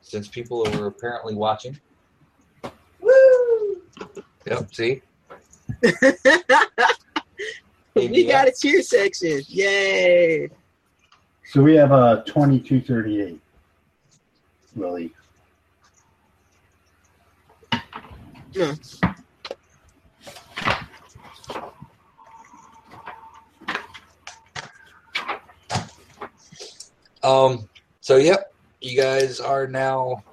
since 0.01 0.29
people 0.29 0.65
are 0.69 0.87
apparently 0.87 1.35
watching. 1.35 1.81
Woo! 4.47 4.53
Yep. 4.55 4.75
See. 4.75 5.03
we 7.95 8.27
got 8.27 8.49
a 8.49 8.53
cheer 8.53 8.83
section. 8.83 9.43
Yay. 9.49 10.49
So 11.45 11.63
we 11.63 11.75
have 11.75 11.93
a 11.93 12.23
2238. 12.27 13.41
Willie. 14.75 15.13
Yeah. 18.53 18.75
Um. 27.23 27.69
So 28.01 28.17
yep, 28.17 28.53
you 28.81 28.97
guys 28.97 29.41
are 29.41 29.67
now 29.67 30.25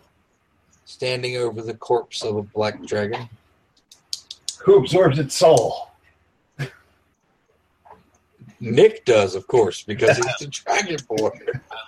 standing 0.86 1.38
over 1.38 1.62
the 1.62 1.76
corpse 1.76 2.24
of 2.24 2.36
a 2.36 2.42
black 2.42 2.84
dragon. 2.84 3.30
Who 4.64 4.78
absorbs 4.78 5.20
its 5.20 5.36
soul? 5.36 5.90
Nick 8.62 9.06
does, 9.06 9.36
of 9.36 9.48
course, 9.48 9.84
because 9.84 10.18
he's 10.18 10.36
the 10.40 10.48
dragon 10.66 10.98
boy. 11.08 11.30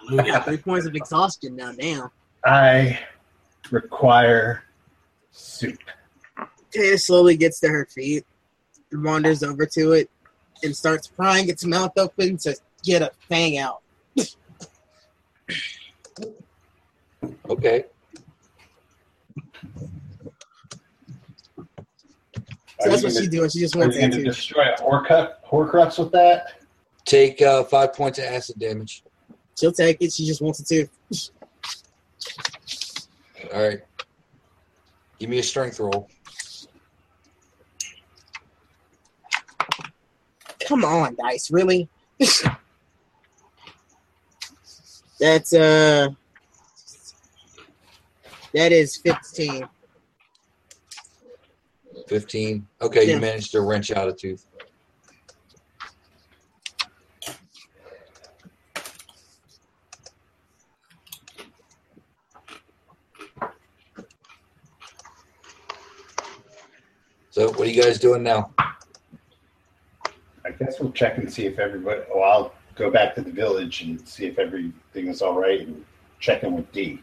Hallelujah. 0.08 0.42
Three 0.44 0.58
points 0.58 0.86
of 0.86 0.96
exhaustion 0.96 1.56
now. 1.56 1.74
Damn. 1.74 2.10
I 2.46 3.00
require 3.72 4.64
soup. 5.32 5.78
Taya 6.74 7.00
slowly 7.00 7.36
gets 7.36 7.60
to 7.60 7.68
her 7.68 7.86
feet, 7.86 8.26
wanders 8.94 9.44
over 9.44 9.66
to 9.66 9.92
it, 9.92 10.10
and 10.64 10.76
starts 10.76 11.08
prying 11.08 11.50
its 11.50 11.66
mouth 11.66 11.92
open 11.98 12.38
to 12.38 12.56
get 12.84 13.02
a 13.02 13.12
fang 13.28 13.58
out. 13.58 13.82
Okay. 17.50 17.86
So 22.84 22.90
that's 22.90 23.04
what 23.04 23.14
she's 23.14 23.30
doing. 23.30 23.50
She 23.50 23.60
just 23.60 23.76
Are 23.76 23.80
wants 23.80 23.98
going 23.98 24.12
to 24.12 24.18
to. 24.18 24.24
destroy 24.24 24.64
a 24.74 24.78
Horcrux, 24.82 25.34
Horcrux 25.48 26.00
with 26.00 26.12
that? 26.14 26.54
Take 27.06 27.42
uh, 27.42 27.64
five 27.64 27.94
points 27.94 28.18
of 28.20 28.26
acid 28.26 28.58
damage. 28.60 29.04
She'll 29.60 29.72
take 29.72 29.98
it. 30.02 30.12
She 30.14 30.26
just 30.26 30.42
wants 30.42 30.60
it 30.60 30.68
to. 30.68 30.88
All 33.54 33.62
right. 33.68 33.82
Give 35.20 35.30
me 35.30 35.40
a 35.40 35.44
strength 35.44 35.80
roll. 35.80 36.10
Come 40.68 40.84
on, 40.86 41.16
dice. 41.16 41.52
Really? 41.52 41.88
That's 45.20 45.54
uh. 45.54 46.10
That 48.54 48.72
is 48.72 48.98
fifteen. 48.98 49.68
15. 52.12 52.68
Okay, 52.82 53.08
Yeah. 53.08 53.14
you 53.16 53.22
managed 53.22 53.52
to 53.54 53.62
wrench 53.62 53.90
out 53.90 54.10
a 54.10 54.12
tooth. 54.12 54.46
So, 67.30 67.50
what 67.52 67.62
are 67.62 67.72
you 67.72 67.82
guys 67.82 67.98
doing 67.98 68.24
now? 68.24 68.54
I 68.60 70.52
guess 70.60 70.82
we'll 70.82 70.92
check 70.92 71.18
and 71.18 71.32
see 71.32 71.46
if 71.46 71.60
everybody. 71.60 72.02
Oh, 72.14 72.20
I'll 72.20 72.54
go 72.76 72.92
back 72.92 73.16
to 73.16 73.22
the 73.22 73.32
village 73.32 73.82
and 73.84 74.06
see 74.06 74.26
if 74.26 74.38
everything 74.38 75.08
is 75.08 75.22
all 75.22 75.40
right 75.40 75.62
and 75.62 75.86
check 76.20 76.44
in 76.44 76.54
with 76.54 76.70
D. 76.74 77.02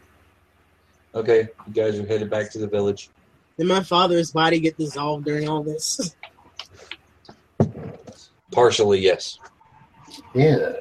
Okay, 1.15 1.47
you 1.65 1.73
guys 1.73 1.97
are 1.97 2.05
headed 2.05 2.29
back 2.29 2.51
to 2.51 2.59
the 2.59 2.67
village. 2.67 3.09
Did 3.59 3.67
my 3.67 3.83
father's 3.83 4.31
body 4.31 4.61
get 4.61 4.77
dissolved 4.77 5.25
during 5.25 5.49
all 5.49 5.63
this? 5.63 6.15
Partially, 8.53 9.01
yes. 9.01 9.37
Yeah. 10.33 10.71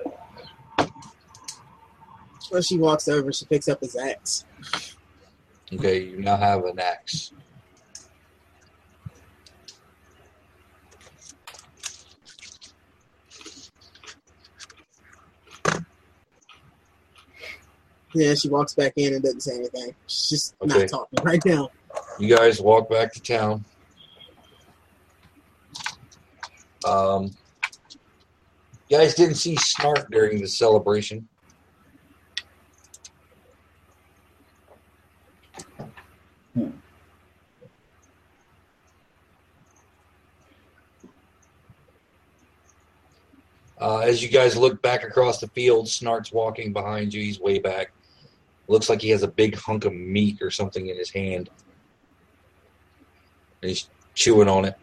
When 2.50 2.62
she 2.62 2.78
walks 2.78 3.08
over, 3.08 3.32
she 3.32 3.46
picks 3.46 3.66
up 3.66 3.80
his 3.80 3.96
axe. 3.96 4.44
Okay, 5.72 6.04
you 6.04 6.20
now 6.20 6.36
have 6.36 6.64
an 6.66 6.78
axe. 6.78 7.32
Yeah, 18.14 18.34
she 18.34 18.48
walks 18.48 18.74
back 18.74 18.94
in 18.96 19.14
and 19.14 19.22
doesn't 19.22 19.40
say 19.42 19.56
anything. 19.56 19.94
She's 20.06 20.28
just 20.30 20.54
Okay. 20.62 20.78
not 20.80 20.88
talking 20.88 21.18
right 21.24 21.44
now. 21.44 21.70
You 22.18 22.36
guys 22.36 22.60
walk 22.60 22.90
back 22.90 23.12
to 23.12 23.22
town. 23.22 23.64
Um, 26.84 27.30
you 28.88 28.98
guys 28.98 29.14
didn't 29.14 29.36
see 29.36 29.54
Snart 29.54 30.10
during 30.10 30.40
the 30.40 30.48
celebration. 30.48 31.28
Uh, 43.80 43.98
as 43.98 44.20
you 44.20 44.28
guys 44.28 44.56
look 44.56 44.82
back 44.82 45.04
across 45.04 45.38
the 45.38 45.46
field, 45.48 45.86
Snart's 45.86 46.32
walking 46.32 46.72
behind 46.72 47.14
you. 47.14 47.22
He's 47.22 47.38
way 47.38 47.60
back. 47.60 47.92
Looks 48.66 48.88
like 48.88 49.00
he 49.00 49.10
has 49.10 49.22
a 49.22 49.28
big 49.28 49.54
hunk 49.54 49.84
of 49.84 49.92
meat 49.94 50.42
or 50.42 50.50
something 50.50 50.88
in 50.88 50.96
his 50.96 51.10
hand. 51.10 51.48
And 53.62 53.70
he's 53.70 53.88
chewing 54.14 54.48
on 54.48 54.64
it. 54.64 54.76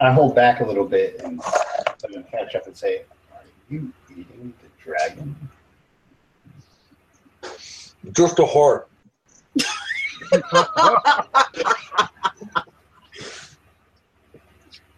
I 0.00 0.12
hold 0.12 0.34
back 0.34 0.60
a 0.60 0.64
little 0.64 0.86
bit 0.86 1.20
and 1.22 1.40
I'm 1.44 2.10
going 2.10 2.24
to 2.24 2.30
catch 2.30 2.54
up 2.56 2.66
and 2.66 2.76
say, 2.76 3.02
Are 3.32 3.44
you 3.70 3.92
eating 4.10 4.52
the 4.60 4.68
dragon? 4.82 5.36
Just 8.12 8.38
a 8.38 8.46
heart. 8.46 8.88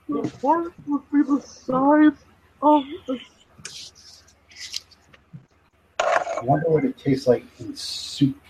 The 0.08 0.30
heart 0.40 0.72
would 0.86 1.10
be 1.10 1.22
the 1.22 1.40
size 1.40 2.12
of 2.62 2.84
a 3.08 3.18
I 6.00 6.40
wonder 6.42 6.68
what 6.68 6.84
it 6.84 6.98
tastes 6.98 7.26
like 7.26 7.44
in 7.58 7.74
soup 7.74 8.36
form. 8.36 8.43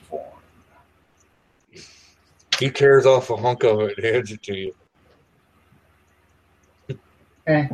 He 2.59 2.71
tears 2.71 3.05
off 3.07 3.31
a 3.31 3.37
hunk 3.37 3.65
of 3.65 3.81
it 3.81 3.99
and 3.99 4.07
hands 4.07 4.31
it 4.31 4.43
to 4.45 4.55
you. 4.55 4.75
Eh. 7.47 7.69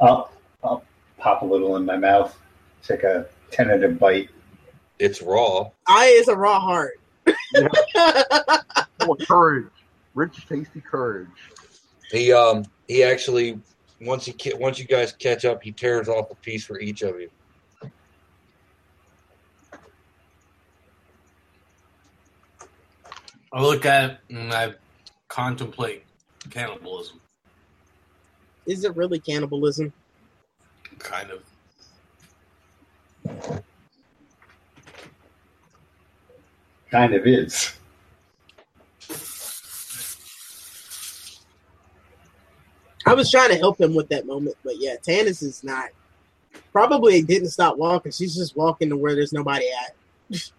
I'll, 0.00 0.30
I'll 0.62 0.84
pop 1.18 1.42
a 1.42 1.44
little 1.44 1.76
in 1.76 1.84
my 1.84 1.96
mouth, 1.96 2.38
take 2.82 3.02
a 3.02 3.26
tentative 3.50 3.98
bite. 3.98 4.30
It's 4.98 5.20
raw. 5.20 5.70
I 5.86 6.06
is 6.06 6.28
a 6.28 6.36
raw 6.36 6.60
heart. 6.60 7.00
full 9.00 9.12
of 9.12 9.28
courage. 9.28 9.66
Rich, 10.14 10.46
tasty 10.48 10.80
courage. 10.80 11.28
He 12.10 12.32
um 12.32 12.64
he 12.86 13.04
actually 13.04 13.60
once 14.00 14.24
he 14.24 14.34
once 14.54 14.78
you 14.78 14.86
guys 14.86 15.12
catch 15.12 15.44
up, 15.44 15.62
he 15.62 15.72
tears 15.72 16.08
off 16.08 16.30
a 16.30 16.34
piece 16.36 16.64
for 16.64 16.80
each 16.80 17.02
of 17.02 17.20
you. 17.20 17.30
I 23.52 23.62
look 23.62 23.86
at 23.86 24.10
it 24.10 24.18
and 24.30 24.52
I 24.52 24.74
contemplate 25.28 26.04
cannibalism, 26.50 27.20
Is 28.66 28.84
it 28.84 28.94
really 28.96 29.18
cannibalism? 29.18 29.92
kind 30.98 31.30
of. 31.30 31.42
Kind 36.90 37.14
of 37.14 37.26
is. 37.26 37.74
I 43.06 43.14
was 43.14 43.30
trying 43.30 43.50
to 43.50 43.56
help 43.56 43.80
him 43.80 43.94
with 43.94 44.08
that 44.08 44.26
moment, 44.26 44.56
but 44.64 44.74
yeah, 44.78 44.96
Tanis 44.96 45.42
is 45.42 45.62
not. 45.64 45.90
Probably 46.72 47.22
didn't 47.22 47.50
stop 47.50 47.76
walking. 47.78 48.12
She's 48.12 48.34
just 48.34 48.56
walking 48.56 48.88
to 48.90 48.96
where 48.96 49.14
there's 49.14 49.32
nobody 49.32 49.66
at. 49.70 49.94
she 50.32 50.50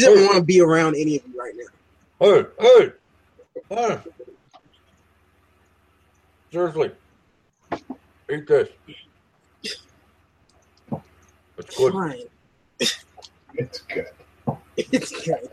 doesn't 0.00 0.24
want 0.26 0.36
to 0.36 0.42
be 0.44 0.60
around 0.60 0.94
any 0.94 1.16
of 1.16 1.22
you 1.26 1.40
right 1.40 1.54
now. 1.56 1.64
Hey, 2.20 2.44
hey, 2.58 2.92
hey. 3.68 3.98
Seriously, 6.52 6.90
eat 8.30 8.46
this. 8.46 8.68
It's 11.58 11.76
good. 11.76 11.92
Fine. 11.92 12.22
It's 13.54 13.78
good. 13.82 14.06
It's 14.76 15.24
good. 15.24 15.50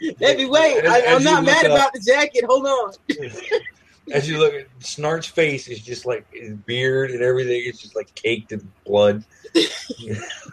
Baby, 0.18 0.44
wait. 0.46 0.86
I, 0.86 1.00
As- 1.00 1.16
I'm 1.16 1.24
not 1.24 1.44
mad 1.44 1.66
up- 1.66 1.72
about 1.72 1.92
the 1.92 2.00
jacket. 2.00 2.44
Hold 2.46 2.66
on. 2.66 2.92
As 4.12 4.26
you 4.26 4.38
look 4.38 4.54
at 4.54 4.68
Snart's 4.78 5.26
face, 5.26 5.68
is 5.68 5.80
just 5.80 6.06
like 6.06 6.24
his 6.32 6.54
beard 6.54 7.10
and 7.10 7.20
everything 7.20 7.62
is 7.66 7.78
just 7.78 7.94
like 7.94 8.14
caked 8.14 8.52
in 8.52 8.66
blood. 8.86 9.22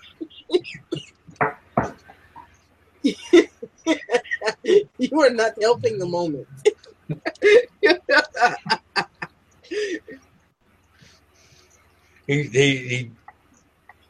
you 4.98 5.22
are 5.22 5.30
not 5.30 5.54
helping 5.62 6.00
the 6.00 6.08
moment. 6.08 6.48
He 12.28 12.42
he, 12.44 12.78
he 12.78 13.12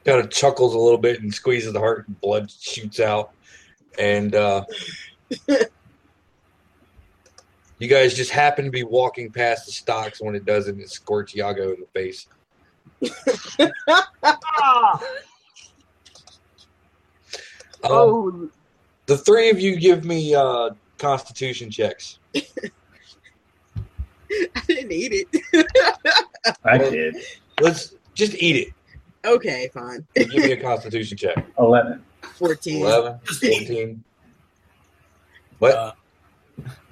kind 0.06 0.22
of 0.22 0.30
chuckles 0.30 0.74
a 0.74 0.80
little 0.80 0.98
bit 0.98 1.22
and 1.22 1.34
squeezes 1.34 1.74
the 1.74 1.80
heart, 1.80 2.08
and 2.08 2.20
blood 2.22 2.50
shoots 2.50 3.02
out. 3.02 3.32
And 4.00 4.34
uh, 4.36 4.64
you 7.80 7.90
guys 7.90 8.14
just 8.14 8.32
happen 8.32 8.64
to 8.66 8.72
be 8.72 8.84
walking 8.84 9.32
past 9.32 9.66
the 9.66 9.74
stocks 9.74 10.22
when 10.22 10.34
it 10.36 10.46
does, 10.46 10.70
and 10.70 10.80
it 10.80 10.90
squirts 10.90 11.34
Yago 11.34 11.74
in 11.74 11.82
the 11.82 11.88
face. 11.94 12.28
Um, 17.84 17.92
Oh, 17.92 18.50
the 19.08 19.18
three 19.18 19.50
of 19.50 19.60
you 19.60 19.78
give 19.78 20.06
me 20.06 20.34
uh, 20.36 20.72
Constitution 20.98 21.70
checks. 21.70 22.20
I 22.36 22.42
didn't 24.68 24.92
eat 24.92 25.28
it. 25.32 25.66
I 26.64 26.78
did. 26.78 27.16
Let's 27.60 27.96
just 28.16 28.34
eat 28.42 28.68
it. 28.68 28.74
okay, 29.26 29.70
fine. 29.74 30.06
Give 30.16 30.44
me 30.44 30.52
a 30.52 30.62
Constitution 30.62 31.18
check. 31.18 31.38
11. 31.60 32.04
14. 32.38 32.82
11, 32.82 33.20
14. 33.26 34.04
What? 35.60 35.76
Uh, 35.76 35.92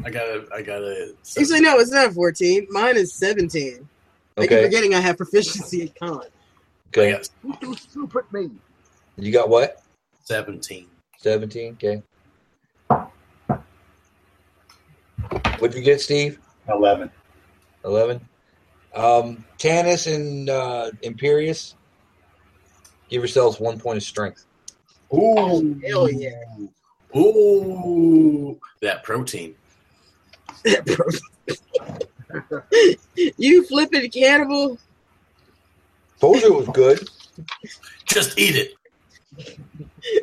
I 0.06 0.10
gotta, 0.10 0.46
I 0.54 0.62
gotta. 0.62 1.14
Actually, 1.38 1.62
no, 1.62 1.80
it's 1.80 1.92
not 1.92 2.14
14. 2.14 2.68
Mine 2.70 2.98
is 2.98 3.14
17. 3.16 3.88
I 4.38 4.42
keep 4.42 4.52
Okay. 4.52 4.64
forgetting 4.64 4.94
I 4.96 5.00
have 5.00 5.18
proficiency 5.18 5.82
in 5.82 5.90
con. 6.00 6.22
I 6.22 6.28
Okay. 6.90 7.12
got 7.12 7.30
you 7.62 7.76
threw 7.76 8.10
me. 8.32 8.52
You 9.18 9.32
got 9.32 9.50
what? 9.50 9.82
seventeen. 10.24 10.88
17. 11.24 11.74
Okay. 11.74 12.04
What'd 15.58 15.76
you 15.76 15.82
get, 15.82 16.02
Steve? 16.02 16.38
11. 16.68 17.10
11. 17.86 18.20
Um, 18.94 19.46
Tanis 19.58 20.14
and 20.14 20.50
uh, 20.50 20.92
Imperius, 21.02 21.76
give 23.10 23.22
yourselves 23.22 23.60
one 23.60 23.80
point 23.80 23.98
of 23.98 24.04
strength. 24.04 24.46
Ooh. 25.14 25.80
Hell 25.88 26.12
yeah. 26.12 26.32
Ooh, 27.16 28.60
that 28.82 29.04
protein. 29.04 29.56
you 33.38 33.66
flipping 33.66 34.12
cannibal? 34.12 34.78
Told 36.20 36.42
you 36.42 36.54
it 36.54 36.68
was 36.68 36.68
good. 36.76 37.10
Just 38.06 38.38
eat 38.38 38.56
it. 38.58 38.74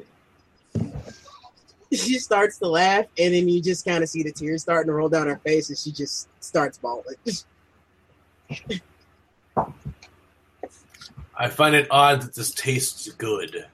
She 1.92 2.20
starts 2.20 2.58
to 2.58 2.68
laugh, 2.68 3.06
and 3.18 3.34
then 3.34 3.48
you 3.48 3.60
just 3.60 3.84
kind 3.84 4.04
of 4.04 4.08
see 4.08 4.22
the 4.22 4.30
tears 4.30 4.62
starting 4.62 4.86
to 4.86 4.92
roll 4.92 5.08
down 5.08 5.26
her 5.26 5.40
face, 5.44 5.70
and 5.70 5.78
she 5.78 5.90
just 5.90 6.28
starts 6.38 6.78
bawling. 6.78 7.16
I 11.36 11.48
find 11.48 11.74
it 11.74 11.88
odd 11.90 12.22
that 12.22 12.34
this 12.34 12.52
tastes 12.52 13.08
good. 13.12 13.66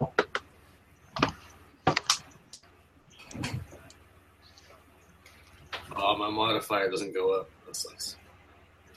Oh, 5.95 6.17
my 6.17 6.31
modifier 6.31 6.91
doesn't 6.91 7.13
go 7.13 7.39
up. 7.39 7.51
That 7.67 7.77
sucks. 7.77 8.17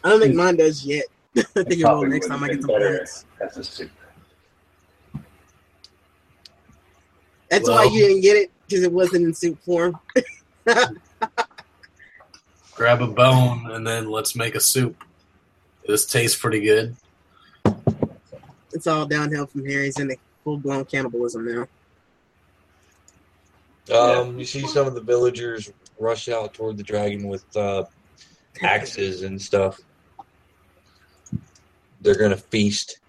I 0.02 0.10
don't 0.10 0.22
think 0.22 0.36
mine 0.36 0.56
does 0.56 0.86
yet. 0.86 1.06
I 1.38 1.42
think 1.42 1.82
it 1.82 1.84
will 1.84 2.06
next 2.06 2.28
time 2.28 2.42
I 2.44 2.48
get 2.48 2.58
been 2.58 2.62
some 2.62 2.72
better 2.72 2.98
points. 2.98 3.26
As 3.42 3.58
a 3.58 3.64
soup. 3.64 3.92
That's 7.50 7.68
why 7.68 7.84
you 7.86 8.00
didn't 8.00 8.22
get 8.22 8.38
it 8.38 8.52
because 8.70 8.84
it 8.84 8.92
wasn't 8.92 9.26
in 9.26 9.34
soup 9.34 9.60
form. 9.64 10.00
Grab 12.76 13.02
a 13.02 13.08
bone 13.08 13.72
and 13.72 13.86
then 13.86 14.10
let's 14.10 14.36
make 14.36 14.56
a 14.56 14.60
soup. 14.60 15.04
This 15.88 16.06
tastes 16.06 16.38
pretty 16.38 16.62
good. 16.62 16.96
It's 18.72 18.86
all 18.86 19.08
downhill 19.08 19.48
from 19.48 19.66
here. 19.66 19.82
He's 19.84 20.00
into 20.00 20.16
full 20.44 20.58
blown 20.58 20.86
cannibalism 20.86 21.46
now. 21.46 21.68
Um, 23.94 24.38
You 24.38 24.46
see 24.46 24.68
some 24.68 24.86
of 24.86 24.94
the 24.94 25.02
villagers 25.02 25.72
rush 26.00 26.30
out 26.30 26.54
toward 26.54 26.78
the 26.78 26.84
dragon 26.84 27.28
with 27.28 27.44
uh, 27.58 27.86
axes 28.62 29.24
and 29.24 29.42
stuff. 29.42 29.82
They're 32.02 32.18
going 32.18 32.32
to 32.32 32.38
feast. 32.38 33.00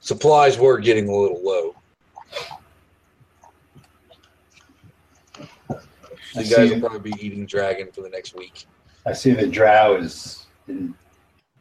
Supplies 0.00 0.58
were 0.58 0.78
getting 0.78 1.08
a 1.08 1.14
little 1.14 1.40
low. 1.42 1.76
I 6.36 6.40
You 6.40 6.56
guys 6.56 6.70
will 6.70 6.80
probably 6.80 7.12
be 7.12 7.24
eating 7.24 7.46
dragon 7.46 7.90
for 7.92 8.02
the 8.02 8.08
next 8.08 8.34
week. 8.34 8.66
I 9.06 9.12
see 9.12 9.32
that 9.32 9.50
drow 9.50 9.96
is 9.96 10.46
in 10.68 10.94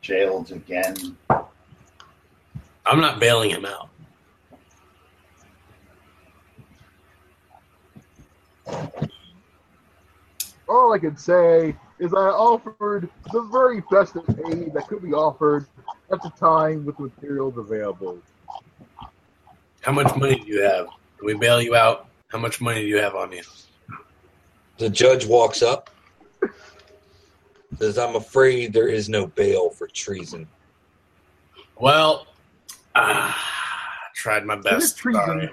jailed 0.01 0.51
again. 0.51 1.17
I'm 2.85 2.99
not 2.99 3.19
bailing 3.19 3.49
him 3.49 3.65
out. 3.65 3.89
All 10.67 10.93
I 10.93 10.99
can 10.99 11.15
say 11.17 11.75
is 11.99 12.13
I 12.13 12.27
offered 12.29 13.09
the 13.31 13.41
very 13.43 13.81
best 13.91 14.15
of 14.15 14.27
aid 14.29 14.73
that 14.73 14.87
could 14.87 15.01
be 15.01 15.13
offered 15.13 15.67
at 16.11 16.21
the 16.21 16.31
time 16.31 16.85
with 16.85 16.99
materials 16.99 17.57
available. 17.57 18.17
How 19.81 19.91
much 19.91 20.15
money 20.15 20.39
do 20.39 20.47
you 20.47 20.61
have? 20.63 20.87
Can 21.17 21.27
we 21.27 21.33
bail 21.35 21.61
you 21.61 21.75
out? 21.75 22.07
How 22.29 22.39
much 22.39 22.59
money 22.59 22.81
do 22.81 22.87
you 22.87 22.97
have 22.97 23.15
on 23.15 23.31
you? 23.31 23.43
The 24.77 24.89
judge 24.89 25.25
walks 25.25 25.61
up, 25.61 25.89
says, 27.77 27.97
I'm 27.97 28.15
afraid 28.15 28.73
there 28.73 28.87
is 28.87 29.07
no 29.07 29.27
bail 29.27 29.69
for 29.69 29.87
treason. 29.87 30.47
Well, 31.79 32.27
ah, 32.95 33.39
tried 34.15 34.45
my 34.45 34.55
best. 34.55 34.67
Is 34.67 34.83
best. 34.83 34.93
it 34.93 34.99
treason? 34.99 35.49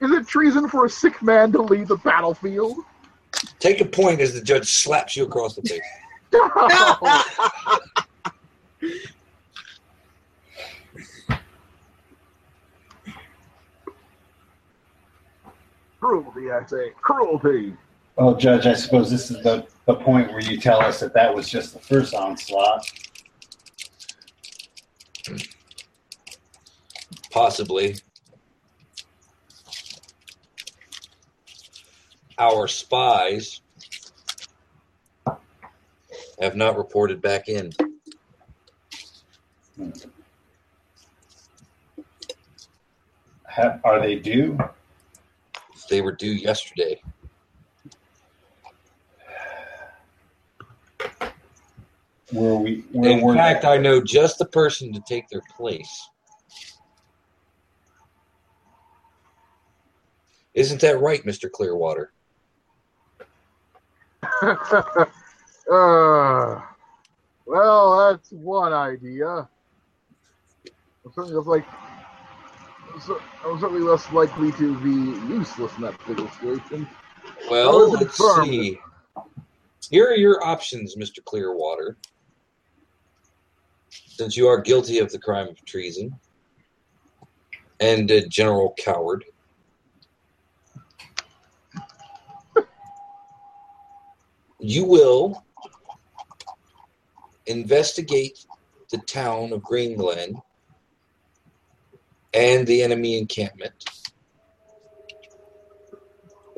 Is 0.00 0.10
it 0.12 0.26
treason 0.26 0.68
for 0.68 0.86
a 0.86 0.90
sick 0.90 1.20
man 1.22 1.52
to 1.52 1.60
leave 1.60 1.88
the 1.88 1.96
battlefield? 1.96 2.78
Take 3.58 3.80
a 3.80 3.84
point 3.84 4.20
as 4.20 4.34
the 4.34 4.40
judge 4.40 4.70
slaps 4.70 5.16
you 5.16 5.24
across 5.24 5.56
the 5.56 5.62
face. 5.62 5.80
Cruelty, 16.00 16.50
I 16.50 16.64
say. 16.66 16.90
Cruelty. 17.02 17.74
Well, 18.20 18.34
Judge, 18.34 18.66
I 18.66 18.74
suppose 18.74 19.10
this 19.10 19.30
is 19.30 19.42
the, 19.42 19.66
the 19.86 19.94
point 19.94 20.30
where 20.30 20.42
you 20.42 20.60
tell 20.60 20.78
us 20.82 21.00
that 21.00 21.14
that 21.14 21.34
was 21.34 21.48
just 21.48 21.72
the 21.72 21.78
first 21.78 22.12
onslaught. 22.12 22.84
Possibly. 27.30 27.96
Our 32.38 32.68
spies 32.68 33.62
have 36.42 36.56
not 36.56 36.76
reported 36.76 37.22
back 37.22 37.48
in. 37.48 37.72
Have, 43.44 43.80
are 43.82 43.98
they 43.98 44.16
due? 44.16 44.58
They 45.88 46.02
were 46.02 46.12
due 46.12 46.32
yesterday. 46.32 47.00
Where 52.32 52.54
we? 52.54 52.84
Where 52.92 53.10
In 53.10 53.20
were 53.22 53.34
fact, 53.34 53.62
they? 53.62 53.68
I 53.68 53.78
know 53.78 54.00
just 54.00 54.38
the 54.38 54.46
person 54.46 54.92
to 54.92 55.02
take 55.08 55.28
their 55.28 55.42
place. 55.56 56.08
Isn't 60.54 60.80
that 60.80 61.00
right, 61.00 61.22
Mr. 61.24 61.50
Clearwater? 61.50 62.12
uh, 64.42 66.60
well, 67.46 68.10
that's 68.10 68.30
one 68.30 68.72
idea. 68.72 69.48
I'm 71.04 71.12
certainly 71.14 71.34
less 71.36 71.46
like. 71.46 71.64
so- 73.00 73.20
I'm 73.44 73.58
certainly 73.60 73.82
less 73.82 74.10
likely 74.12 74.52
to 74.52 74.78
be 74.80 74.90
useless 75.32 75.72
in 75.76 75.82
that 75.82 75.98
particular 75.98 76.30
situation. 76.32 76.88
Well, 77.50 77.72
How 77.72 77.94
is 77.94 78.00
it 78.00 78.04
let's 78.04 78.46
see. 78.48 78.78
Here 79.90 80.06
are 80.08 80.14
your 80.16 80.44
options, 80.44 80.96
Mr. 80.96 81.22
Clearwater. 81.24 81.96
Since 83.90 84.36
you 84.36 84.48
are 84.48 84.60
guilty 84.60 84.98
of 84.98 85.10
the 85.10 85.18
crime 85.18 85.48
of 85.48 85.64
treason 85.64 86.18
and 87.80 88.10
a 88.10 88.26
general 88.26 88.74
coward, 88.78 89.24
you 94.58 94.84
will 94.84 95.44
investigate 97.46 98.44
the 98.90 98.98
town 98.98 99.52
of 99.52 99.62
Green 99.62 99.96
Glen 99.96 100.40
and 102.32 102.66
the 102.66 102.82
enemy 102.82 103.18
encampment 103.18 103.84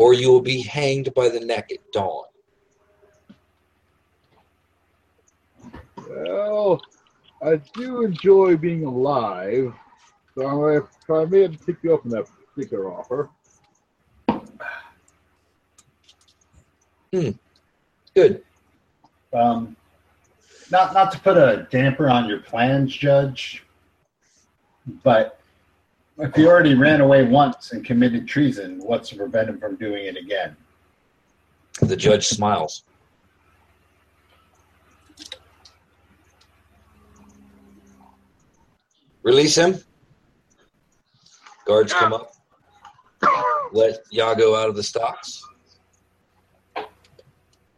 or 0.02 0.12
you 0.12 0.32
will 0.32 0.40
be 0.40 0.60
hanged 0.60 1.14
by 1.14 1.28
the 1.28 1.38
neck 1.38 1.70
at 1.70 1.78
dawn. 1.92 2.24
Well, 6.08 6.80
I 7.44 7.56
do 7.74 8.04
enjoy 8.04 8.56
being 8.56 8.84
alive, 8.84 9.74
so 10.36 10.66
if 10.66 10.84
I 11.10 11.24
may 11.24 11.42
have 11.42 11.58
to 11.58 11.66
take 11.66 11.82
you 11.82 11.94
up 11.94 12.04
on 12.04 12.10
that 12.12 12.26
particular 12.54 12.92
offer. 12.92 13.30
Good. 18.14 18.42
Um, 19.32 19.76
not 20.70 20.94
not 20.94 21.12
to 21.12 21.20
put 21.20 21.36
a 21.36 21.66
damper 21.70 22.08
on 22.08 22.28
your 22.28 22.40
plans, 22.40 22.96
Judge, 22.96 23.64
but 25.02 25.40
if 26.18 26.34
he 26.34 26.46
already 26.46 26.74
ran 26.74 27.00
away 27.00 27.24
once 27.24 27.72
and 27.72 27.84
committed 27.84 28.28
treason, 28.28 28.78
what's 28.78 29.08
to 29.10 29.16
prevent 29.16 29.48
him 29.48 29.58
from 29.58 29.76
doing 29.76 30.06
it 30.06 30.16
again? 30.16 30.56
The 31.80 31.96
judge 31.96 32.28
smiles. 32.28 32.84
Release 39.22 39.56
him. 39.56 39.78
Guards 41.66 41.92
come 41.92 42.12
up. 42.12 42.32
Let 43.72 44.04
Yago 44.12 44.60
out 44.60 44.68
of 44.68 44.76
the 44.76 44.82
stocks. 44.82 45.42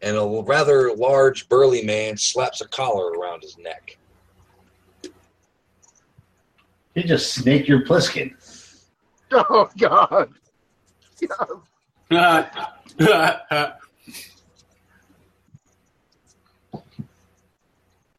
And 0.03 0.17
a 0.17 0.43
rather 0.47 0.95
large, 0.95 1.49
burly 1.49 1.83
man 1.85 2.17
slaps 2.17 2.61
a 2.61 2.69
collar 2.69 3.13
around 3.13 3.43
his 3.43 3.57
neck. 3.59 3.99
He 6.95 7.03
just 7.03 7.35
snake 7.35 7.69
your 7.69 7.85
Plissken. 7.85 8.35
Oh 9.37 9.69
God! 9.77 10.33
Yes. 12.09 12.55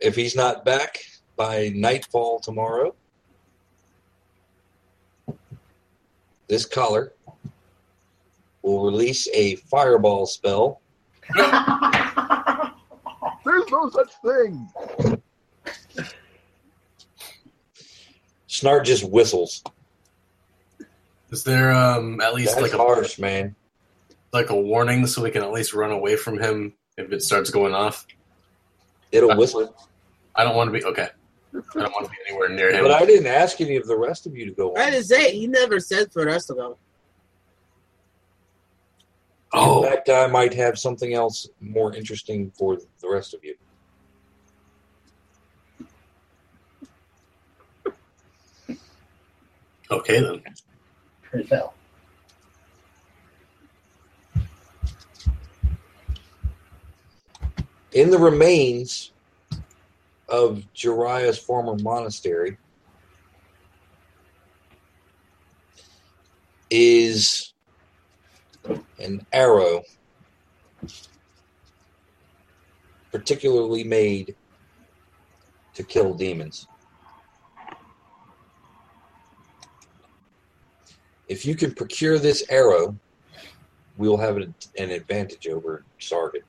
If 0.02 0.16
he's 0.16 0.36
not 0.36 0.66
back 0.66 1.00
by 1.38 1.72
nightfall 1.74 2.40
tomorrow, 2.40 2.94
this 6.48 6.66
collar 6.66 7.14
will 8.62 8.86
release 8.86 9.28
a 9.34 9.56
fireball 9.56 10.26
spell. 10.26 10.82
There's 11.36 11.52
no 13.72 13.90
such 13.90 14.12
thing. 14.24 14.70
Snart 18.50 18.86
just 18.86 19.04
whistles. 19.10 19.64
Is 21.32 21.44
there 21.44 21.72
um 21.72 22.22
at 22.22 22.34
least 22.34 22.56
That's 22.56 22.62
like 22.62 22.74
a 22.74 22.78
harsh, 22.78 23.20
man. 23.20 23.56
like 24.32 24.50
a 24.50 24.56
warning 24.56 25.06
so 25.08 25.22
we 25.24 25.32
can 25.32 25.44
at 25.44 25.52
least 25.52 25.74
run 25.74 25.92
away 25.92 26.16
from 26.16 26.40
him 26.40 26.74
if 26.98 27.12
it 27.12 27.22
starts 27.22 27.50
going 27.50 27.74
off? 27.74 28.06
It'll 29.12 29.36
whistle. 29.38 29.76
I 30.36 30.44
don't 30.44 30.56
want 30.56 30.68
to 30.74 30.80
be 30.80 30.86
okay. 30.86 31.10
I 31.76 31.80
don't 31.80 31.92
want 31.92 32.06
to 32.06 32.12
be 32.12 32.18
anywhere 32.28 32.50
near 32.50 32.72
him. 32.72 32.84
But 32.84 32.92
I 32.92 33.06
didn't 33.06 33.28
ask 33.28 33.62
any 33.62 33.76
of 33.76 33.88
the 33.88 33.98
rest 33.98 34.26
of 34.28 34.36
you 34.36 34.46
to 34.46 34.52
go 34.52 34.76
I 34.76 34.86
on. 34.86 34.92
didn't 34.92 35.06
say 35.06 35.32
he 35.32 35.48
never 35.48 35.80
said 35.80 36.12
for 36.12 36.28
us 36.30 36.46
to 36.48 36.54
go. 36.54 36.78
In 39.54 39.60
oh, 39.62 39.84
fact, 39.84 40.10
I 40.10 40.28
might 40.28 40.54
have 40.54 40.78
something 40.78 41.14
else 41.14 41.48
more 41.62 41.96
interesting 41.96 42.52
for 42.58 42.78
the 43.02 43.10
rest 43.10 43.34
of 43.34 43.44
you. 43.44 43.56
okay 49.92 50.20
then. 50.20 50.42
Pretty 51.22 51.48
fell. 51.48 51.74
In 57.94 58.10
the 58.10 58.18
remains 58.18 59.12
of 60.30 60.64
Jeriah's 60.74 61.38
former 61.38 61.76
monastery 61.82 62.58
is 66.70 67.54
an 69.00 69.26
arrow 69.32 69.84
particularly 73.12 73.84
made 73.84 74.36
to 75.74 75.84
kill 75.84 76.14
demons. 76.14 76.68
If 81.28 81.46
you 81.46 81.56
can 81.56 81.74
procure 81.74 82.20
this 82.20 82.44
arrow, 82.50 82.96
we 83.98 84.10
will 84.10 84.18
have 84.18 84.38
an, 84.38 84.54
an 84.78 84.92
advantage 84.92 85.48
over 85.48 85.84
Sargon. 86.00 86.42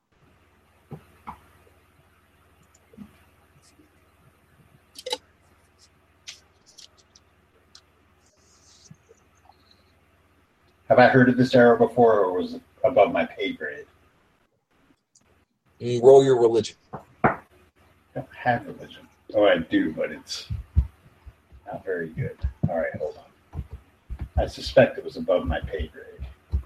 Have 10.88 10.98
I 10.98 11.08
heard 11.08 11.28
of 11.28 11.36
this 11.36 11.54
arrow 11.54 11.76
before, 11.76 12.20
or 12.20 12.32
was 12.32 12.54
it 12.54 12.62
above 12.84 13.12
my 13.12 13.24
pay 13.24 13.52
grade? 13.52 13.86
Roll 16.02 16.24
your 16.24 16.40
religion. 16.40 16.76
I 17.24 17.38
don't 18.14 18.28
have 18.34 18.66
religion. 18.66 19.06
Oh, 19.34 19.44
I 19.46 19.58
do, 19.58 19.92
but 19.92 20.12
it's 20.12 20.48
not 21.66 21.84
very 21.84 22.08
good. 22.10 22.38
All 22.68 22.76
right, 22.76 22.94
hold 22.96 23.18
on. 23.18 23.62
I 24.38 24.46
suspect 24.46 24.96
it 24.98 25.04
was 25.04 25.16
above 25.16 25.46
my 25.46 25.60
pay 25.60 25.88
grade. 25.88 26.62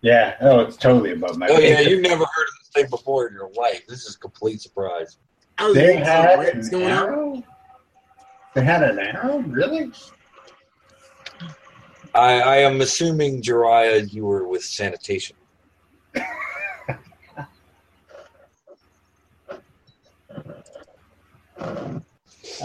Yeah. 0.00 0.36
Oh, 0.40 0.60
it's 0.60 0.76
totally 0.76 1.12
above 1.12 1.36
my. 1.36 1.48
Oh 1.48 1.56
pay 1.56 1.68
yeah, 1.70 1.74
grade. 1.76 1.88
you've 1.88 2.02
never 2.02 2.24
heard 2.24 2.42
of 2.42 2.58
this 2.60 2.68
thing 2.74 2.86
before 2.90 3.26
in 3.28 3.34
your 3.34 3.50
life. 3.50 3.86
This 3.86 4.06
is 4.06 4.14
a 4.14 4.18
complete 4.18 4.60
surprise. 4.60 5.18
I 5.58 5.66
was 5.66 5.74
They 5.74 5.96
like, 5.96 6.04
had 6.04 6.38
what's 6.38 6.68
an 6.68 6.72
going 6.72 6.84
on? 6.84 6.90
arrow. 7.08 7.42
They 8.54 8.64
had 8.64 8.82
an 8.82 8.98
arrow, 8.98 9.38
really? 9.40 9.92
I, 12.14 12.40
I 12.40 12.56
am 12.58 12.80
assuming 12.80 13.42
Jeriah, 13.42 14.12
you 14.12 14.24
were 14.24 14.46
with 14.46 14.64
sanitation. 14.64 15.36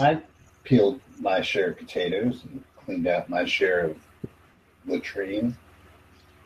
I 0.00 0.20
peeled 0.64 1.00
my 1.20 1.40
share 1.40 1.70
of 1.70 1.78
potatoes 1.78 2.42
and 2.44 2.62
cleaned 2.84 3.06
out 3.06 3.28
my 3.28 3.44
share 3.44 3.86
of 3.86 3.96
latrine. 4.86 5.56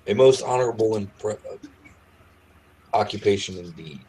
A 0.06 0.14
most 0.14 0.42
honorable 0.42 0.96
and 0.96 1.16
pre- 1.18 1.34
uh, 1.34 1.56
occupation 2.94 3.58
indeed. 3.58 4.00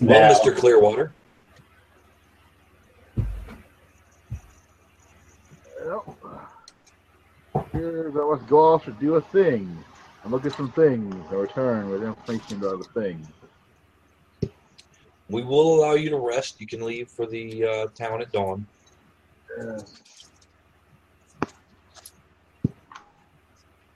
Well, 0.00 0.20
Now- 0.20 0.32
Mr. 0.32 0.56
Clearwater, 0.56 1.12
Well, 5.84 6.16
here's 7.72 8.14
I 8.14 8.18
must 8.18 8.38
go 8.50 8.74
off 8.74 8.84
to 8.84 8.90
do 8.90 9.14
a 9.14 9.20
thing. 9.20 9.84
and 10.24 10.32
look 10.32 10.44
at 10.44 10.52
some 10.54 10.70
things 10.72 11.14
and 11.14 11.30
return 11.30 11.88
with 11.88 12.02
information 12.02 12.58
about 12.58 12.78
the 12.78 13.00
thing. 13.00 13.26
We 15.28 15.44
will 15.44 15.76
allow 15.76 15.94
you 15.94 16.10
to 16.10 16.18
rest. 16.18 16.60
You 16.60 16.66
can 16.66 16.82
leave 16.82 17.08
for 17.08 17.24
the 17.26 17.64
uh, 17.64 17.86
town 17.94 18.20
at 18.20 18.32
dawn. 18.32 18.66
Uh, 19.58 19.80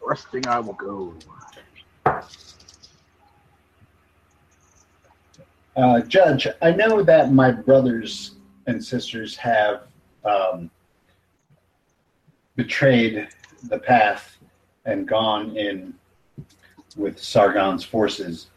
resting, 0.07 0.47
I 0.47 0.61
will 0.61 0.75
go. 0.75 1.15
Uh, 5.77 6.01
Judge, 6.03 6.47
I 6.63 6.71
know 6.71 7.03
that 7.03 7.33
my 7.33 7.51
brothers 7.51 8.37
and 8.69 8.83
sisters 8.83 9.37
have 9.37 9.89
um, 10.25 10.71
betrayed 12.55 13.27
the 13.65 13.81
path 13.81 14.35
and 14.85 15.07
gone 15.09 15.57
in 15.57 15.95
with 16.97 17.19
Sargon's 17.19 17.85
forces. 17.85 18.49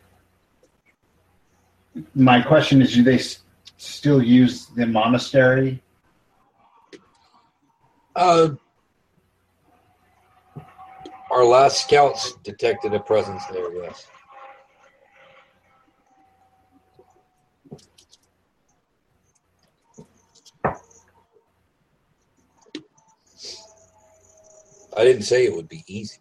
My 2.13 2.41
question 2.41 2.81
is 2.81 2.93
do 2.93 3.03
they 3.03 3.15
s- 3.15 3.39
still 3.77 4.21
use 4.21 4.67
the 4.67 4.85
monastery? 4.85 5.81
Uh, 8.15 8.49
our 11.31 11.43
last 11.43 11.83
scouts 11.85 12.33
detected 12.43 12.93
a 12.93 12.99
presence 12.99 13.43
there, 13.47 13.71
yes. 13.73 14.07
I 24.97 25.03
didn't 25.03 25.23
say 25.23 25.45
it 25.45 25.55
would 25.55 25.69
be 25.69 25.83
easy, 25.87 26.17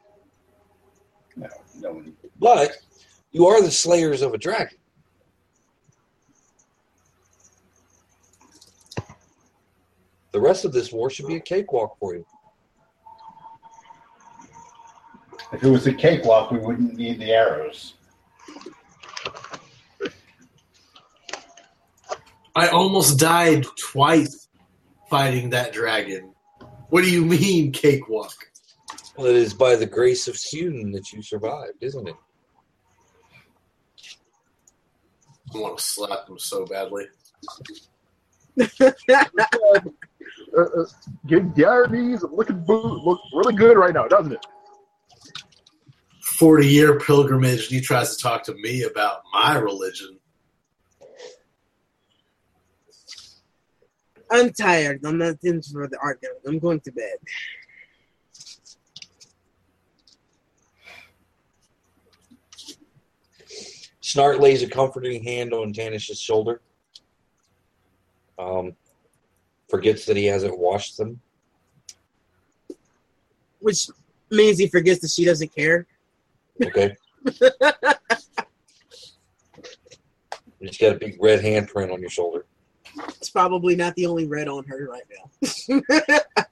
No, 1.35 1.49
no 1.81 1.93
one. 1.93 2.15
but 2.39 2.77
you 3.33 3.47
are 3.47 3.63
the 3.63 3.71
slayers 3.71 4.21
of 4.21 4.35
a 4.35 4.39
dragon. 4.39 4.77
The 10.33 10.41
rest 10.41 10.67
of 10.67 10.73
this 10.73 10.93
war 10.93 11.09
should 11.09 11.27
be 11.27 11.37
a 11.37 11.41
cakewalk 11.41 11.97
for 11.99 12.15
you. 12.15 12.27
If 15.53 15.63
it 15.63 15.71
was 15.71 15.87
a 15.87 15.95
cakewalk, 15.95 16.51
we 16.51 16.59
wouldn't 16.59 16.95
need 16.95 17.19
the 17.21 17.31
arrows. 17.33 17.95
I 22.55 22.69
almost 22.69 23.19
died 23.19 23.65
twice 23.79 24.49
fighting 25.09 25.51
that 25.51 25.73
dragon. 25.73 26.35
What 26.91 27.03
do 27.05 27.11
you 27.11 27.25
mean, 27.25 27.73
cakewalk? 27.73 28.35
Well, 29.17 29.27
it 29.27 29.37
is 29.37 29.55
by 29.55 29.77
the 29.77 29.87
grace 29.87 30.29
of 30.29 30.35
Huden 30.35 30.93
that 30.93 31.11
you 31.13 31.23
survived, 31.23 31.83
isn't 31.83 32.09
it? 32.09 32.17
I 35.55 35.59
want 35.59 35.79
to 35.79 35.85
slap 35.85 36.29
him 36.29 36.39
so 36.39 36.67
badly. 36.67 37.07
Uh, 40.57 40.63
uh, 40.63 40.85
getting 41.27 41.51
down 41.51 41.95
and 41.95 42.23
looking 42.33 42.65
boot 42.65 43.05
look 43.05 43.21
really 43.35 43.55
good 43.55 43.77
right 43.77 43.93
now, 43.93 44.07
doesn't 44.07 44.33
it? 44.33 44.47
40 46.23 46.67
year 46.67 46.99
pilgrimage, 46.99 47.65
and 47.65 47.73
he 47.73 47.81
tries 47.81 48.17
to 48.17 48.23
talk 48.23 48.43
to 48.45 48.55
me 48.55 48.85
about 48.85 49.23
my 49.35 49.59
religion. 49.59 50.19
I'm 54.31 54.51
tired. 54.53 55.01
I'm 55.05 55.19
not 55.19 55.37
in 55.43 55.63
for 55.63 55.87
the 55.89 55.99
argument. 55.99 56.41
I'm 56.47 56.59
going 56.59 56.81
to 56.81 56.93
bed. 56.93 57.17
Snart 64.17 64.41
lays 64.41 64.63
a 64.63 64.67
comforting 64.67 65.23
hand 65.23 65.53
on 65.53 65.75
Tanis's 65.75 66.19
shoulder. 66.19 66.63
Um, 68.39 68.75
forgets 69.69 70.07
that 70.07 70.17
he 70.17 70.25
hasn't 70.25 70.59
washed 70.59 70.97
them. 70.97 71.21
Which 73.61 73.89
means 74.31 74.59
he 74.59 74.69
forgets 74.69 75.03
that 75.03 75.11
she 75.11 75.27
doesn't 75.27 75.55
care. 75.55 75.87
Okay. 76.63 76.97
He's 80.61 80.79
got 80.79 80.97
a 80.97 80.99
big 80.99 81.19
red 81.21 81.43
handprint 81.43 81.93
on 81.93 82.01
your 82.01 82.09
shoulder. 82.09 82.47
It's 83.09 83.29
probably 83.29 83.77
not 83.77 83.95
the 83.97 84.07
only 84.07 84.27
red 84.27 84.49
on 84.49 84.65
her 84.65 84.89
right 84.89 85.05
now. 85.11 85.81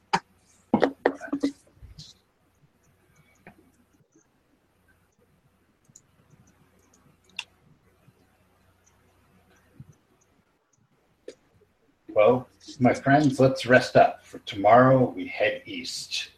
Well, 12.15 12.49
my 12.81 12.95
friends, 12.95 13.41
let's 13.41 13.67
rest 13.67 13.97
up. 13.97 14.25
For 14.25 14.39
tomorrow, 14.41 15.11
we 15.11 15.27
head 15.27 15.63
east. 15.67 16.31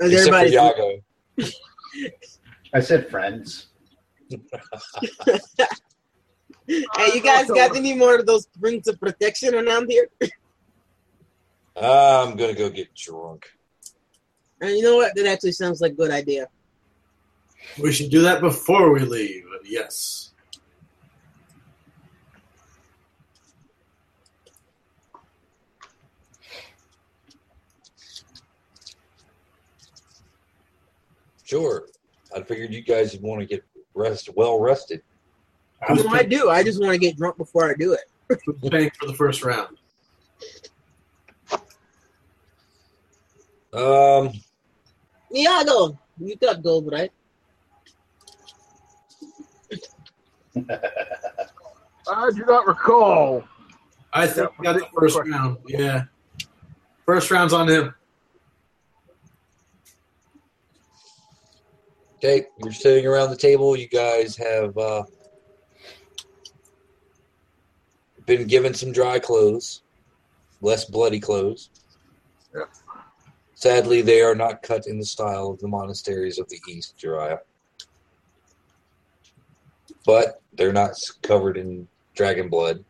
And 0.00 0.12
Except 0.12 0.36
for 0.36 0.50
Yago. 0.50 1.02
I 2.72 2.80
said 2.80 3.08
friends. 3.08 3.66
Hey, 6.66 7.10
you 7.14 7.20
guys 7.20 7.46
got 7.46 7.76
any 7.76 7.94
more 7.94 8.16
of 8.16 8.24
those 8.24 8.48
rings 8.58 8.88
of 8.88 8.98
protection 8.98 9.54
around 9.54 9.90
here? 9.90 10.08
Ah, 11.76 12.24
I'm 12.24 12.36
gonna 12.36 12.54
go 12.54 12.70
get 12.70 12.94
drunk. 12.94 13.50
And 14.60 14.70
you 14.76 14.82
know 14.82 14.94
what? 14.94 15.12
That 15.16 15.26
actually 15.26 15.50
sounds 15.50 15.80
like 15.80 15.90
a 15.90 15.94
good 15.96 16.12
idea. 16.12 16.46
We 17.82 17.90
should 17.90 18.10
do 18.10 18.22
that 18.22 18.40
before 18.40 18.92
we 18.92 19.00
leave. 19.00 19.44
Yes. 19.64 20.30
Sure. 31.44 31.86
I 32.34 32.42
figured 32.42 32.72
you 32.72 32.82
guys 32.82 33.12
would 33.12 33.22
want 33.22 33.40
to 33.40 33.46
get 33.46 33.64
rest 33.94 34.28
well 34.34 34.58
rested. 34.58 35.02
You 35.88 36.02
know, 36.02 36.10
I 36.10 36.22
do. 36.22 36.50
I 36.50 36.62
just 36.64 36.80
want 36.80 36.92
to 36.92 36.98
get 36.98 37.16
drunk 37.16 37.36
before 37.36 37.70
I 37.70 37.74
do 37.74 37.92
it. 37.92 38.00
Who's 38.46 38.70
paying 38.70 38.90
for 38.98 39.06
the 39.06 39.14
first 39.14 39.44
round? 39.44 39.76
Um, 43.74 44.32
Iago, 45.34 45.98
you 46.18 46.36
got 46.36 46.62
gold, 46.62 46.90
right? 46.90 47.10
I 52.08 52.30
do 52.30 52.44
not 52.46 52.66
recall. 52.66 53.44
I 54.12 54.26
think 54.28 54.56
we 54.58 54.64
got 54.64 54.76
the 54.76 54.86
first 54.96 55.18
round. 55.18 55.58
Yeah. 55.66 56.04
First 57.04 57.30
round's 57.30 57.52
on 57.52 57.68
him. 57.68 57.94
Okay, 62.24 62.46
you're 62.58 62.72
sitting 62.72 63.06
around 63.06 63.30
the 63.30 63.36
table. 63.36 63.76
You 63.76 63.88
guys 63.88 64.36
have 64.36 64.76
uh, 64.78 65.04
been 68.26 68.46
given 68.46 68.72
some 68.74 68.92
dry 68.92 69.18
clothes, 69.18 69.82
less 70.60 70.84
bloody 70.86 71.20
clothes. 71.20 71.70
Yep. 72.54 72.68
Sadly, 73.54 74.02
they 74.02 74.22
are 74.22 74.34
not 74.34 74.62
cut 74.62 74.86
in 74.86 74.98
the 74.98 75.04
style 75.04 75.48
of 75.48 75.60
the 75.60 75.68
monasteries 75.68 76.38
of 76.38 76.48
the 76.48 76.58
East, 76.68 77.02
Uriah. 77.02 77.40
But 80.06 80.42
they're 80.54 80.72
not 80.72 80.94
covered 81.22 81.56
in 81.56 81.88
dragon 82.14 82.48
blood 82.48 82.84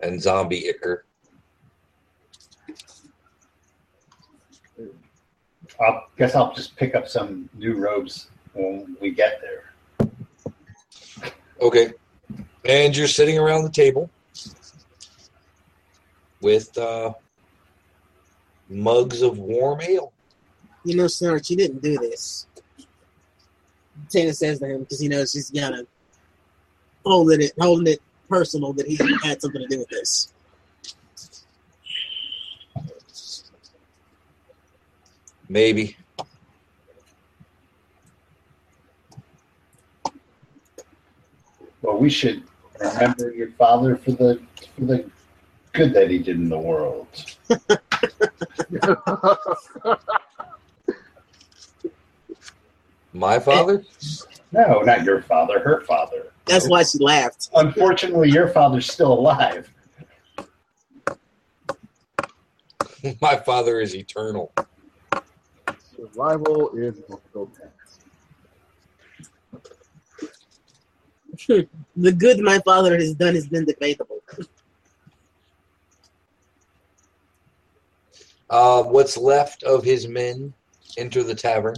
and 0.00 0.20
zombie 0.20 0.68
ichor. 0.68 1.04
I 5.80 6.02
guess 6.16 6.34
I'll 6.34 6.54
just 6.54 6.76
pick 6.76 6.94
up 6.94 7.08
some 7.08 7.48
new 7.54 7.74
robes 7.74 8.28
when 8.52 8.96
we 9.00 9.10
get 9.10 9.40
there. 9.40 10.10
Okay. 11.60 11.92
And 12.64 12.96
you're 12.96 13.08
sitting 13.08 13.38
around 13.38 13.64
the 13.64 13.70
table 13.70 14.08
with 16.40 16.76
uh, 16.78 17.12
mugs 18.68 19.22
of 19.22 19.38
warm 19.38 19.80
ale. 19.80 20.12
You 20.84 20.96
know, 20.96 21.04
Snart, 21.04 21.48
you 21.50 21.56
didn't 21.56 21.82
do 21.82 21.98
this. 21.98 22.46
Tana 24.10 24.34
says 24.34 24.58
to 24.58 24.66
him 24.66 24.80
because 24.80 25.00
he 25.00 25.08
knows 25.08 25.32
she's 25.32 25.50
kind 25.50 25.74
of 25.74 25.86
holding 27.04 27.40
it, 27.40 27.52
holding 27.58 27.86
it 27.94 28.02
personal 28.28 28.72
that 28.74 28.86
he 28.86 28.96
had 29.26 29.40
something 29.40 29.62
to 29.62 29.68
do 29.68 29.78
with 29.78 29.88
this. 29.88 30.33
Maybe. 35.48 35.96
Well, 41.82 41.98
we 41.98 42.08
should 42.08 42.44
remember 42.80 43.32
your 43.32 43.50
father 43.52 43.96
for 43.96 44.12
the 44.12 44.40
for 44.74 44.84
the 44.86 45.10
good 45.72 45.92
that 45.92 46.10
he 46.10 46.18
did 46.18 46.36
in 46.36 46.48
the 46.48 46.58
world. 46.58 47.06
My 53.12 53.38
father? 53.38 53.84
No, 54.50 54.80
not 54.80 55.04
your 55.04 55.20
father, 55.22 55.60
her 55.60 55.82
father. 55.82 56.32
That's 56.46 56.68
why 56.68 56.84
she 56.84 56.98
laughed. 56.98 57.50
Unfortunately, 57.54 58.30
your 58.30 58.48
father's 58.48 58.90
still 58.90 59.12
alive. 59.12 59.70
My 63.20 63.36
father 63.36 63.80
is 63.80 63.94
eternal. 63.94 64.52
Survival 66.04 66.70
is 66.76 66.98
a 66.98 67.02
difficult 67.02 67.50
task. 67.54 68.00
The 71.96 72.12
good 72.12 72.40
my 72.40 72.58
father 72.60 72.96
has 72.96 73.14
done 73.14 73.34
has 73.34 73.48
been 73.48 73.64
debatable. 73.64 74.20
Uh, 78.50 78.82
what's 78.82 79.16
left 79.16 79.62
of 79.62 79.82
his 79.82 80.06
men 80.06 80.52
enter 80.98 81.22
the 81.22 81.34
tavern. 81.34 81.74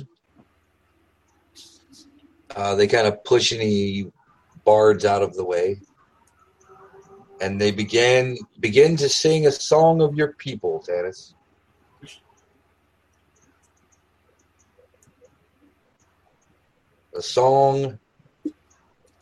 Uh, 2.54 2.74
they 2.74 2.86
kind 2.86 3.06
of 3.06 3.22
push 3.24 3.52
any 3.52 4.10
bards 4.64 5.04
out 5.04 5.22
of 5.22 5.34
the 5.34 5.44
way, 5.44 5.80
and 7.40 7.60
they 7.60 7.70
begin 7.70 8.36
begin 8.60 8.96
to 8.96 9.08
sing 9.08 9.46
a 9.46 9.52
song 9.52 10.00
of 10.02 10.16
your 10.16 10.32
people, 10.32 10.84
Tanis. 10.88 11.35
A 17.16 17.22
song 17.22 17.98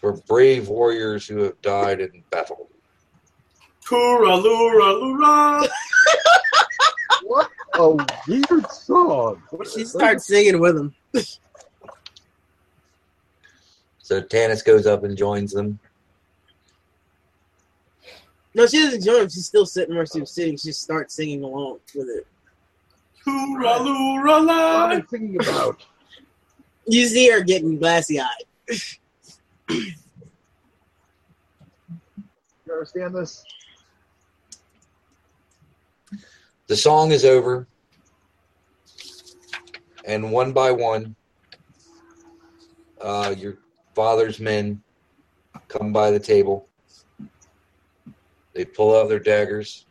for 0.01 0.15
brave 0.29 0.69
warriors 0.69 1.27
who 1.29 1.39
have 1.45 1.61
died 1.63 2.01
in 2.01 2.25
battle. 2.31 2.69
Toora, 3.87 4.43
lura, 4.43 4.93
lura. 4.93 5.69
What 7.27 7.51
a 7.75 7.89
weird 8.29 8.71
song. 8.71 9.43
She 9.73 9.85
starts 9.87 10.27
singing 10.27 10.59
with 10.61 10.77
him. 10.77 10.95
So 13.99 14.21
Tanis 14.21 14.63
goes 14.63 14.87
up 14.87 15.03
and 15.05 15.17
joins 15.17 15.53
them. 15.53 15.79
No, 18.55 18.67
she 18.67 18.77
doesn't 18.83 19.03
join 19.03 19.23
him. 19.23 19.29
She's 19.31 19.47
still 19.47 19.65
sitting 19.65 19.95
where 19.97 20.05
she 20.05 20.21
was 20.21 20.31
sitting. 20.31 20.59
She 20.59 20.73
starts 20.73 21.15
singing 21.15 21.43
along 21.43 21.79
with 21.95 22.09
it. 22.11 22.27
Toora, 23.27 23.83
lura, 23.83 24.31
What 24.33 24.45
la. 24.45 24.85
am 24.91 24.99
I 24.99 25.01
thinking 25.01 25.41
about? 25.41 25.83
You 26.87 27.07
see 27.07 27.31
her 27.31 27.43
getting 27.43 27.79
glassy 27.79 28.21
eyed. 28.21 28.29
You 29.69 29.93
understand 32.71 33.15
this? 33.15 33.45
The 36.67 36.77
song 36.77 37.11
is 37.11 37.25
over, 37.25 37.67
and 40.07 40.33
one 40.33 40.53
by 40.53 40.71
one, 40.71 41.15
uh, 43.01 43.35
your 43.37 43.59
father's 43.95 44.41
men 44.41 44.83
come 45.69 45.93
by 45.93 46.11
the 46.11 46.19
table. 46.19 46.69
They 48.55 48.65
pull 48.65 48.97
out 48.97 49.09
their 49.09 49.19
daggers, 49.19 49.87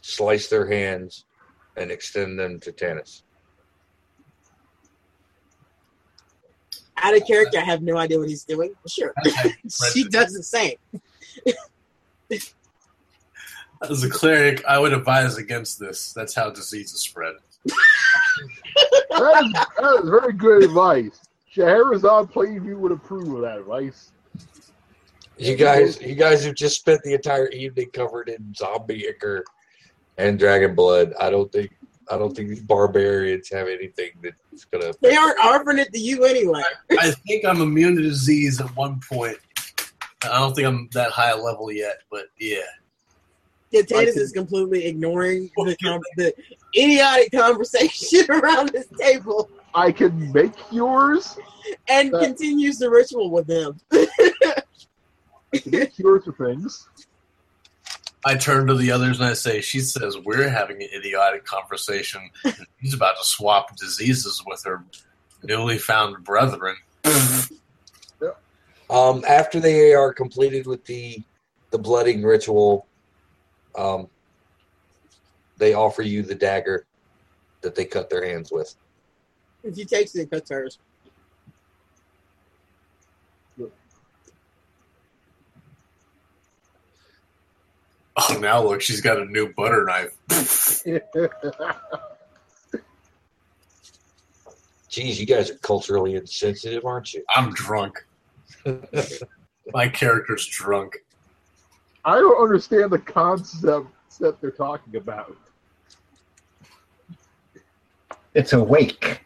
slice 0.00 0.48
their 0.48 0.66
hands, 0.66 1.24
and 1.76 1.90
extend 1.90 2.38
them 2.38 2.60
to 2.60 2.72
Tanis. 2.72 3.22
Out 7.02 7.16
of 7.16 7.26
character, 7.26 7.58
I 7.58 7.64
have 7.64 7.82
no 7.82 7.96
idea 7.96 8.18
what 8.18 8.28
he's 8.28 8.44
doing. 8.44 8.74
Sure. 8.86 9.12
she 9.92 10.04
does 10.04 10.32
the 10.32 10.42
same. 10.42 10.76
As 13.82 14.04
a 14.04 14.10
cleric, 14.10 14.64
I 14.64 14.78
would 14.78 14.92
advise 14.92 15.38
against 15.38 15.80
this. 15.80 16.12
That's 16.12 16.34
how 16.34 16.50
diseases 16.50 17.00
spread. 17.00 17.34
That 19.10 19.44
is, 19.44 19.52
that 19.52 20.00
is 20.02 20.08
very 20.08 20.32
good 20.32 20.62
advice. 20.62 21.20
Scheherazade 21.50 22.28
Plainview 22.32 22.76
would 22.76 22.92
approve 22.92 23.34
of 23.34 23.40
that 23.42 23.58
advice. 23.58 24.12
You 25.36 25.56
guys, 25.56 26.00
you 26.00 26.14
guys 26.14 26.44
have 26.44 26.54
just 26.54 26.78
spent 26.78 27.02
the 27.02 27.14
entire 27.14 27.48
evening 27.48 27.90
covered 27.92 28.28
in 28.28 28.54
zombie 28.54 29.08
ichor 29.08 29.44
and 30.16 30.38
dragon 30.38 30.74
blood. 30.74 31.12
I 31.18 31.30
don't 31.30 31.50
think, 31.50 31.72
I 32.10 32.18
don't 32.18 32.34
think 32.34 32.48
these 32.48 32.62
barbarians 32.62 33.48
have 33.50 33.68
anything 33.68 34.10
that's 34.22 34.64
gonna. 34.66 34.92
They 35.00 35.16
aren't 35.16 35.38
offering 35.44 35.78
it 35.78 35.92
to 35.92 35.98
you 35.98 36.24
anyway. 36.24 36.62
I 36.92 37.12
think 37.26 37.44
I'm 37.44 37.60
immune 37.60 37.96
to 37.96 38.02
disease 38.02 38.60
at 38.60 38.74
one 38.76 39.00
point. 39.08 39.38
I 40.24 40.38
don't 40.38 40.54
think 40.54 40.66
I'm 40.66 40.88
that 40.92 41.10
high 41.10 41.30
a 41.30 41.36
level 41.36 41.72
yet, 41.72 41.98
but 42.10 42.26
yeah. 42.38 42.60
Yeah, 43.70 43.80
Tanis 43.80 44.18
is 44.18 44.32
completely 44.32 44.84
ignoring 44.84 45.50
the, 45.56 45.74
com- 45.82 46.02
the 46.18 46.34
idiotic 46.76 47.32
conversation 47.32 48.26
around 48.30 48.68
this 48.68 48.86
table 49.00 49.48
I 49.74 49.92
can 49.92 50.30
make 50.32 50.52
yours. 50.70 51.38
and 51.88 52.12
continues 52.12 52.78
the 52.78 52.90
ritual 52.90 53.30
with 53.30 53.46
them. 53.46 53.80
I 53.92 54.06
can 55.54 55.70
make 55.70 55.94
cures 55.94 56.24
for 56.24 56.32
things. 56.32 56.88
I 58.24 58.36
turn 58.36 58.66
to 58.68 58.74
the 58.74 58.92
others 58.92 59.18
and 59.20 59.28
I 59.28 59.32
say, 59.34 59.60
She 59.60 59.80
says 59.80 60.16
we're 60.18 60.48
having 60.48 60.82
an 60.82 60.88
idiotic 60.94 61.44
conversation. 61.44 62.30
and 62.44 62.66
She's 62.80 62.94
about 62.94 63.16
to 63.18 63.24
swap 63.24 63.76
diseases 63.76 64.42
with 64.46 64.62
her 64.64 64.84
newly 65.42 65.78
found 65.78 66.22
brethren. 66.24 66.76
Um, 68.90 69.24
after 69.26 69.58
they 69.58 69.94
are 69.94 70.12
completed 70.12 70.66
with 70.66 70.84
the 70.84 71.22
the 71.70 71.78
blooding 71.78 72.22
ritual, 72.22 72.86
um, 73.74 74.06
they 75.56 75.72
offer 75.72 76.02
you 76.02 76.20
the 76.22 76.34
dagger 76.34 76.84
that 77.62 77.74
they 77.74 77.86
cut 77.86 78.10
their 78.10 78.22
hands 78.22 78.52
with. 78.52 78.74
If 79.62 79.76
she 79.76 79.86
takes 79.86 80.14
it 80.14 80.20
and 80.20 80.30
cuts 80.30 80.50
hers. 80.50 80.78
Oh, 88.16 88.38
now 88.40 88.62
look, 88.62 88.82
she's 88.82 89.00
got 89.00 89.18
a 89.18 89.24
new 89.24 89.52
butter 89.54 89.84
knife. 89.84 90.16
Geez, 94.88 95.18
you 95.18 95.26
guys 95.26 95.50
are 95.50 95.56
culturally 95.56 96.16
insensitive, 96.16 96.84
aren't 96.84 97.14
you? 97.14 97.24
I'm 97.34 97.52
drunk. 97.54 98.04
My 99.72 99.88
character's 99.88 100.46
drunk. 100.46 100.98
I 102.04 102.16
don't 102.16 102.42
understand 102.42 102.90
the 102.90 102.98
concept 102.98 103.86
that 104.20 104.40
they're 104.40 104.50
talking 104.50 104.96
about. 104.96 105.36
It's 108.34 108.52
awake. 108.52 109.22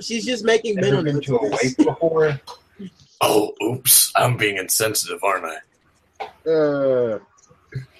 She's 0.00 0.26
just 0.26 0.44
making 0.44 0.78
Ever 0.78 1.02
mental 1.02 1.14
been 1.14 1.22
to 1.22 1.36
a 1.36 1.50
wake 1.50 1.76
before? 1.78 2.40
Oh, 3.20 3.54
oops. 3.62 4.12
I'm 4.16 4.36
being 4.36 4.58
insensitive, 4.58 5.22
aren't 5.22 5.46
I? 5.46 6.50
Uh, 6.50 7.18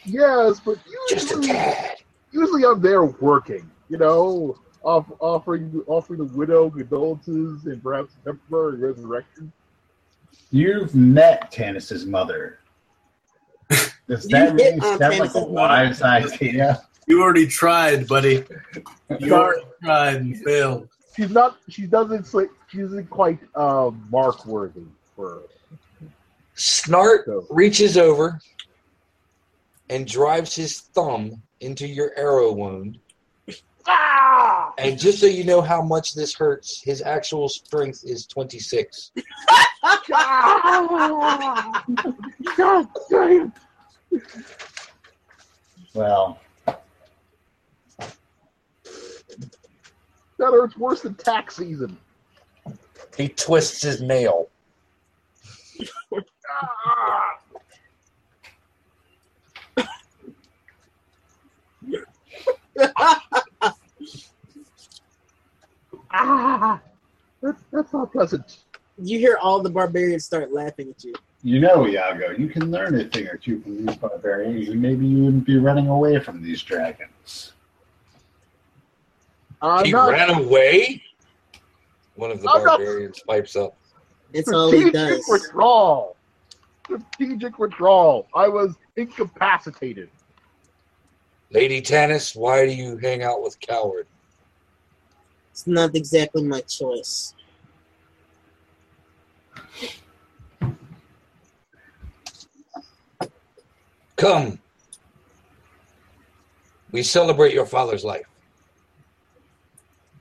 yes, 0.05 0.61
but 0.65 0.79
Just 1.09 1.31
a 1.33 1.35
usually, 1.37 1.47
tad. 1.49 1.97
usually 2.33 2.65
I'm 2.65 2.81
there 2.81 3.05
working. 3.05 3.71
You 3.89 3.99
know, 3.99 4.59
off, 4.83 5.07
offering 5.21 5.83
offering 5.87 6.19
the 6.27 6.37
widow 6.37 6.71
condolences 6.71 7.65
and 7.67 7.83
perhaps 7.83 8.13
a 8.23 8.25
temporary 8.31 8.77
resurrection. 8.77 9.53
You've 10.51 10.95
met 10.95 11.51
Tanis's 11.53 12.07
mother. 12.07 12.59
Does 14.09 14.25
You 14.25 14.31
that 14.31 14.55
really 14.55 14.65
hit 14.73 14.83
on 14.85 14.99
sound 14.99 15.19
like 15.19 15.31
a 15.31 15.33
Tanis's 15.33 15.35
mother. 15.35 15.53
wise 15.53 16.03
idea? 16.03 16.83
You 17.07 17.23
already 17.23 17.47
tried, 17.47 18.09
buddy. 18.09 18.45
You 19.21 19.35
already 19.35 19.63
tried 19.83 20.17
and 20.17 20.37
failed. 20.43 20.89
She's 21.15 21.31
not. 21.31 21.59
She 21.69 21.87
doesn't. 21.87 22.33
Like, 22.33 22.49
she 22.71 22.81
isn't 22.81 23.09
quite 23.11 23.39
uh, 23.55 23.91
mark 24.11 24.47
worthy 24.47 24.83
for. 25.15 25.43
Snart 26.57 27.25
So. 27.27 27.47
reaches 27.51 27.97
over 27.99 28.41
and 29.95 30.07
drives 30.09 30.57
his 30.57 30.81
thumb 30.81 31.41
into 31.61 31.87
your 31.87 32.11
arrow 32.17 32.51
wound. 32.53 32.99
And 34.77 34.99
just 34.99 35.21
so 35.21 35.27
you 35.27 35.45
know 35.45 35.61
how 35.61 35.83
much 35.83 36.15
this 36.15 36.35
hurts, 36.35 36.83
his 36.83 37.01
actual 37.01 37.49
strength 37.49 38.01
is 38.03 38.27
26. 38.27 39.13
God 40.09 41.69
damn! 43.09 43.53
Well, 45.95 46.41
That 46.67 46.81
hurts 50.51 50.77
worse 50.77 51.03
than 51.03 51.15
tax 51.15 51.55
season. 51.57 51.97
He 53.17 53.29
twists 53.29 53.83
his 53.83 54.03
nail. 54.03 54.49
Ah! 56.87 57.39
Ah! 66.17 66.81
That's, 67.43 67.61
that's 67.73 67.93
not 67.93 68.13
pleasant. 68.13 68.59
you 68.99 69.19
hear 69.19 69.37
all 69.43 69.61
the 69.61 69.71
barbarians 69.71 70.25
start 70.25 70.53
laughing 70.53 70.89
at 70.91 71.05
you. 71.05 71.15
you 71.43 71.61
know, 71.61 71.87
Iago, 71.87 72.31
you 72.31 72.49
can 72.49 72.71
learn 72.71 72.99
a 73.01 73.05
thing 73.05 73.27
or 73.27 73.37
two 73.37 73.61
from 73.61 73.85
these 73.85 73.97
barbarians, 73.97 74.69
and 74.69 74.81
maybe 74.81 75.05
you 75.07 75.25
wouldn't 75.25 75.45
be 75.45 75.59
running 75.59 75.89
away 75.89 76.19
from 76.21 76.43
these 76.43 76.63
dragons. 76.63 77.53
I'm 79.61 79.85
he 79.85 79.93
not 79.93 80.11
ran 80.11 80.31
away. 80.31 81.03
One 82.15 82.31
of 82.31 82.41
the 82.41 82.49
I'm 82.49 82.63
not- 82.65 82.79
barbarians 82.79 83.21
pipes 83.27 83.57
up. 83.57 83.77
It's 84.33 84.49
all 84.53 84.71
he 84.71 84.79
strategic 84.89 85.19
does. 85.19 85.25
withdrawal. 85.29 86.17
Strategic 86.85 87.59
withdrawal. 87.59 88.27
I 88.35 88.49
was 88.49 88.75
incapacitated. 88.97 90.09
Lady 91.51 91.81
Tanis, 91.81 92.35
why 92.35 92.67
do 92.67 92.73
you 92.73 92.97
hang 92.97 93.23
out 93.23 93.43
with 93.43 93.61
Coward? 93.61 94.07
It's 95.53 95.67
not 95.67 95.95
exactly 95.95 96.43
my 96.43 96.63
choice. 96.63 97.35
Come. 104.17 104.59
We 106.91 107.03
celebrate 107.03 107.55
your 107.55 107.67
father's 107.67 108.05
life. 108.05 108.27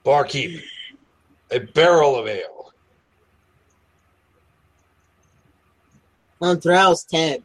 Barkeep, 0.04 0.62
a 1.52 1.60
barrel 1.60 2.16
of 2.16 2.28
ale. 2.28 2.74
On 6.42 6.60
Thrall's 6.60 7.06
tab. 7.06 7.44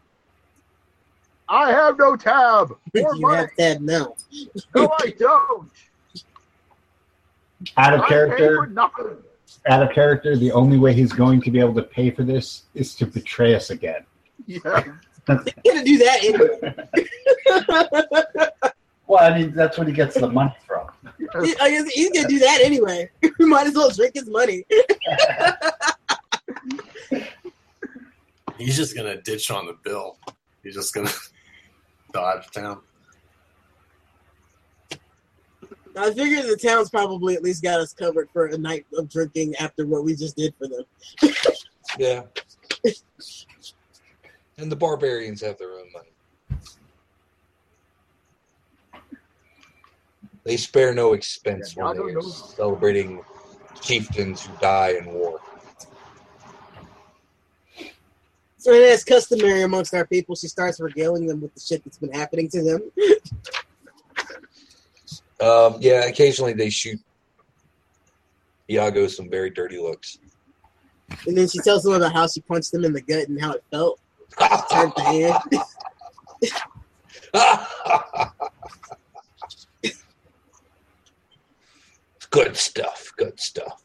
I 1.49 1.71
have 1.71 1.99
no 1.99 2.17
tab. 2.17 2.69
More 2.69 2.79
you 3.15 3.21
money. 3.21 3.37
have 3.37 3.57
tab 3.57 3.81
now. 3.81 4.15
No, 4.75 4.93
I 5.01 5.15
don't. 5.19 5.71
Out 7.77 7.95
of 7.95 8.03
I 8.03 8.09
character, 8.09 8.73
out 9.69 9.83
of 9.83 9.91
character, 9.93 10.37
the 10.37 10.53
only 10.53 10.79
way 10.79 10.93
he's 10.93 11.13
going 11.13 11.41
to 11.43 11.51
be 11.51 11.59
able 11.59 11.75
to 11.75 11.83
pay 11.83 12.11
for 12.11 12.23
this 12.23 12.65
is 12.75 12.95
to 12.97 13.07
betray 13.07 13.55
us 13.55 13.71
again. 13.71 14.05
Yeah. 14.47 14.85
He's 15.63 15.75
gonna 15.75 15.85
do 15.85 15.99
that 15.99 16.25
anyway. 16.25 16.75
Well, 19.09 19.25
I 19.25 19.39
mean, 19.39 19.55
that's 19.55 19.79
what 19.79 19.87
he 19.89 19.95
gets 19.95 20.21
the 20.21 20.29
money 20.29 20.55
from. 20.67 20.87
I 21.35 21.71
guess 21.71 21.89
he's 21.89 22.11
gonna 22.11 22.29
do 22.29 22.39
that 22.41 22.61
anyway. 22.63 23.11
We 23.39 23.47
might 23.47 23.67
as 23.67 23.75
well 23.75 23.89
drink 23.89 24.13
his 24.15 24.29
money. 24.29 24.67
He's 28.59 28.77
just 28.77 28.95
gonna 28.95 29.19
ditch 29.23 29.51
on 29.51 29.65
the 29.67 29.77
bill. 29.83 30.19
He's 30.63 30.75
just 30.75 30.93
gonna 30.93 31.09
dodge 32.19 32.51
town. 32.51 32.81
I 35.97 36.13
figure 36.13 36.43
the 36.43 36.57
town's 36.57 36.91
probably 36.91 37.35
at 37.35 37.43
least 37.43 37.63
got 37.63 37.81
us 37.81 37.93
covered 37.93 38.29
for 38.33 38.47
a 38.47 38.59
night 38.59 38.87
of 38.97 39.09
drinking 39.09 39.55
after 39.57 39.87
what 39.87 40.05
we 40.05 40.15
just 40.15 40.37
did 40.37 40.55
for 40.59 40.69
them. 40.69 40.85
Yeah. 41.99 42.25
and 44.59 44.71
the 44.71 44.77
barbarians 44.77 45.41
have 45.41 45.57
their 45.57 45.73
own 45.73 45.87
money. 45.93 46.11
They 50.45 50.59
spare 50.59 50.93
no 50.95 51.15
expense 51.15 51.75
Yeah, 51.75 51.93
when 51.93 51.97
they're 52.13 52.21
celebrating 52.21 53.23
chieftains 53.81 54.45
who 54.45 54.53
die 54.61 54.99
in 54.99 55.07
war. 55.07 55.41
So 58.59 58.75
and 58.75 58.85
as 58.85 59.05
customary 59.05 59.63
amongst 59.63 59.95
our 59.95 60.07
people, 60.07 60.35
she 60.35 60.49
starts 60.49 60.81
regaling 60.81 61.27
them 61.27 61.41
with 61.41 61.55
the 61.55 61.61
shit 61.61 61.83
that's 61.85 61.99
been 61.99 62.13
happening 62.13 62.49
to 62.51 62.63
them. 62.63 62.83
Um, 65.41 65.77
yeah, 65.79 66.05
occasionally 66.07 66.53
they 66.53 66.69
shoot 66.69 66.99
Iago 68.69 69.07
some 69.07 69.31
very 69.31 69.51
dirty 69.51 69.79
looks. 69.79 70.19
And 71.27 71.39
then 71.39 71.49
she 71.49 71.61
tells 71.61 71.85
them 71.85 71.95
about 71.95 72.13
how 72.13 72.27
she 72.27 72.41
punched 72.41 72.73
them 72.73 72.85
in 72.85 72.93
the 72.93 73.01
gut 73.01 73.29
and 73.29 73.41
how 73.41 73.53
it 73.53 73.63
felt. 73.71 74.01
Turned 74.71 74.93
the 74.97 75.05
hand. 75.05 75.39
good 82.31 82.57
stuff. 82.57 83.13
Good 83.17 83.39
stuff. 83.41 83.83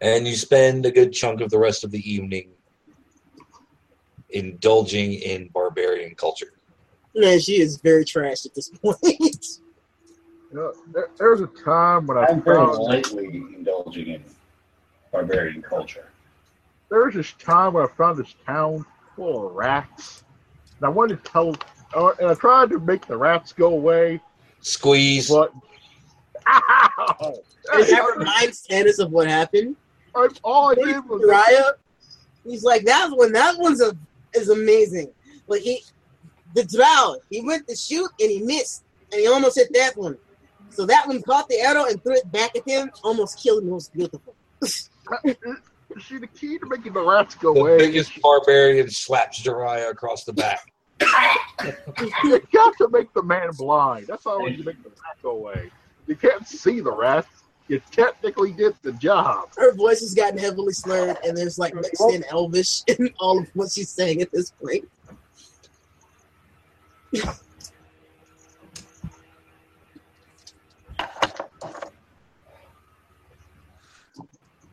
And 0.00 0.26
you 0.26 0.36
spend 0.36 0.86
a 0.86 0.90
good 0.90 1.12
chunk 1.12 1.40
of 1.40 1.50
the 1.50 1.58
rest 1.58 1.84
of 1.84 1.90
the 1.90 2.10
evening 2.10 2.50
indulging 4.30 5.14
in 5.14 5.48
barbarian 5.48 6.14
culture. 6.14 6.52
Man, 7.14 7.40
she 7.40 7.60
is 7.60 7.78
very 7.78 8.04
trash 8.04 8.46
at 8.46 8.54
this 8.54 8.68
point. 8.68 9.46
You 10.50 10.56
know, 10.56 10.72
there, 10.94 11.10
there 11.18 11.30
was 11.30 11.42
a 11.42 11.46
time 11.62 12.06
when 12.06 12.16
I 12.16 12.24
I'm 12.24 12.40
very 12.40 12.56
found 12.56 12.78
lightly 12.78 13.26
indulging 13.26 14.06
in 14.08 14.24
barbarian 15.12 15.60
culture. 15.60 16.10
there 16.90 17.04
was 17.04 17.14
this 17.14 17.32
time 17.34 17.74
when 17.74 17.84
I 17.84 17.88
found 17.88 18.16
this 18.16 18.34
town 18.46 18.86
full 19.14 19.48
of 19.48 19.54
rats, 19.54 20.24
and 20.78 20.86
I 20.86 20.88
wanted 20.88 21.22
to 21.22 21.30
tell, 21.30 21.54
uh, 21.94 22.12
and 22.18 22.30
I 22.30 22.34
tried 22.34 22.70
to 22.70 22.80
make 22.80 23.06
the 23.06 23.18
rats 23.18 23.52
go 23.52 23.66
away, 23.74 24.22
Squeeze. 24.60 25.28
but 25.28 25.52
ow! 26.48 27.34
and 27.74 27.84
that 27.84 28.14
reminds 28.16 28.66
Tanis 28.66 28.98
of 29.00 29.10
what 29.12 29.28
happened. 29.28 29.76
I, 30.14 30.28
all 30.44 30.70
I 30.70 30.74
did 30.74 31.08
was 31.08 31.22
Raya, 31.22 31.72
he's 32.44 32.64
like 32.64 32.84
that 32.84 33.10
one. 33.10 33.32
That 33.32 33.58
one's 33.58 33.80
a 33.80 33.96
is 34.34 34.48
amazing. 34.48 35.12
Like 35.46 35.62
he, 35.62 35.82
the 36.54 36.64
drow, 36.64 37.16
he 37.30 37.40
went 37.40 37.66
to 37.68 37.76
shoot 37.76 38.10
and 38.20 38.30
he 38.30 38.42
missed, 38.42 38.84
and 39.12 39.20
he 39.20 39.26
almost 39.26 39.56
hit 39.56 39.72
that 39.72 39.96
one. 39.96 40.16
So 40.70 40.86
that 40.86 41.06
one 41.08 41.22
caught 41.22 41.48
the 41.48 41.60
arrow 41.60 41.86
and 41.86 42.02
threw 42.02 42.14
it 42.14 42.30
back 42.30 42.54
at 42.56 42.68
him, 42.68 42.90
almost 43.02 43.42
killed 43.42 43.62
him. 43.62 43.70
It 43.70 43.72
was 43.72 43.88
beautiful. 43.88 44.34
See, 46.00 46.18
the 46.18 46.26
key 46.28 46.58
to 46.58 46.66
making 46.66 46.92
the 46.92 47.00
rats 47.00 47.34
go 47.34 47.54
The 47.54 47.60
away 47.60 47.78
biggest 47.78 48.20
barbarian 48.20 48.90
slaps 48.90 49.42
Jeriah 49.42 49.90
across 49.90 50.24
the 50.24 50.32
back. 50.32 50.60
you 51.00 52.40
got 52.52 52.76
to 52.78 52.88
make 52.90 53.12
the 53.14 53.22
man 53.22 53.50
blind. 53.56 54.06
That's 54.06 54.24
how 54.24 54.44
you 54.46 54.62
make 54.64 54.82
the 54.82 54.90
rat 54.90 55.16
go 55.22 55.30
away. 55.30 55.70
You 56.06 56.14
can't 56.14 56.46
see 56.46 56.80
the 56.80 56.92
rats. 56.92 57.28
You 57.68 57.82
technically 57.90 58.52
did 58.52 58.74
the 58.82 58.92
job. 58.92 59.50
Her 59.56 59.74
voice 59.74 60.00
has 60.00 60.14
gotten 60.14 60.38
heavily 60.38 60.72
slurred, 60.72 61.18
and 61.22 61.36
there's 61.36 61.58
like 61.58 61.74
mixed 61.74 62.02
in 62.10 62.24
Elvish 62.30 62.82
in 62.86 63.12
all 63.20 63.38
of 63.38 63.48
what 63.54 63.70
she's 63.70 63.90
saying 63.90 64.22
at 64.22 64.32
this 64.32 64.50
point. 64.52 64.88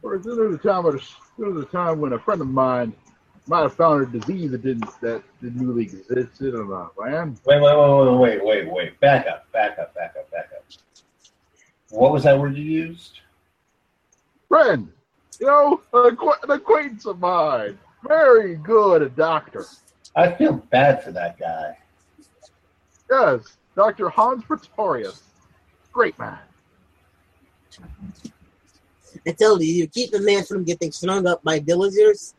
Or 0.02 0.18
there 0.20 0.36
was 0.36 0.56
a 0.56 0.60
time, 0.60 0.84
there 1.38 1.50
was 1.50 1.64
a 1.64 1.68
time 1.68 2.00
when 2.00 2.14
a 2.14 2.20
friend 2.20 2.40
of 2.40 2.48
mine 2.48 2.94
might 3.48 3.62
have 3.62 3.76
found 3.76 4.04
a 4.04 4.20
disease 4.20 4.52
that 4.52 4.64
didn't 4.64 4.90
that 5.02 5.22
didn't 5.42 5.68
really 5.68 5.84
exist 5.84 6.42
in 6.42 6.52
the 6.52 6.90
land. 6.98 7.40
Wait, 7.46 7.62
wait, 7.62 7.78
wait, 7.78 8.08
wait, 8.08 8.18
wait, 8.20 8.46
wait, 8.46 8.72
wait. 8.72 9.00
Back 9.00 9.28
up, 9.28 9.52
back 9.52 9.78
up, 9.80 9.94
back 9.94 10.14
up, 10.18 10.32
back 10.32 10.35
up. 10.35 10.35
What 11.92 12.12
was 12.12 12.24
that 12.24 12.40
word 12.40 12.58
you 12.58 12.64
used? 12.64 13.20
Friend, 14.48 14.92
you 15.40 15.48
know, 15.48 15.82
an 15.94 16.16
acqu- 16.16 16.44
an 16.44 16.52
acquaintance 16.52 17.06
of 17.06 17.20
mine, 17.20 17.78
very 18.08 18.56
good 18.56 19.02
a 19.02 19.10
doctor. 19.10 19.66
I 20.16 20.32
feel 20.32 20.54
bad 20.54 21.04
for 21.04 21.12
that 21.12 21.38
guy. 21.38 21.78
Yes, 23.10 23.58
Doctor 23.76 24.10
Hans 24.10 24.44
Pretorius, 24.46 25.24
great 25.92 26.18
man. 26.18 26.40
I 29.28 29.32
tell 29.32 29.62
you, 29.62 29.74
you 29.74 29.88
keep 29.88 30.14
a 30.14 30.20
man 30.20 30.44
from 30.44 30.64
getting 30.64 30.92
strung 30.92 31.28
up 31.28 31.44
by 31.44 31.60
villagers, 31.60 32.34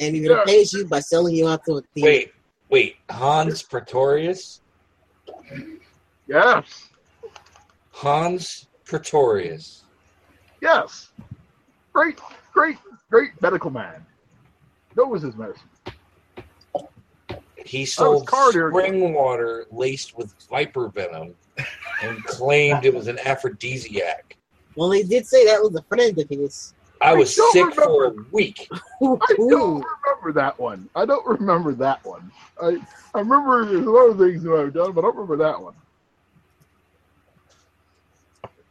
and 0.00 0.14
he 0.14 0.28
repays 0.28 0.72
you 0.72 0.86
by 0.86 1.00
selling 1.00 1.34
you 1.34 1.48
out 1.48 1.64
to 1.64 1.78
a 1.78 1.82
thief. 1.94 2.04
Wait, 2.04 2.32
wait. 2.68 2.96
Hans 3.10 3.62
Pretorius? 3.62 4.60
Yes, 6.26 6.88
Hans 7.90 8.67
Pretorius. 8.88 9.84
yes, 10.62 11.10
great, 11.92 12.18
great, 12.54 12.78
great 13.10 13.30
medical 13.42 13.70
man. 13.70 14.04
That 14.96 15.04
was 15.04 15.22
his 15.22 15.36
medicine. 15.36 15.68
He 17.66 17.84
sold 17.84 18.26
Carter. 18.26 18.70
spring 18.70 19.12
water 19.12 19.66
laced 19.70 20.16
with 20.16 20.34
viper 20.48 20.88
venom 20.88 21.34
and 22.02 22.24
claimed 22.24 22.86
it 22.86 22.94
was 22.94 23.08
an 23.08 23.18
aphrodisiac. 23.26 24.38
Well, 24.74 24.90
he 24.90 25.02
did 25.02 25.26
say 25.26 25.44
that 25.44 25.62
was 25.62 25.74
a 25.74 25.82
friend 25.82 26.18
of 26.18 26.28
his. 26.30 26.72
I 27.02 27.12
was 27.12 27.38
I 27.38 27.42
don't 27.42 27.52
sick 27.52 27.74
for 27.74 28.06
a 28.06 28.14
week. 28.32 28.68
I 28.72 29.16
don't 29.36 29.84
remember 29.84 30.32
that 30.32 30.58
one. 30.58 30.88
I 30.96 31.04
don't 31.04 31.26
remember 31.26 31.72
that 31.74 32.02
one. 32.06 32.32
I 32.62 32.78
I 33.14 33.20
remember 33.20 33.66
there's 33.66 33.86
a 33.86 33.90
lot 33.90 34.08
of 34.08 34.18
things 34.18 34.42
that 34.44 34.52
I've 34.54 34.72
done, 34.72 34.92
but 34.92 35.02
I 35.02 35.08
don't 35.08 35.16
remember 35.16 35.36
that 35.44 35.60
one. 35.60 35.74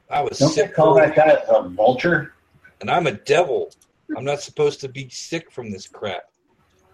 I 0.09 0.21
was 0.21 0.39
Don't 0.39 0.55
they 0.55 0.61
sick 0.63 0.73
call 0.73 0.95
for 0.95 1.01
that 1.05 1.15
guy 1.15 1.37
a 1.49 1.67
vulture? 1.67 2.33
and 2.81 2.89
I'm 2.89 3.07
a 3.07 3.11
devil. 3.11 3.71
I'm 4.15 4.23
not 4.23 4.41
supposed 4.41 4.79
to 4.81 4.89
be 4.89 5.09
sick 5.09 5.51
from 5.51 5.71
this 5.71 5.87
crap. 5.87 6.23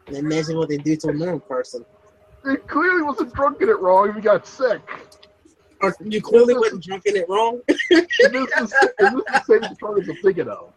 Imagine 0.08 0.58
what 0.58 0.70
they 0.70 0.78
do 0.78 0.96
to 0.98 1.10
a 1.10 1.14
normal 1.14 1.40
person. 1.42 1.86
He 2.50 2.56
clearly 2.58 3.04
wasn't 3.04 3.34
drunk 3.34 3.62
in 3.62 3.70
it 3.70 3.80
wrong 3.80 4.10
if 4.10 4.16
he 4.16 4.22
got 4.22 4.48
sick. 4.48 4.82
Or 5.82 5.96
you 6.04 6.22
clearly 6.22 6.56
wasn't 6.56 6.84
drinking 6.84 7.18
it 7.18 7.30
wrong. 7.30 7.62
This 7.68 7.80
is, 7.92 8.10
this 8.30 8.32
is 8.32 8.74
the 9.00 9.44
same 9.48 9.62
Pretorius 9.62 10.10
I'm 10.10 10.16
thinking 10.18 10.48
of. 10.48 10.74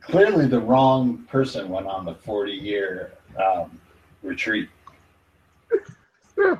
Clearly, 0.00 0.46
the 0.46 0.60
wrong 0.60 1.24
person 1.28 1.68
went 1.68 1.86
on 1.86 2.04
the 2.04 2.14
40 2.14 2.52
year 2.52 3.12
um, 3.42 3.80
retreat. 4.22 4.68
Yeah, 6.38 6.56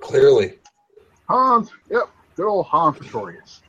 Clearly. 0.00 0.58
Hans. 1.28 1.70
Yep. 1.90 2.04
Good 2.36 2.46
old 2.48 2.66
Hans 2.66 2.98
Pretorius. 2.98 3.62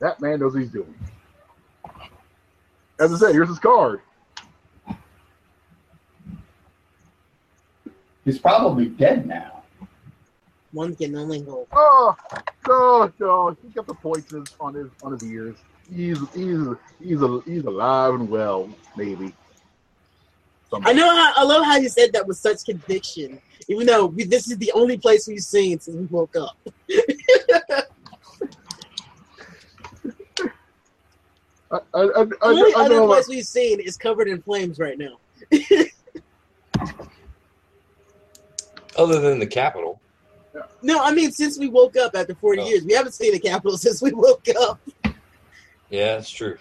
That 0.00 0.20
man 0.20 0.40
knows 0.40 0.54
what 0.54 0.62
he's 0.62 0.72
doing. 0.72 0.94
As 2.98 3.12
I 3.12 3.16
said, 3.16 3.32
here's 3.34 3.48
his 3.48 3.58
card. 3.58 4.00
He's 8.24 8.38
probably 8.38 8.86
dead 8.86 9.26
now. 9.26 9.62
One 10.72 10.94
can 10.94 11.16
only 11.16 11.42
hope. 11.42 11.68
Oh, 11.72 12.16
no, 12.68 13.12
no, 13.18 13.56
he 13.62 13.68
got 13.70 13.86
the 13.86 13.94
points 13.94 14.32
in 14.32 14.40
his- 14.40 14.54
on 14.60 14.74
his 14.74 14.88
on 15.02 15.12
his 15.12 15.22
ears. 15.24 15.56
He's 15.92 16.18
he's 16.34 16.60
he's 17.02 17.22
a, 17.22 17.40
he's 17.44 17.64
alive 17.64 18.14
and 18.14 18.28
well, 18.30 18.68
maybe. 18.96 19.34
I 20.72 20.92
know. 20.92 21.08
How, 21.12 21.32
I 21.36 21.42
love 21.42 21.64
how 21.64 21.78
you 21.78 21.88
said 21.88 22.12
that 22.12 22.24
with 22.28 22.36
such 22.36 22.64
conviction, 22.64 23.40
even 23.66 23.86
though 23.88 24.06
we, 24.06 24.22
this 24.22 24.48
is 24.48 24.56
the 24.58 24.70
only 24.72 24.96
place 24.96 25.26
we've 25.26 25.40
seen 25.40 25.80
since 25.80 25.96
we 25.96 26.04
woke 26.04 26.36
up. 26.36 26.56
I, 31.72 31.76
I, 31.94 32.00
I, 32.00 32.02
I, 32.20 32.24
The 32.24 32.36
only 32.42 32.74
I 32.74 32.80
other 32.84 32.94
know. 32.96 33.06
place 33.06 33.28
we've 33.28 33.44
seen 33.44 33.80
is 33.80 33.96
covered 33.96 34.28
in 34.28 34.42
flames 34.42 34.78
right 34.78 34.98
now. 34.98 35.18
Other 38.96 39.20
than 39.20 39.38
the 39.38 39.46
capital. 39.46 40.00
No, 40.82 40.98
I 41.02 41.12
mean 41.12 41.30
since 41.30 41.58
we 41.58 41.68
woke 41.68 41.96
up 41.96 42.14
after 42.16 42.34
forty 42.34 42.60
Oh. 42.62 42.66
years, 42.68 42.84
we 42.84 42.92
haven't 42.92 43.12
seen 43.12 43.32
the 43.32 43.38
capital 43.38 43.78
since 43.86 44.02
we 44.02 44.12
woke 44.12 44.44
up. 44.60 44.80
Yeah, 45.90 46.16
that's 46.16 46.30
true. 46.30 46.58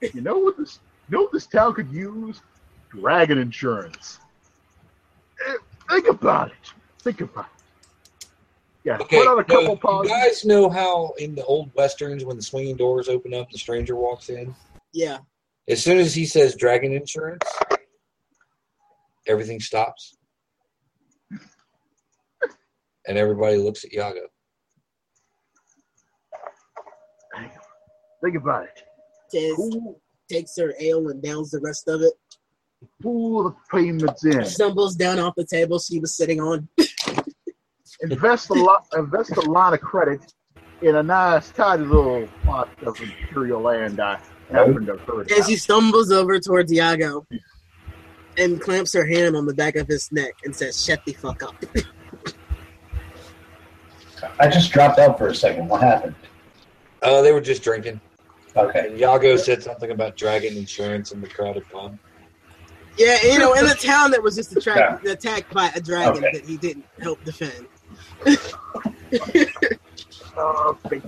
You 0.00 0.20
know 0.20 0.38
what 0.38 0.56
this? 0.58 0.80
You 1.08 1.16
know 1.16 1.22
what 1.24 1.32
this 1.32 1.46
town 1.46 1.74
could 1.74 1.90
use? 1.92 2.40
Dragon 2.90 3.38
insurance. 3.38 4.18
Eh, 5.46 5.52
Think 5.88 6.08
about 6.08 6.48
it. 6.48 6.72
Think 7.00 7.20
about 7.20 7.46
it. 7.46 7.57
Yeah, 8.88 8.96
Okay, 9.02 9.18
put 9.18 9.28
out 9.28 9.38
a 9.38 9.52
so 9.52 9.76
couple 9.76 10.02
you 10.02 10.08
guys 10.08 10.46
know 10.46 10.70
how 10.70 11.12
in 11.18 11.34
the 11.34 11.44
old 11.44 11.70
westerns 11.74 12.24
when 12.24 12.38
the 12.38 12.42
swinging 12.42 12.74
doors 12.74 13.10
open 13.10 13.34
up, 13.34 13.50
the 13.50 13.58
stranger 13.58 13.94
walks 13.96 14.30
in. 14.30 14.54
Yeah, 14.94 15.18
As 15.68 15.84
soon 15.84 15.98
as 15.98 16.14
he 16.14 16.24
says 16.24 16.54
dragon 16.54 16.94
insurance, 16.94 17.44
everything 19.26 19.60
stops, 19.60 20.16
and 23.06 23.18
everybody 23.18 23.58
looks 23.58 23.84
at 23.84 23.90
Yago. 23.92 24.22
Think 28.24 28.36
about 28.36 28.64
it. 28.64 28.82
Tez 29.30 29.54
Pool, 29.54 30.00
takes 30.30 30.56
her 30.56 30.72
ale 30.80 31.08
and 31.10 31.22
downs 31.22 31.50
the 31.50 31.60
rest 31.60 31.88
of 31.88 32.00
it. 32.00 32.14
pool 33.02 33.50
the 33.50 33.54
payments 33.70 34.24
in. 34.24 34.46
Stumbles 34.46 34.96
down 34.96 35.18
off 35.18 35.34
the 35.36 35.44
table 35.44 35.78
she 35.78 35.98
was 35.98 36.16
sitting 36.16 36.40
on. 36.40 36.66
invest 38.00 38.50
a 38.50 38.54
lot. 38.54 38.86
Invest 38.96 39.36
a 39.36 39.40
lot 39.42 39.74
of 39.74 39.80
credit 39.80 40.32
in 40.82 40.96
a 40.96 41.02
nice, 41.02 41.50
tidy 41.50 41.84
little 41.84 42.28
plot 42.44 42.68
of 42.86 43.00
imperial 43.00 43.60
land. 43.60 44.00
I 44.00 44.18
happen 44.50 44.86
to 44.86 44.92
have 44.92 45.00
heard 45.02 45.20
And 45.30 45.32
about. 45.32 45.48
she 45.48 45.56
stumbles 45.56 46.10
over 46.12 46.38
towards 46.38 46.72
Iago 46.72 47.26
and 48.36 48.60
clamps 48.60 48.92
her 48.94 49.04
hand 49.06 49.36
on 49.36 49.46
the 49.46 49.54
back 49.54 49.74
of 49.76 49.88
his 49.88 50.10
neck 50.12 50.34
and 50.44 50.54
says, 50.54 50.82
Shut 50.84 51.04
the 51.04 51.12
fuck 51.14 51.42
up. 51.42 51.54
I 54.40 54.48
just 54.48 54.72
dropped 54.72 54.98
out 54.98 55.18
for 55.18 55.28
a 55.28 55.34
second. 55.34 55.68
What 55.68 55.82
happened? 55.82 56.14
Uh, 57.02 57.22
they 57.22 57.32
were 57.32 57.40
just 57.40 57.62
drinking, 57.62 58.00
Okay. 58.56 58.88
and 58.88 58.98
Yago 58.98 59.38
said 59.38 59.62
something 59.62 59.90
about 59.92 60.16
dragon 60.16 60.56
insurance 60.56 61.12
in 61.12 61.20
the 61.20 61.28
crowded 61.28 61.68
pub. 61.70 61.96
Yeah, 62.96 63.16
you 63.24 63.38
know, 63.38 63.52
in 63.54 63.64
a 63.66 63.74
town 63.74 64.10
that 64.10 64.20
was 64.22 64.34
just 64.34 64.56
attract- 64.56 65.06
attacked 65.06 65.54
by 65.54 65.70
a 65.76 65.80
dragon 65.80 66.24
Okay. 66.24 66.38
that 66.38 66.44
he 66.46 66.56
didn't 66.56 66.84
help 67.00 67.22
defend. 67.24 67.66
Think- 70.88 71.04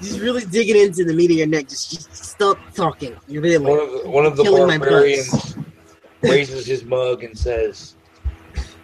He's 0.00 0.18
really 0.18 0.44
digging 0.46 0.76
into 0.76 1.04
the 1.04 1.12
meat 1.12 1.30
of 1.30 1.36
your 1.36 1.46
neck. 1.46 1.68
Just, 1.68 1.92
just 1.92 2.14
stop 2.16 2.58
talking. 2.74 3.14
You're 3.28 3.42
really. 3.42 3.58
One 3.58 3.78
of 3.78 3.90
the, 3.92 4.08
one 4.10 4.24
of 4.24 4.36
the 4.36 4.44
barbarians 4.44 5.56
raises 6.22 6.64
his 6.66 6.84
mug 6.84 7.22
and 7.22 7.36
says, 7.38 7.96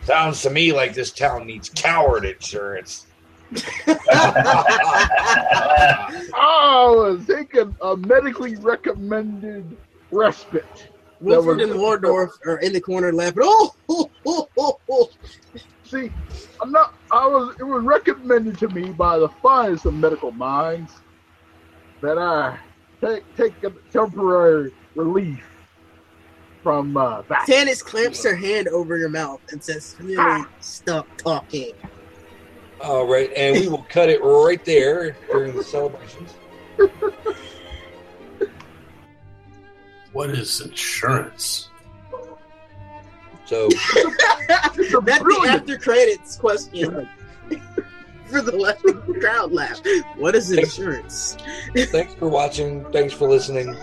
"Sounds 0.03 0.43
to 0.43 0.51
me 0.51 0.73
like 0.75 0.93
this 0.93 1.11
town 1.13 1.47
needs 1.47 1.71
coward 1.71 2.27
insurance." 2.27 3.07
Oh, 6.35 7.19
take 7.27 7.55
a, 7.55 7.73
a 7.81 7.97
medically 7.97 8.57
recommended 8.57 9.77
respite. 10.11 10.89
Wilford 11.21 11.59
was- 11.59 11.71
and 11.71 11.79
Wardorf 11.79 12.31
are 12.47 12.59
in 12.59 12.73
the 12.73 12.81
corner 12.81 13.13
laughing. 13.13 13.43
Oh, 13.45 13.73
oh, 13.89 14.11
oh, 14.27 14.49
oh, 14.59 14.79
oh. 14.91 15.09
See, 15.85 16.11
I'm 16.61 16.73
not. 16.73 16.95
I 17.13 17.27
was. 17.27 17.55
It 17.61 17.65
was 17.65 17.85
recommended 17.85 18.59
to 18.59 18.69
me 18.69 18.91
by 18.91 19.19
the 19.19 19.29
finest 19.43 19.87
of 19.87 19.95
medical 19.95 20.33
minds 20.33 20.93
that 22.03 22.19
I 22.19 22.59
take 23.03 23.23
take 23.37 23.55
a 23.65 23.73
temporary 23.93 24.73
relief 24.95 25.45
from 26.67 26.97
uh, 26.97 27.23
that. 27.29 27.47
Tanis 27.49 27.81
clamps 27.81 28.25
her 28.25 28.35
hand 28.35 28.67
over 28.69 28.99
your 28.99 29.09
mouth 29.09 29.41
and 29.53 29.63
says, 29.63 29.95
Really, 30.01 30.45
stop 30.59 31.07
talking. 31.17 31.71
All 32.81 33.07
right, 33.07 33.31
and 33.37 33.55
we 33.57 33.69
will 33.69 33.87
cut 33.89 34.09
it 34.09 34.21
right 34.23 34.63
there 34.65 35.17
during 35.31 35.55
the 35.55 35.63
celebrations. 35.63 36.35
What 40.17 40.31
is 40.31 40.63
insurance? 40.63 41.69
So, 43.45 43.69
It's 43.71 43.97
a 44.95 45.01
That's 45.03 45.23
the 45.23 45.47
after 45.47 45.77
credits 45.77 46.37
question 46.39 47.07
for 48.31 48.41
the 48.41 48.57
left 48.57 48.83
crowd 49.21 49.53
laugh. 49.53 49.79
What 50.17 50.35
is 50.35 50.51
insurance? 50.53 51.37
thanks 51.77 52.15
for 52.15 52.29
watching. 52.31 52.87
Thanks 52.93 53.13
for 53.13 53.29
listening, 53.29 53.77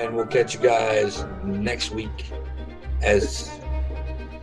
and 0.00 0.16
we'll 0.16 0.26
catch 0.26 0.52
you 0.54 0.58
guys 0.60 1.24
next 1.44 1.92
week 1.92 2.24
as 3.02 3.48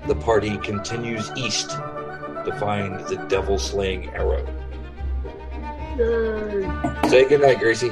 the 0.07 0.15
party 0.15 0.57
continues 0.59 1.29
east 1.35 1.71
to 1.71 2.55
find 2.61 2.97
the 3.07 3.17
devil 3.27 3.59
slaying 3.59 4.07
arrow. 4.11 4.45
Yay. 5.97 7.09
Say 7.09 7.27
goodnight, 7.27 7.59
Gracie. 7.59 7.89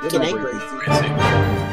Good 0.00 0.12
Good 0.12 0.22
night, 0.22 0.34
night, 0.34 0.40
Gracie. 0.40 0.66
Gracie. 0.78 1.08
Crazy. 1.14 1.65